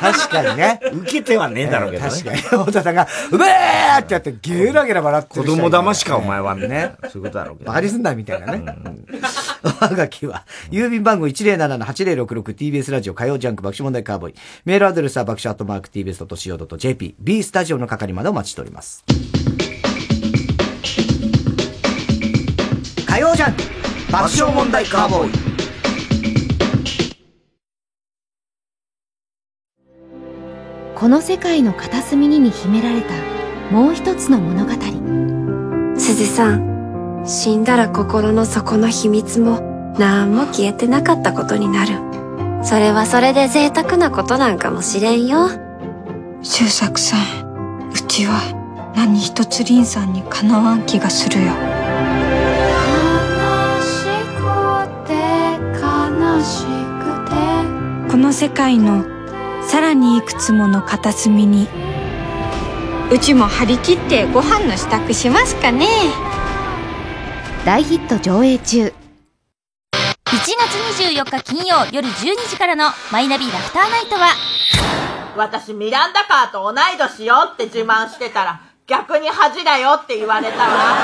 [0.00, 0.80] 確かにね。
[0.82, 2.10] 受けてはねえだろうけどね。
[2.10, 2.38] 確かに。
[2.64, 6.68] 太田さんが、うめーってやってゲラゲラ笑って子供騙しかお前はね。
[6.68, 6.94] ね。
[7.04, 7.68] そういうことだろうけど。
[7.68, 8.62] バカにすんな、みたいなね。
[9.64, 14.34] おはがきは、郵便番号 107-8066TBS ラジオ火曜ジャンク爆笑問題カーボーイ。
[14.64, 17.16] メールアドレスは爆笑アットマーク TBS.CO.JP。
[17.18, 19.04] B スタジオの係までお待ちしております。
[23.06, 23.62] 火曜ジャンク
[24.12, 25.47] 爆笑問題カーボーイ。
[30.98, 33.14] この世界の片隅にに秘められた
[33.70, 34.72] もう一つの物語。
[35.96, 41.94] 鈴さん死んだら心の底の秘密も何も消えてなかったことになる。
[42.64, 45.48] それはそれで贅沢なことなんかもしれんよ。
[46.42, 51.44] 周作さんうちは何一つ凛さんにかなわん気がするよ。
[51.44, 51.52] 悲
[53.84, 54.02] し
[54.34, 54.42] く
[55.06, 55.14] て
[56.10, 58.10] 悲しくて。
[58.10, 59.04] この世界の
[59.68, 61.68] さらにいくつもの片隅に。
[63.12, 65.86] うちも張り切ってご飯の支度しますかね。
[67.66, 68.86] 大ヒット上映中。
[68.86, 68.92] 1
[70.32, 74.28] 月24日金曜夜12時からのマイナビラフターナイトは、
[75.36, 80.96] 私ミランダカーと同い年よって自慢してたら逆に恥だよって言われたわ。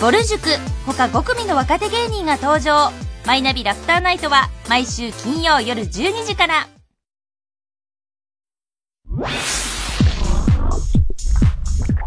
[0.00, 0.48] ボル塾、
[0.84, 2.90] 他5組の若手芸人が登場。
[3.24, 6.75] マイナビラフターナイトは毎週金曜夜12時から。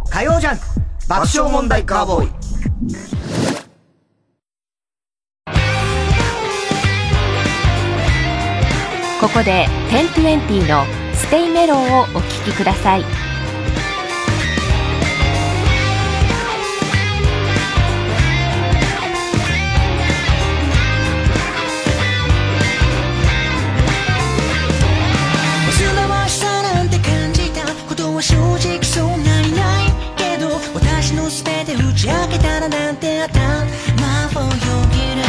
[0.10, 0.64] 火曜ジャンク
[1.08, 2.40] 爆笑問題カーボーイ。
[9.20, 13.04] ここで1020の「Stay Mellow」をお聴きください
[28.20, 29.88] は正直そんなにない
[30.18, 33.64] けど私の全て打ち明けたらなんて頭
[34.42, 34.52] をよ
[34.92, 35.24] ぎる。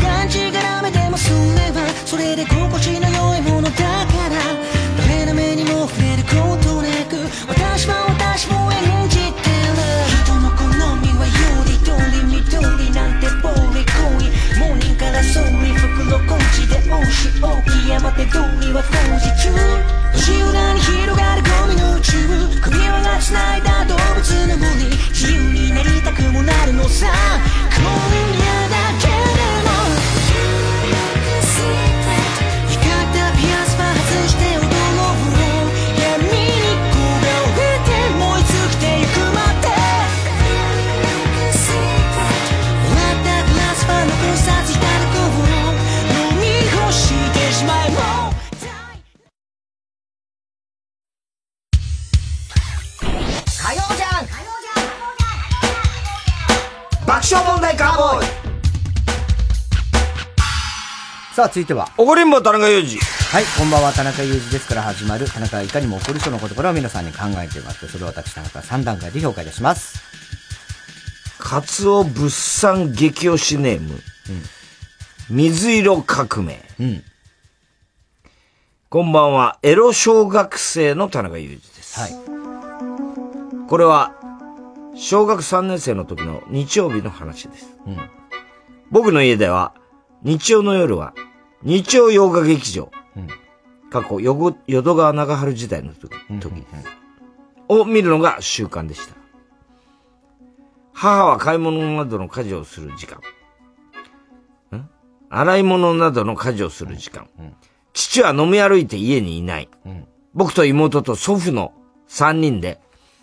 [0.00, 2.44] がんじがらめでもすればそれで
[17.20, 22.16] で押し置き山手通りは工事中路地裏に広がるゴミの宇宙。
[22.60, 24.88] 首輪が繋いだ動物の森。
[25.12, 27.06] 自由になりたくもなるのさ。
[27.76, 27.84] 今
[28.38, 28.89] 夜だ
[61.34, 61.88] さあ、続いては。
[61.96, 62.98] 怒りんぼ田中裕二。
[62.98, 67.86] はい、こんばんは、田中裕二ですから始まる、田中がいかにも怒る人のこところを皆さんに考えています。
[67.86, 70.02] それを私、田中が3段階で評価いたします。
[71.38, 74.00] カツオ物産激推しネーム。
[75.30, 76.60] 水色革命。
[78.88, 82.00] こんばんは、エロ小学生の田中裕二です。
[83.68, 84.16] これは、
[84.96, 87.68] 小学3年生の時の日曜日の話です。
[88.90, 89.74] 僕の家では、
[90.22, 91.14] 日曜の夜は、
[91.62, 92.90] 日曜洋画劇場、
[93.90, 96.10] 過去、よご淀川長春時代の時。
[97.68, 99.14] を見るのが習慣でした。
[100.92, 103.20] 母は買い物などの家事をする時間。
[104.76, 104.88] ん？
[105.30, 107.28] 洗い物などの家事をする時間。
[107.92, 109.68] 父は飲み歩いて家にいない。
[110.34, 111.72] 僕と妹と祖父の
[112.06, 112.80] 三人で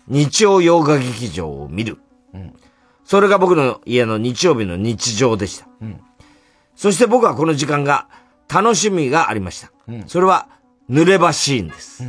[0.08, 1.98] 日曜洋画劇場を見る。
[3.04, 5.68] それが僕の家の日曜日の日常でした。
[6.78, 8.06] そして僕はこの時間が
[8.48, 9.72] 楽しみがありました。
[10.06, 10.48] それは
[10.88, 12.04] 濡れ場シーンです。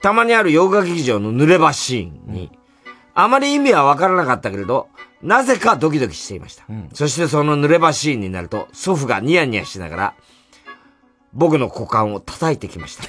[0.00, 2.50] たまにある洋画劇場の濡れ場シーンに、
[3.14, 4.88] あまり意味はわからなかったけれど、
[5.20, 6.64] なぜかドキドキしていました。
[6.94, 10.14] そしてその濡れ場シーンになると、祖父がニヤニヤしながら、
[11.34, 13.04] 僕の股間を叩いてきました。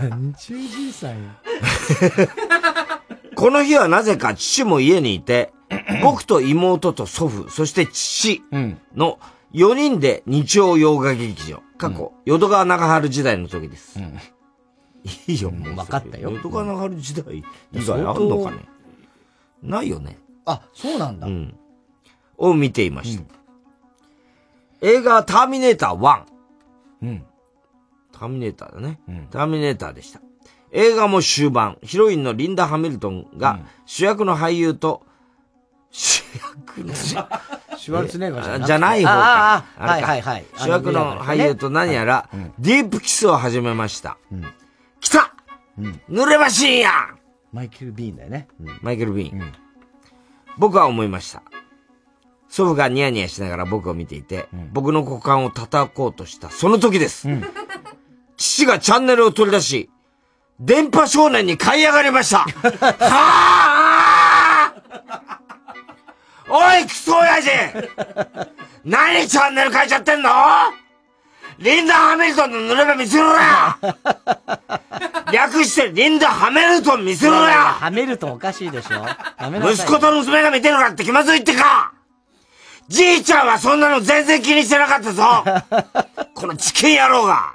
[0.00, 1.16] 何十じいさんや。
[3.40, 5.54] この日はなぜか父も家にいて、
[6.04, 8.42] 僕と妹と祖父、そして父
[8.94, 9.18] の
[9.54, 13.98] 4人で日曜洋画劇場、過去、淀川長春時代の時です。
[15.26, 15.74] いいよ、もう。
[15.74, 17.42] 分かったよ淀川長春時代
[17.72, 18.68] 以外あんのかね？
[19.62, 20.18] ないよね。
[20.44, 21.26] あ、そうなんだ。
[21.26, 21.58] うん。
[22.36, 23.24] を見ていました。
[24.82, 26.24] 映画はターミネーター1。
[27.04, 27.24] うん。
[28.12, 29.00] ターミネーターだね。
[29.30, 30.20] ターミネーターでした。
[30.72, 35.02] 映画も終盤、ヒロインのリンダ・ハミルトンが主役の俳優と、
[35.90, 39.84] 主役の、シュワルツェネッガーじゃない方あか。
[39.84, 40.44] はいはいはい。
[40.56, 42.28] 主役の俳優と何やら、
[42.58, 44.16] ディープキスを始めました。
[45.00, 45.34] 来た！
[46.08, 46.92] 濡ればしいや！
[47.52, 48.46] マイケル・ビーンだよね。
[48.82, 49.52] マイケル・ビーン。
[50.56, 51.42] 僕は思いました。
[52.48, 57.28] 祖父がニヤニヤしながら僕を見ていて、僕の股間を叩こうとしたその時です。
[58.36, 59.90] 父がチャンネルを取り出し、
[60.60, 62.40] 電波少年に買い上がりました。
[62.40, 67.48] はぁおい、クソ親父。
[68.84, 70.30] 何チャンネル変えちゃってんの？
[71.58, 73.76] リンダ・ハミルトンの濡れ場見せろや
[75.30, 79.04] 略してリンダ・ハミルトン見せろやハメルトンおかしいでしょ。
[79.70, 81.92] 息子と娘が見てるからって気まずいってか。
[82.88, 85.22] じいちゃんはそんなの全然気にしてなかったぞ。
[86.34, 87.54] このチキン野郎が。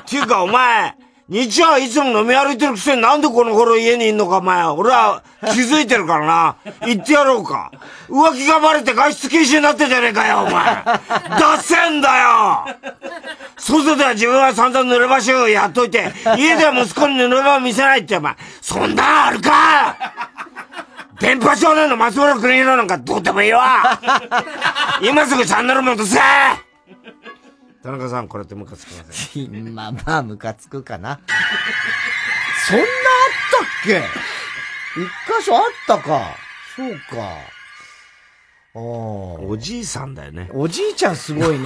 [0.00, 0.94] っていうかお前、
[1.32, 4.66] 日曜いつも飲み歩いてるくせになんでこの頃家にいんのかお前。
[4.66, 6.56] 俺は気づいてるからな。
[6.84, 7.72] 言ってやろうか。
[8.10, 10.84] 浮気がバレて外出禁止になってんじゃねえかよ、お前。
[11.56, 12.66] 出せんだよ
[13.56, 18.36] 外では自分は散々濡れ場しをやっといて、家では息子に濡れ場を見せないってお前。
[18.60, 19.96] そんなんあるか
[21.18, 23.98] 電波少年の松村邦弘なんかどうでもいいわ
[25.00, 26.18] 今すぐチャンネル戻せ
[27.82, 29.74] 田中さん、これってムカつきません？
[29.74, 31.20] まあまあ、ムカつくかな？
[32.68, 32.88] そんなあっ
[33.58, 33.98] たっけ？
[35.00, 35.04] 一
[35.38, 36.36] 箇所あったか。
[36.76, 37.36] そうか。
[38.74, 40.48] おおじいさんだよね。
[40.54, 41.64] おじいちゃんすごいね。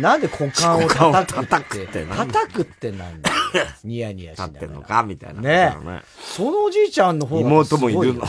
[0.00, 1.46] なんで股間を叩くって。
[1.46, 3.36] 叩くって何叩くってなんだよ。
[3.84, 4.60] ニヤニヤしながら。
[4.60, 5.02] 立ってんのか？
[5.04, 5.40] みたいな。
[5.40, 8.24] ねそのおじいちゃんの方が妹もいるの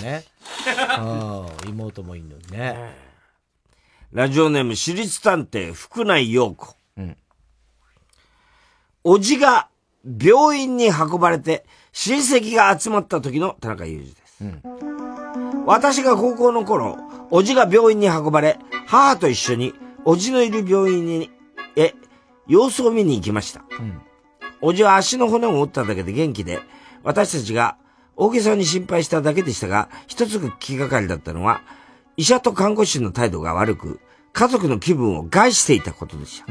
[1.67, 3.07] 妹もいるのにね。
[4.13, 6.76] ラジオネーム、私立探偵、福内陽子。
[9.09, 9.69] おじが
[10.21, 14.43] 病院に運ばれて、親戚が集まった時の田中裕二です。
[15.65, 16.97] 私が高校の頃、
[17.31, 19.73] おじが病院に運ばれ、母と一緒に、
[20.03, 21.31] おじのいる病院に、
[21.77, 21.95] へ、
[22.47, 23.63] 様子を見に行きました。
[24.59, 26.59] おじは足の骨を折っただけで元気で、
[27.03, 27.77] 私たちが
[28.17, 31.61] 大げさに心配しただけでしたが、一つ気がかりだったのは、
[32.17, 34.01] 医者と看護師の態度が悪く、
[34.33, 36.47] 家族の気分を害していたことでした。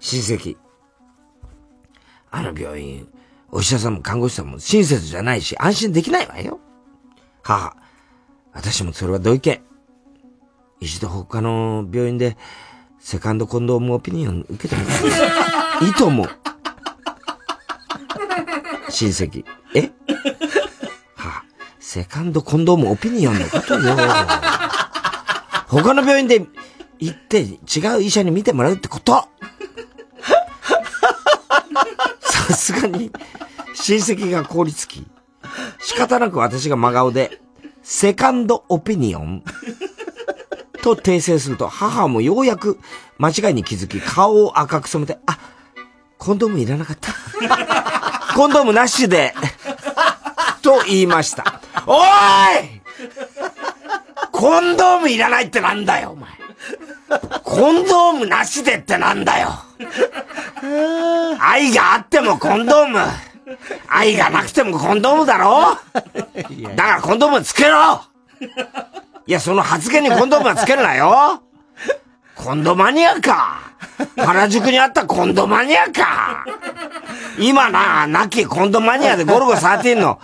[0.00, 0.58] 親戚。
[2.30, 3.08] あの病院、
[3.50, 6.60] お医者さんも看護師さんも親切じゃないし、安心できないわよ。
[7.42, 7.76] 母。
[8.52, 9.60] 私もそれは同意見。
[10.80, 12.36] 一度他の病院で、
[13.00, 15.86] セカンドコンドームオピニオン受けてみたい。
[15.86, 16.28] いいと思う。
[18.90, 19.44] 親戚。
[19.74, 19.90] え？
[21.16, 21.44] は
[21.78, 23.96] セカンドコンドームオピニオンのことよ。
[25.68, 26.46] 他の病院で
[26.98, 29.28] 行って違う医者に見てもらうってこと。
[32.48, 33.10] さすがに
[33.74, 35.06] 親戚が凍りつき、
[35.80, 37.42] 仕方なく私が真顔で、
[37.82, 39.44] セカンドオピニオン
[40.82, 42.78] と訂正すると、母もようやく
[43.18, 45.38] 間違いに気づき、顔を赤く染めて、あ、
[46.16, 47.12] コンドームいらなかった。
[48.34, 49.34] コンドームなしで、
[50.62, 51.60] と言いました。
[51.86, 52.80] おーい
[54.32, 56.30] コンドームいらないってなんだよ、お前。
[57.58, 59.48] コンドームなしでってなんだよ。
[61.40, 63.00] 愛があってもコンドーム。
[63.88, 65.76] 愛がなくてもコンドームだろ。
[66.76, 68.00] だからコンドームつけろ。
[69.26, 71.42] いや、その発言にコンドームはつけるなよ。
[72.36, 73.72] コンドマニアか。
[74.16, 76.44] 原宿にあったコンドマニアか。
[77.40, 80.20] 今な、亡きコンドマニアでゴルゴ13の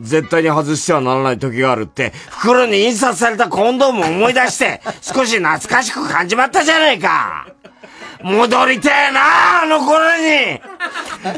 [0.00, 7.46] 絶対に外してはならない時があるって、袋に印刷されたコンドームを思い出して、 少し懐かしく感じまったじゃないか
[8.22, 10.60] 戻りてえなあの頃に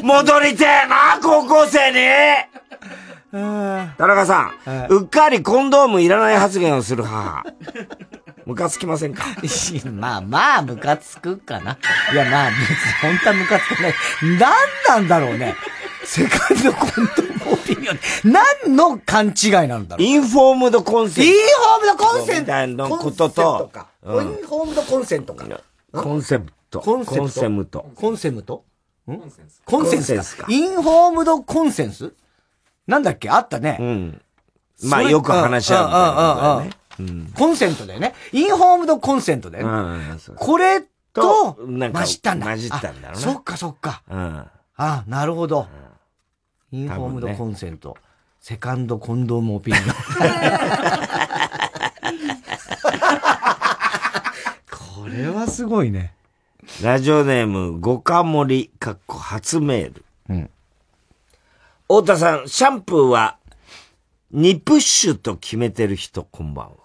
[0.01, 1.97] 戻りてえな高校生に
[3.31, 7.43] 田中さん、うっかりコンドームいらない発言をする母。
[8.45, 9.23] ムカつきませんか？
[9.93, 11.77] まあまあ、ムカつくかな。
[12.11, 13.93] いやまあ、別に本当はムカつかない。
[14.39, 14.51] なん
[14.87, 15.55] なんだろうね。
[16.03, 17.99] セカンドコンドームオピニオン。
[18.65, 20.05] 何の勘違いなんだろう？
[20.05, 21.29] インフォームドコンセント。
[21.29, 25.45] インフォームドコンセントみたいなことコンセントとか、うんインフォームドコンセントか。
[25.91, 26.81] コンセプト。
[26.81, 27.85] コンセプトコンセムト。
[27.95, 28.33] コンセン
[29.31, 29.65] センスか。
[29.65, 32.13] コンセンスかインフォームドコンセンス？
[32.87, 33.29] なんだっけ？
[33.29, 33.77] あったね。
[33.79, 34.21] うん。
[34.83, 36.69] まあよく話し合うみたいなことだよね。
[36.99, 38.13] うんコンセントだよね。
[38.31, 39.73] インフォームドコンセントだよね。
[40.11, 40.81] うんそうこれ
[41.13, 42.45] と、混じったんだ。
[42.47, 44.03] 混じったんだろうねあそっかそっか。
[44.09, 44.45] うん。
[44.77, 45.67] あ、なるほど。
[46.71, 47.97] インフォームドコンセント。
[48.39, 49.85] セカンドコンドームオピニオン。
[55.03, 56.13] これはすごいね。
[56.81, 60.05] ラジオネーム、五カモリ、かっこ初メール。
[60.29, 60.49] うん。
[61.87, 63.37] 太田さん、シャンプーは、
[64.33, 66.75] 2プッシュと決めてる人、こんばんは。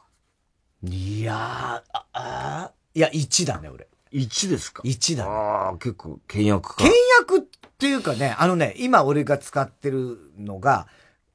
[0.83, 1.83] いやー、あ
[2.13, 3.87] あーいや、1だね、俺。
[4.13, 5.31] 1ですか ?1 だね。
[5.31, 6.85] ああ、結構、倹約か。
[6.85, 6.91] 倹
[7.21, 10.87] 約っていうかね、あのね、今俺が使ってるのが、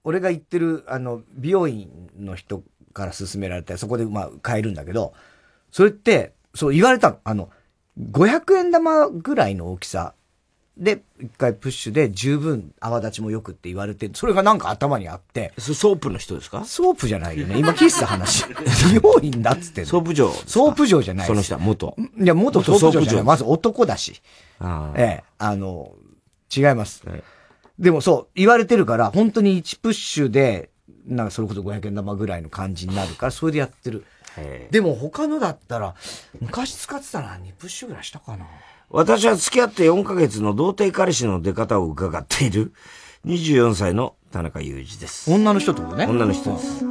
[0.03, 2.63] 俺が行ってる、あの、美容院の人
[2.93, 5.13] から勧められて、そこでまあ買えるんだけど、
[5.72, 7.19] それって、そう言われたの。
[7.23, 7.49] あの、
[8.11, 10.15] 500円玉ぐらいの大きさ
[10.77, 15.53] で、一回プッシュで十分泡立ちもよくって言われて、それがなんか頭にあって。
[15.59, 16.65] ソープの人ですか？
[16.65, 17.59] ソープじゃないよね。
[17.59, 18.45] 今聞いてた話。
[18.89, 20.31] 美容院だっつってソープ嬢。
[20.47, 21.95] ソープ嬢じゃないその人は元。
[22.19, 23.23] いや、元ソープ嬢じゃない。
[23.23, 24.19] まず男だし。
[24.95, 25.91] ええ、あの、
[26.56, 27.03] 違います。
[27.80, 30.69] でもそう、言われてるから、本当に1プッシュで、
[31.07, 34.06] なんかそれこそ500円玉ぐらいの感じになるから、それでやってる。
[34.69, 35.95] でも他のだったら、
[36.40, 38.45] 昔使ってたな、2プッシュぐらいしたかな。
[38.90, 42.73] 私は付き合って4ヶ月の童貞彼氏の出方を伺っている
[43.26, 45.32] 24歳の田中裕二です。
[45.32, 46.06] 女の人ってことね。
[46.07, 46.86] 女の人です。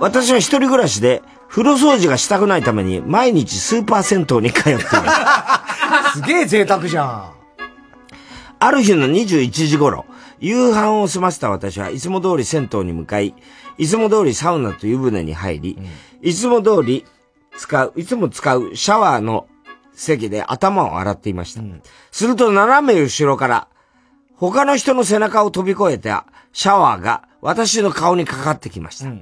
[0.00, 4.82] 私は一人暮らしで風呂掃除がしたくないために毎日スーパー銭湯に通っていま
[6.12, 6.18] す。
[6.20, 7.33] すげえ贅沢じゃん。
[8.64, 10.06] ある日の21時頃、
[10.40, 13.34] 夕飯を済ませた私はいつも通り銭湯に向かい、
[13.76, 15.78] いつも通りサウナと湯船に入り、
[16.22, 17.04] いつも通り
[17.58, 19.48] 使う、いつも使うシャワーの
[19.92, 21.60] 席で頭を洗っていました。
[22.10, 23.68] すると斜め後ろから、
[24.36, 26.24] 他の人の背中を飛び越えた
[26.54, 29.12] シャワーが私の顔にかかってきました。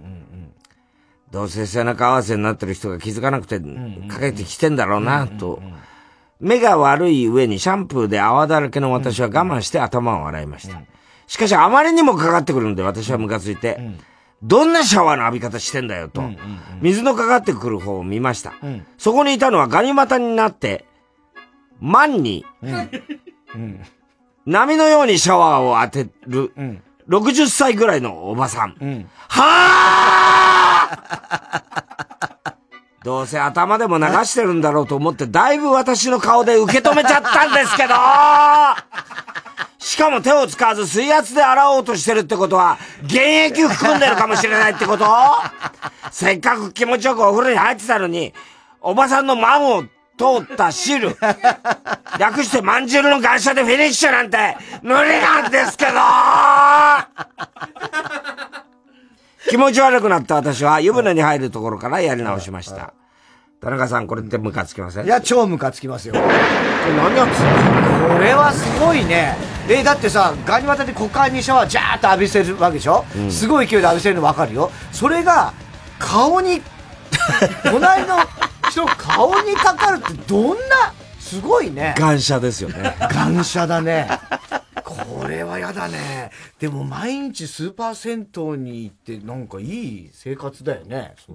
[1.32, 5.60] どうせ背中合わせになってる人が気づかなくてかけてきてんだろうな、と。
[6.42, 10.82] 目が悪い上にシャンプーで泡だらけの私は我慢して頭を洗いました。
[11.28, 13.78] しかしあまりにもかかってくるので私はムカついて、
[14.42, 16.20] どんなシャワーの浴び方してんだよと、
[16.80, 18.54] 水のかかってくる方を見ました。
[18.98, 20.84] そこにいたのはガニ股になって、
[21.80, 22.44] 万に、
[24.44, 26.52] 波のようにシャワーを当てる、
[27.08, 28.74] 60歳ぐらいのおばさん。
[29.28, 32.51] はぁ
[33.04, 37.94] どうせ頭でも流してるんだろうと思って、だいぶ私の顔で受け止めちゃったんですけど。
[39.78, 45.04] しかも手を使わず水圧で洗おうとしてるってことは、原液含んでるかもしれないってこと？
[46.12, 48.32] せっかく気持ちよくお風呂に入ってたのに、
[48.80, 49.88] おばさんの満を通
[50.52, 51.16] った汁、
[52.18, 55.92] 略してまんじゅうの感謝でフィニッシュなんて無理なんですけど。
[59.48, 62.94] 気持ち悪くなった私は湯船に入るところからやり直しました。
[63.60, 65.04] 田中さん、これってムカつきません？
[65.06, 66.14] いや、超ムカつきますよ。
[66.14, 66.26] これ
[66.96, 69.36] 何やってんこれはすごいね。
[69.68, 74.70] え、だってさ、ガニ股で股間にシャワージャーっと浴びせるわけでしょ、うんすごい勢いで浴びせるのわかるよ。
[74.90, 75.52] それが、
[76.00, 76.60] 顔に、
[77.62, 78.16] 隣の
[78.68, 81.94] 人の顔にかかるってどんな、すごいね。
[81.96, 82.96] 感謝ですよね。
[83.10, 84.08] 感謝だね。
[84.94, 86.30] これはやだね。
[86.58, 91.14] でも毎日スーパー銭湯に行ってなんかいい生活だよね。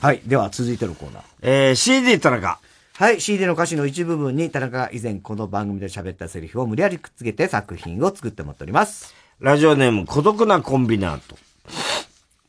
[0.00, 0.20] はい。
[0.26, 1.22] では続いてのコーナー。
[1.42, 2.58] えー、CD 田中。
[2.94, 3.20] はい。
[3.20, 9.14] CD の歌詞の一部分に田中が以前この番組で喋ったセリフを無理やりくっつけて作品を作ってもらっております。
[9.38, 11.36] ラジオネーム、孤独なコンビナート。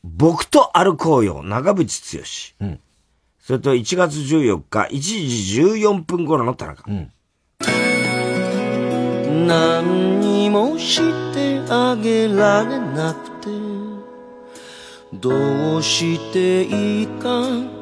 [0.04, 2.66] 僕と歩こうよ、長渕剛。
[2.66, 2.80] うん。
[3.40, 6.84] それと1月14日、1時14分頃の田中。
[6.86, 7.10] うん。
[9.46, 11.02] 何にもし
[11.34, 13.50] てあげられなくて
[15.12, 17.28] どうしていいか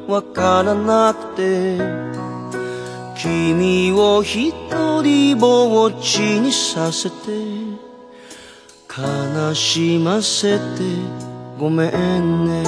[0.07, 1.77] わからなくて
[3.15, 4.51] 君を一
[5.01, 7.15] 人ぼっちにさせて
[8.89, 10.63] 悲しませて
[11.57, 12.63] ごめんね。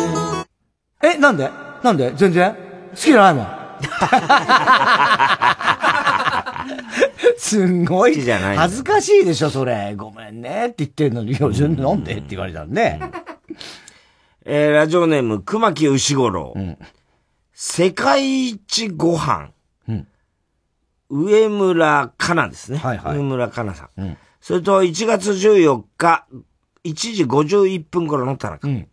[1.04, 1.52] え、なんで？
[1.84, 2.14] なんで？
[2.16, 2.56] 全然？
[2.92, 3.46] 好きじゃないもん。
[7.38, 8.22] すんごい。
[8.22, 9.96] じゃないの恥ずかしいでしょ、それ。
[9.96, 13.00] ごめんねって言ってんのに、いや、全然なんでって言われたらね。
[14.46, 16.56] えー、ラジオネーム、熊木牛五郎。
[17.54, 19.52] 世界一ご飯。
[19.88, 20.08] うん
[21.08, 22.80] 上村かなですね。
[22.80, 24.18] はいはい上村かなさん。
[24.42, 26.26] それと1月14日、
[26.84, 28.68] 1時51分頃の田中。
[28.68, 28.88] 世界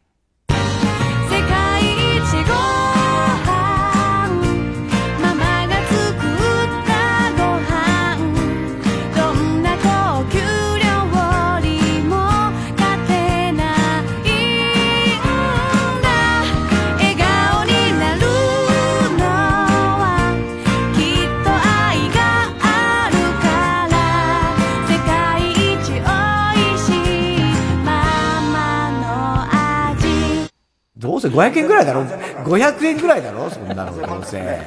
[31.03, 34.61] どうせ500円ぐらいだろ ?500 円ぐらいだろそんなの、どうせ。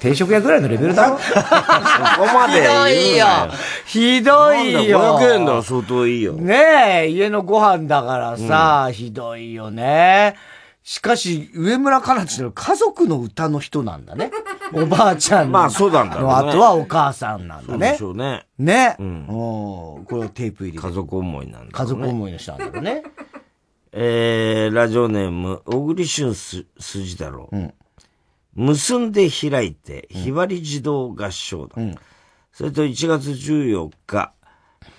[0.00, 3.50] 定食屋ぐらいのレベルだろそここまで言うなよ
[3.86, 4.74] ひどいよ。
[4.74, 4.98] ひどいよ。
[4.98, 6.32] なんだ500円なら相当いいよ。
[6.32, 10.34] ねえ、家のご飯だからさ、ひどいよね。
[10.82, 14.30] しかし、上村かなちの家族の歌の人なんだね。
[14.72, 15.50] おばあちゃんの。
[15.52, 17.76] まあそうなんだろうねの後はお母さんなんだね。
[17.76, 18.46] そうでしょうね。
[18.58, 18.96] ね。
[18.98, 19.06] うん。
[19.06, 20.04] うん。
[20.06, 20.78] これをテープ入り。
[20.78, 21.70] 家族思いなんだね。
[21.72, 23.02] 家族思いの人なんだろうね。
[23.92, 27.50] えー、ラジオネーム、小栗旬す筋太郎。
[28.54, 31.96] 結んで開いて、ひばり自動合唱団。
[32.52, 34.34] それと1月14日、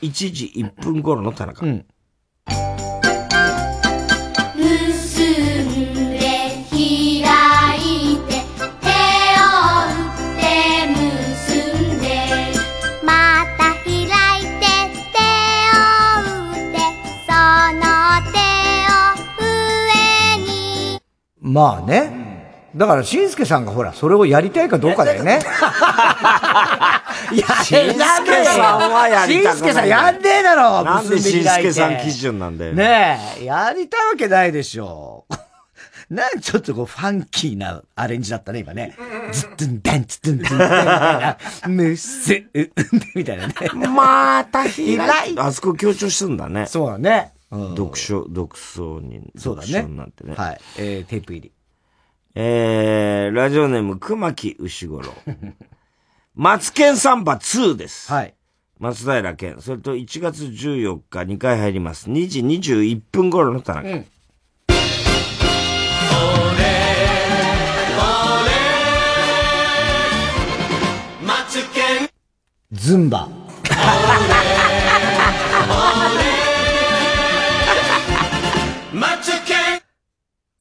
[0.02, 1.66] 1時1分頃の田中。
[1.66, 1.86] 結
[21.50, 22.30] まあね。
[22.76, 25.40] だから、しんすけさんがほら、それをやりたいかどうかだよね。
[27.32, 32.74] いや、しんすけさんはやりたくないしんすけさんやんねえだろなんでしんすけさん基準準なんだよ。
[32.74, 35.26] ねえ、やりたいわけないでしょ。
[36.10, 38.96] なんちょっとこう、ファンキーなアレンジだったね、今ね。
[39.32, 41.38] ズッツンダンツツンツンみたいな。
[41.68, 42.50] むっす、う、
[43.16, 43.54] みたいなね。
[43.88, 44.72] また開
[45.32, 45.42] いて。
[45.42, 46.66] あそこ強調するんだね。
[46.66, 47.32] そうだね。
[47.52, 50.36] 読書、読書に、そうだねなってね。
[50.36, 50.62] はい。
[50.78, 51.52] えー、テープ入り。
[52.36, 55.12] えー、ラジオネーム、熊木牛五郎。
[56.36, 58.12] マツケンサンバ2です。
[58.12, 58.36] はい。
[58.78, 59.60] 松平健。
[59.60, 62.10] それと1月14日2回入ります。
[62.10, 64.06] 2時21分頃の田中。
[72.72, 73.28] ズンバ。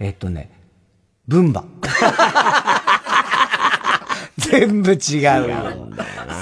[0.00, 0.48] えっとね、
[1.26, 1.64] ブンバ。
[4.38, 5.88] 全部違うよ。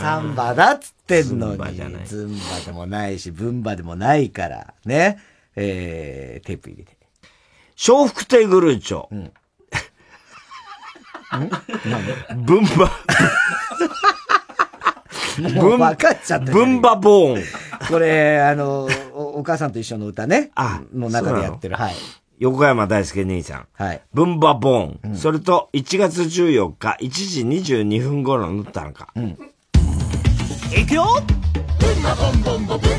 [0.00, 1.80] サンバだっつってんのに。
[2.04, 4.74] ズンバでもないし、ブンバでもないから。
[4.84, 5.18] ね。
[5.56, 6.94] えー、テープ入れて。
[7.88, 9.08] 笑福亭グルーチョ。
[12.36, 12.90] ブンバ。
[15.36, 16.52] 分かっちゃった。
[16.52, 17.44] ブンバボーン。
[17.88, 20.50] これ、あの、おお母さんと一緒の歌ね。
[20.54, 21.76] あの中でやってる。
[21.76, 21.94] はい。
[22.38, 23.68] 横山大輔兄さん。
[23.72, 24.02] はい。
[24.12, 25.16] ブンバボーン。
[25.16, 27.42] それと、1月14日、1時
[27.74, 29.08] 22分頃の田中。
[30.76, 31.06] いくよ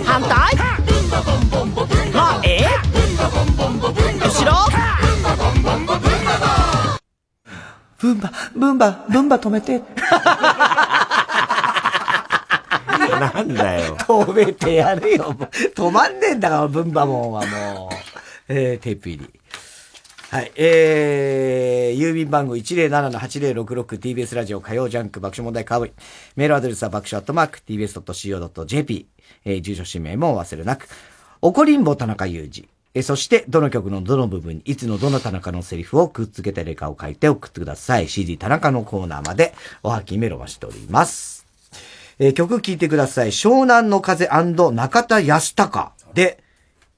[0.03, 0.67] 反対前
[4.19, 4.53] 後ろ
[7.99, 9.81] ブンバ、ブンバ、ブンバ止めて。
[13.19, 13.97] なんだよ。
[14.07, 15.35] 止めてやるよ。
[15.75, 18.16] 止まんねえんだから、ブンバモンはもう。
[18.49, 19.39] えー、テープ入り。
[20.29, 20.51] はい。
[20.57, 25.93] えー、郵便番号 107-8066TBS ラジオ火曜ジャンク爆笑問題カーボイ。
[26.35, 29.07] メールアドレスは爆笑アットマーク TBS.CO.JP。
[29.45, 30.89] えー、住所氏名も忘れなく。
[31.41, 32.67] 怒りんぼ田中裕二。
[32.93, 38.09] えー、そして、どの曲のどの部分に、いつのどの田中のセリフをくっつけたレカを書いて送ってください。
[38.09, 41.45] CD 田中のコーナーまでおはきメロはしております。
[42.19, 43.31] えー曲聴いてください。
[43.31, 46.43] 湘南の風中田康隆で、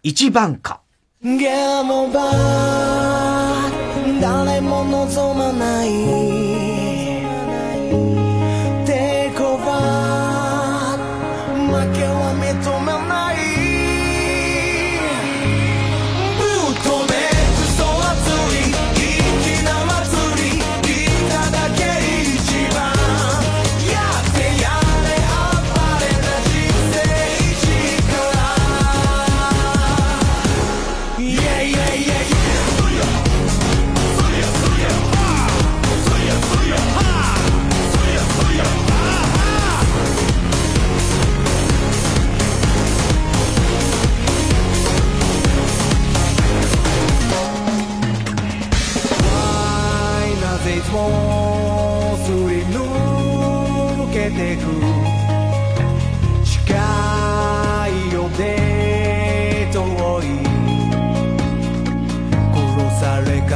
[0.01, 0.81] 一番か。
[1.21, 6.58] ゲームバー誰も望まない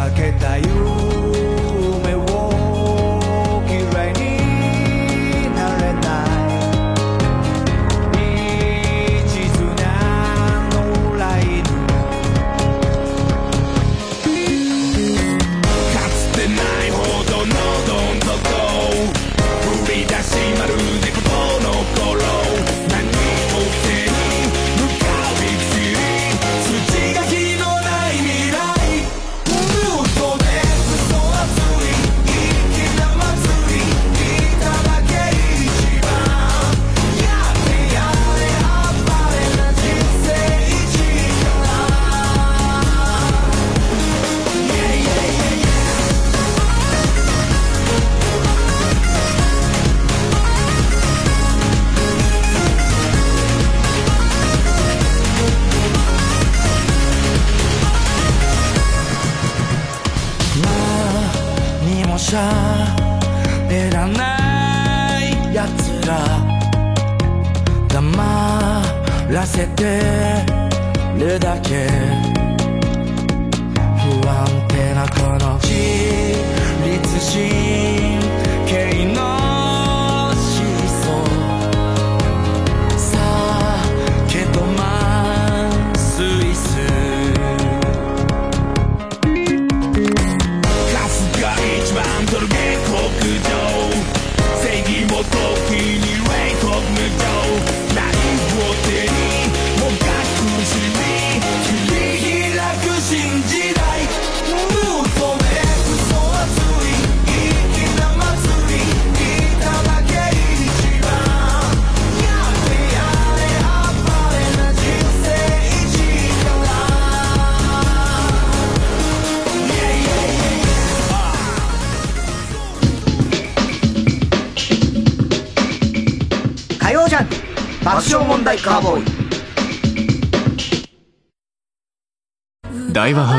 [0.03, 1.22] かけたよ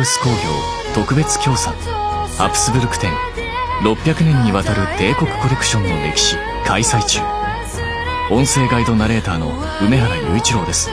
[0.05, 0.35] ウス工業
[0.95, 1.75] 特別協賛。
[2.39, 3.11] アプスブルク展
[3.83, 6.37] 600年にわたる帝国コレクションの歴史。
[6.67, 7.21] 開催中。
[8.31, 10.91] 音声ガイドナレーターの梅原雄一郎です。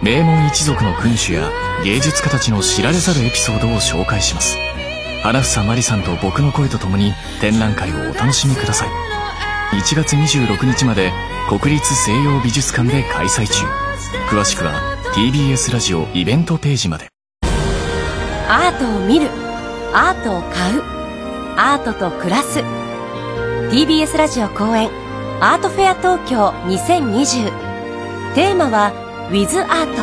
[0.00, 1.50] 名門一族の君主や
[1.82, 4.56] 芸術家たちの知られざるエピソードを紹介します。
[5.24, 9.76] 花房まりさんと僕の声とともに展覧会をお楽しみください。
[9.76, 11.12] 1月26日まで
[11.48, 13.66] 国立西洋美術館で開催中。
[14.30, 14.80] 詳しくは
[15.16, 17.09] TBS ラジオイベントページまで。
[18.80, 19.28] トを見る。
[19.92, 20.82] アートを買う。
[21.56, 22.60] アートと暮らす。
[23.70, 24.88] TBS ラジオ公演。
[25.40, 28.92] アートフェア東京2020テーマは
[29.30, 29.96] With アー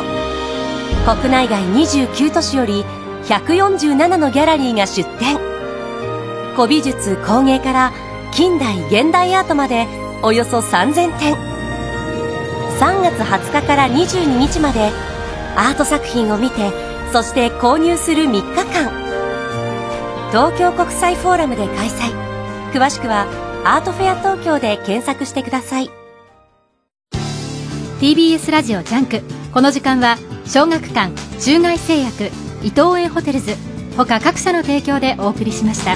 [1.06, 1.18] ト。
[1.20, 2.86] 国内外29都市より
[3.24, 5.38] 147のギャラリーが出展。
[6.56, 7.94] 古美術工芸から
[8.32, 9.88] 近代現代アートまで
[10.22, 11.36] およそ3000点。
[12.80, 14.92] 3月20日から22日まで
[15.56, 18.57] アート作品を見てそして購入する3日間
[20.30, 22.12] 東京国際フォーラムで開催。
[22.74, 23.28] 詳しくは
[23.64, 25.90] アートフェア東京で検索してください。
[28.02, 29.22] TBS ラジオ JUNK。
[29.54, 32.26] この時間は小学館中外製薬
[32.62, 33.56] 伊藤園ホテルズ
[33.96, 35.96] 他各社の提供でお送りしました。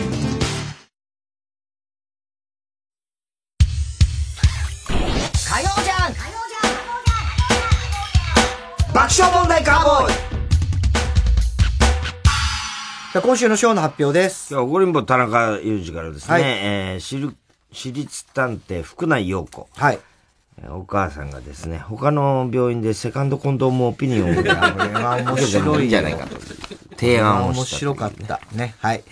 [13.14, 14.54] 今週のショーの発表です。
[14.54, 17.36] 今日、ゴリンボ田中裕二からですね、はいえー私立
[17.74, 19.68] 私立探偵福内陽子。
[19.76, 20.00] はい。
[20.70, 26.38] お母さんがですね、他の病院でセカンドコンドームオピニオンを受けたこ れは面白いいいんじゃないかと。
[26.98, 27.60] 提案をした。
[27.60, 28.40] 面白かった。
[28.54, 28.76] ね。
[28.80, 29.04] はい。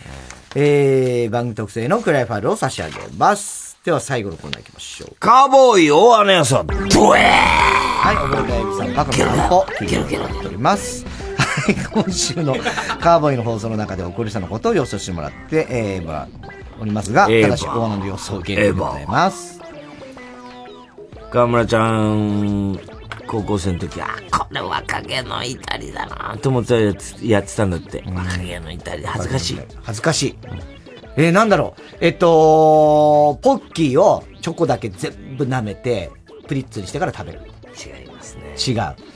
[0.56, 3.78] えー、番組特製の暗いファイルを差し上げます。
[3.84, 5.16] では最後のコーナー行きましょう。
[5.20, 11.06] カーボーイ大穴予想、ブエーはい、小倉大美さん、バカの散歩、聞いております。
[11.94, 12.56] 今週の
[12.99, 16.27] カーボーイの放送の中で起こりそうなことを予想してもらって、えー、もら
[16.80, 19.60] おりますが、ただし大穴の予想ゲームでございます。
[21.31, 22.80] 河村ちゃん、
[23.27, 28.03] 高校生の時、あ、これ若気の至りだなと思ってやってたんだって。
[28.07, 29.60] 若気の至り、恥ずかしい。
[29.84, 30.36] 恥ずかしい。
[31.15, 31.81] えー、なんだろう。
[32.02, 36.11] えっと、ポッキーをチョコだけ全部舐めて、
[36.48, 37.41] プリッツにしてから食べる。
[37.77, 38.56] 違いますね。
[38.57, 39.09] 違う。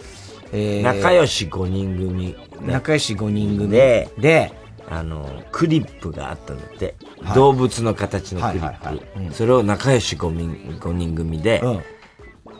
[0.53, 2.35] えー仲良し5人組。
[2.61, 4.53] 仲良し5人組で、で、
[4.89, 6.95] あの、クリップがあったんだって。
[7.21, 9.33] はい動物の形のクリップ。
[9.33, 11.63] それを仲良し5人 ,5 人組で、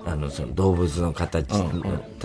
[0.06, 1.64] あの、その動物の形、例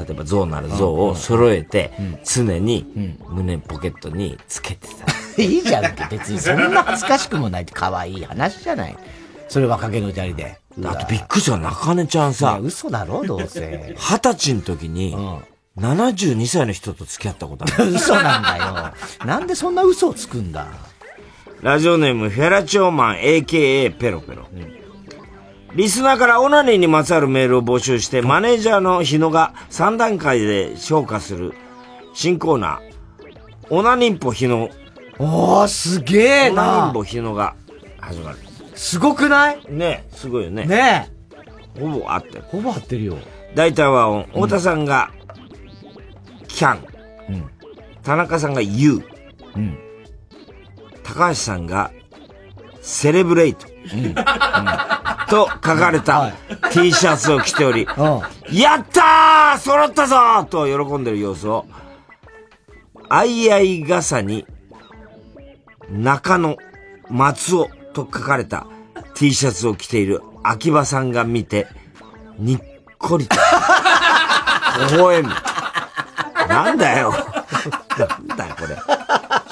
[0.08, 1.90] えば象なら象を揃えて、
[2.24, 5.06] 常に胸ポケットにつけてた。
[5.42, 8.96] いいじゃん別にそんな恥ずかしくもないって可愛い話じゃない。
[9.48, 10.58] それ若気の至りで。
[10.84, 12.60] あとびっくりした中根ちゃんさ。
[12.62, 13.94] 嘘だろ、どうせ。
[13.96, 15.16] 二十歳の時に、
[15.78, 17.92] 72歳の人と付き合ったことある。
[17.94, 19.26] 嘘なんだよ。
[19.26, 20.66] なんでそんな嘘をつくんだ？
[21.62, 24.46] ラジオネームフェラチオマン AKA ペロペロ。
[25.74, 31.52] リスナーからオナニーにまつわるメールを募集して、マネージャーの日野が3段階で評価する
[32.14, 34.70] 新コーナー、オナニンポ日野。
[35.18, 37.54] おー、すげえオナニなンポ日野が
[38.00, 38.38] 始まる。
[38.74, 39.60] すごくない？
[39.68, 40.64] ねすごいよね。
[40.64, 41.10] ね
[41.78, 42.44] ほぼ合ってる。
[42.48, 43.18] ほぼ合ってるよ。
[43.54, 45.10] 大体は音、太田さんが、
[46.48, 46.84] キャン。
[48.02, 49.02] 田中さんが U。
[51.04, 51.92] 高橋さんが、
[52.80, 53.66] セレブレイト。
[55.28, 56.32] と書かれた
[56.72, 57.86] T シャツを着ており、
[58.50, 61.66] やったー揃ったぞーと喜んでる様子を、
[63.10, 64.46] あいあい傘に、
[65.90, 66.56] 中野、
[67.10, 68.66] 松尾と書かれた
[69.14, 71.66] T シャツを着ている秋葉さんが見て、
[72.38, 72.60] にっ
[72.98, 73.36] こりと、
[74.96, 75.30] 微笑む。
[76.48, 77.12] なんだよ。
[77.98, 78.76] なんだよ、これ。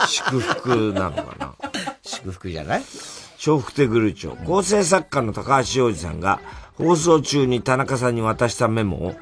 [0.09, 1.55] 祝福なのかな。
[2.03, 2.83] 祝福じゃない？
[3.45, 4.45] 笑福亭グルーチョ。
[4.45, 6.41] 構成作家の高橋洋二さんが、
[6.75, 9.15] 放送中に田中さんに渡したメモを、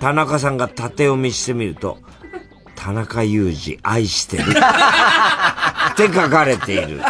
[0.00, 1.98] 田中さんが縦読みしてみると、
[2.76, 4.42] 田中裕二愛してる。
[4.42, 7.00] って書かれている。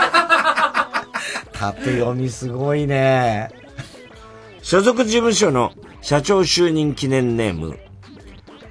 [1.52, 3.50] 縦読みすごいね。
[4.62, 7.78] 所属事務所の社長就任記念ネーム、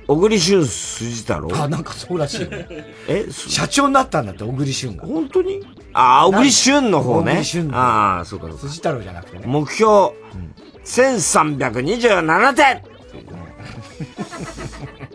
[0.07, 1.49] 小栗旬筋太郎？
[1.63, 2.67] あ、なんかそうらしいね。
[3.07, 5.05] え社長になったんだって、小栗旬が。
[5.05, 5.61] 本当に？
[5.93, 7.31] ああ、小栗旬の方ね。
[7.31, 8.61] 小栗旬のああ、そうかそうか。
[8.63, 9.43] 筋太郎じゃなくてね。
[9.45, 10.11] 目標、
[10.85, 12.81] 1327点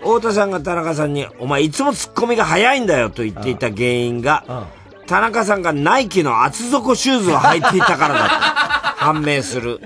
[0.00, 4.68] 太田さんが田中さんに、お前いつもツッコミが早いんだよと言っていた原因が、
[5.06, 8.34] 田中さんがナイキの厚底シューズを履いていたからだと
[9.04, 9.80] 判明する。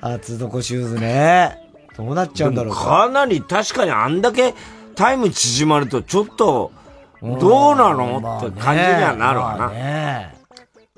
[0.00, 1.58] 厚底シューズね。
[1.96, 4.54] どうなっちゃうんだろうでもかなり確かにあんだけ
[4.94, 6.72] タイム縮まるとちょっと、
[7.20, 9.58] どうなの、まあねって感じにはなるわな。
[9.58, 10.34] まあね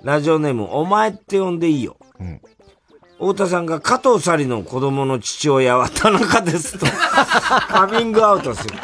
[0.03, 1.97] ラジオネーム、お前って呼んでいいよ。
[3.19, 6.87] 太田さんが加藤紗里の子供の父親は田中ですと、
[7.69, 8.75] カミングアウトする。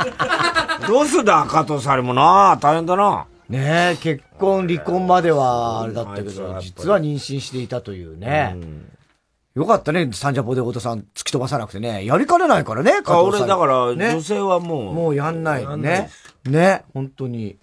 [0.89, 3.27] どうすんだ、加藤紗里もな大変だな。
[3.49, 8.57] ねえ、結婚、離婚まではあれだったけど、実は妊娠していたというね。
[9.55, 12.07] よかったね、サンジャポで太田さん突き飛ばさなくてね。
[12.07, 14.95] やりかねないからね、あ俺だから、ね女性はもう。
[14.95, 16.11] もうやんないやんないね。
[16.45, 17.57] ね、本当に。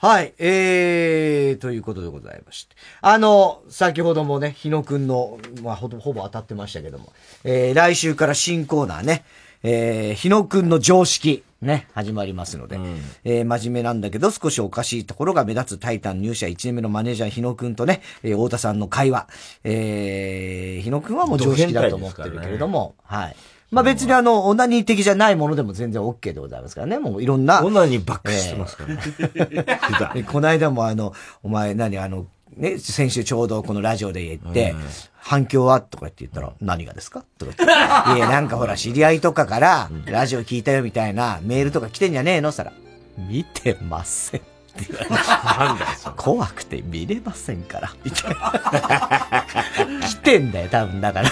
[0.00, 2.76] はい、えー、ということでございまして。
[3.00, 7.12] あの、先ほどもね、日野くんの、まあ、ほぼ、ほぼ当たってましたけども、
[7.42, 9.24] えー、来週から新コーナーね、
[9.64, 12.78] えー、日野くんの常識、ね、始まりますので、
[13.24, 19.26] えー、真面目なんだけど少しおかしいところが目立つタイタン入社1年目のマネージャー日野くんとね、えー、太田さんの会話、
[19.64, 23.36] えー、日野くんはもう常識だと思ってるけれども、はい。
[23.70, 26.98] まあ別にあの、オナニー的じゃないものでも全然 OK でございますからね。
[26.98, 27.62] もういろんな。
[27.62, 30.14] オナニーばっかりしてますからね。
[30.14, 31.12] で この間もあの、
[31.42, 32.26] お前何あの、
[32.56, 34.74] ね、先週ちょうどこのラジオで言って、
[35.14, 35.80] 反響は？
[35.80, 37.24] とかって言ったら、何がですか？
[37.38, 38.16] とか言って。
[38.16, 42.50] いや、なんかほら、知り合いとかから、ラジオ聞いたよみたいなメールとか来てんじゃねえの？
[42.50, 42.72] そしたら、
[43.16, 44.40] 見てません。
[44.78, 47.92] なんだよ、怖くて見れませんから。
[48.04, 50.00] みたいな。
[50.00, 51.30] 来てんだよ、多分だから。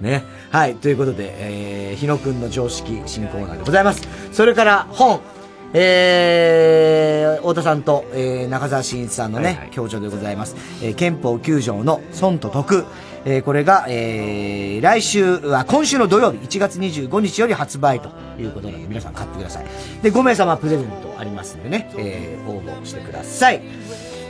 [0.00, 0.22] ね。
[0.50, 0.74] はい。
[0.76, 1.32] ということで、
[1.90, 4.06] えー、日野くんの常識新コーナーでございます。
[4.32, 5.20] それから、本。
[5.72, 10.56] えー、太田さんと、えー、中澤慎一さんのね、協調でございます。
[10.82, 12.84] えー、憲法9条の損と得。
[13.28, 19.66] えー、これが、えー、来週は、今週の土曜日、1月25日より発売ということなので、皆さん買ってください。
[20.00, 23.60] で、5名様プレゼントありますんでね、えー、応募してください。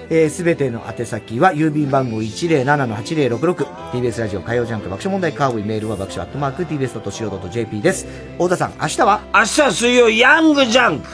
[0.09, 8.07] えー、すべての宛先は、郵便番号 107-8066TBS ラジオ火曜ジャンク爆笑問題カーボイメールは爆笑アットマーク TBS.CO.JP です。
[8.35, 9.21] 太田さん、明日は？
[9.35, 11.09] 明日は水曜、ヤングジャンク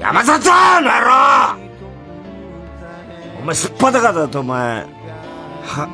[0.00, 1.58] 山里の野郎
[3.42, 4.86] お前、すっぱだかだと、お前、
[5.64, 5.88] は、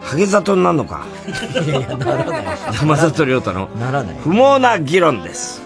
[0.00, 1.04] ハゲ里になるのか？
[1.66, 2.58] いやいや、ならない。
[2.78, 3.68] 山里亮太の？
[3.80, 4.16] ならない。
[4.22, 5.60] 不毛な議論です。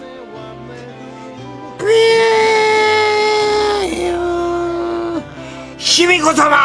[5.83, 6.55] 卑弥呼様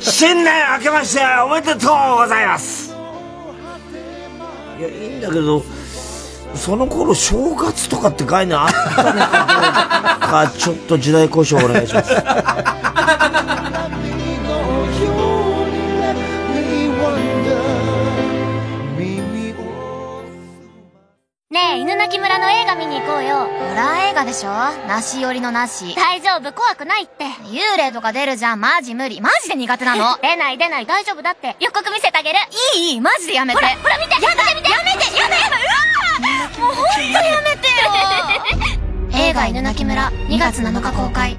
[0.00, 2.94] 新年明けましておめでとうございます
[4.78, 5.62] いや、いいんだけど、
[6.54, 12.14] その頃正月とかって概念あったのかか、ちょっと時代交渉お願いします。
[21.52, 23.38] ねえ、犬泣村の映画見に行こうよ。
[23.40, 24.50] ホラー映画でしょ？
[24.86, 25.96] なし寄りのなし。
[25.96, 27.24] 大丈夫、怖くないって。
[27.50, 29.20] 幽霊とか出るじゃん、マジ無理。
[29.20, 30.16] マジで苦手なの？
[30.22, 31.56] 出ない出ない、大丈夫だって。
[31.58, 32.38] 予告見せてあげる。
[32.76, 33.58] いいいい、マジでやめて。
[33.60, 35.56] ほら、ほら見てやめて見てやめてやだやだ
[36.60, 37.68] うわもうほんとにやめて
[39.18, 41.36] よ 映画犬鳴村、2月7日公開。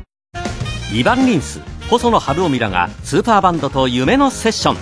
[0.92, 4.78] イヴァン・リンス細野晴臣らがスーパーバンドと夢のセッション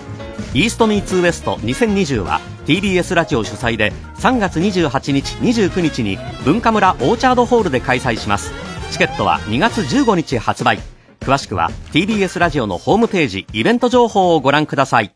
[0.55, 8.51] イーストミーツウエスト2020は TBS ラジオ主催で3月28日29日に文化村オーチャードホールで開催します
[8.91, 10.77] チケットは2月15日発売
[11.19, 15.15] 詳しくは TBS ラジオのホームページイベント情報をご覧ください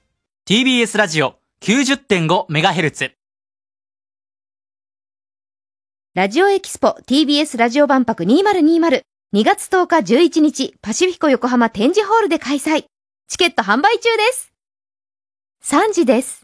[0.49, 3.11] TBS ラジオ 90.5MHz
[6.15, 9.03] ラジオエキスポ TBS ラジオ万博2020
[9.35, 12.85] 2月10日11日パシフィコ横浜展示ホールで開催。
[13.27, 14.53] チケット販売中です。
[15.63, 16.42] 3時です。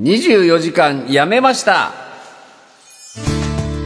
[0.00, 2.09] 24時間やめました。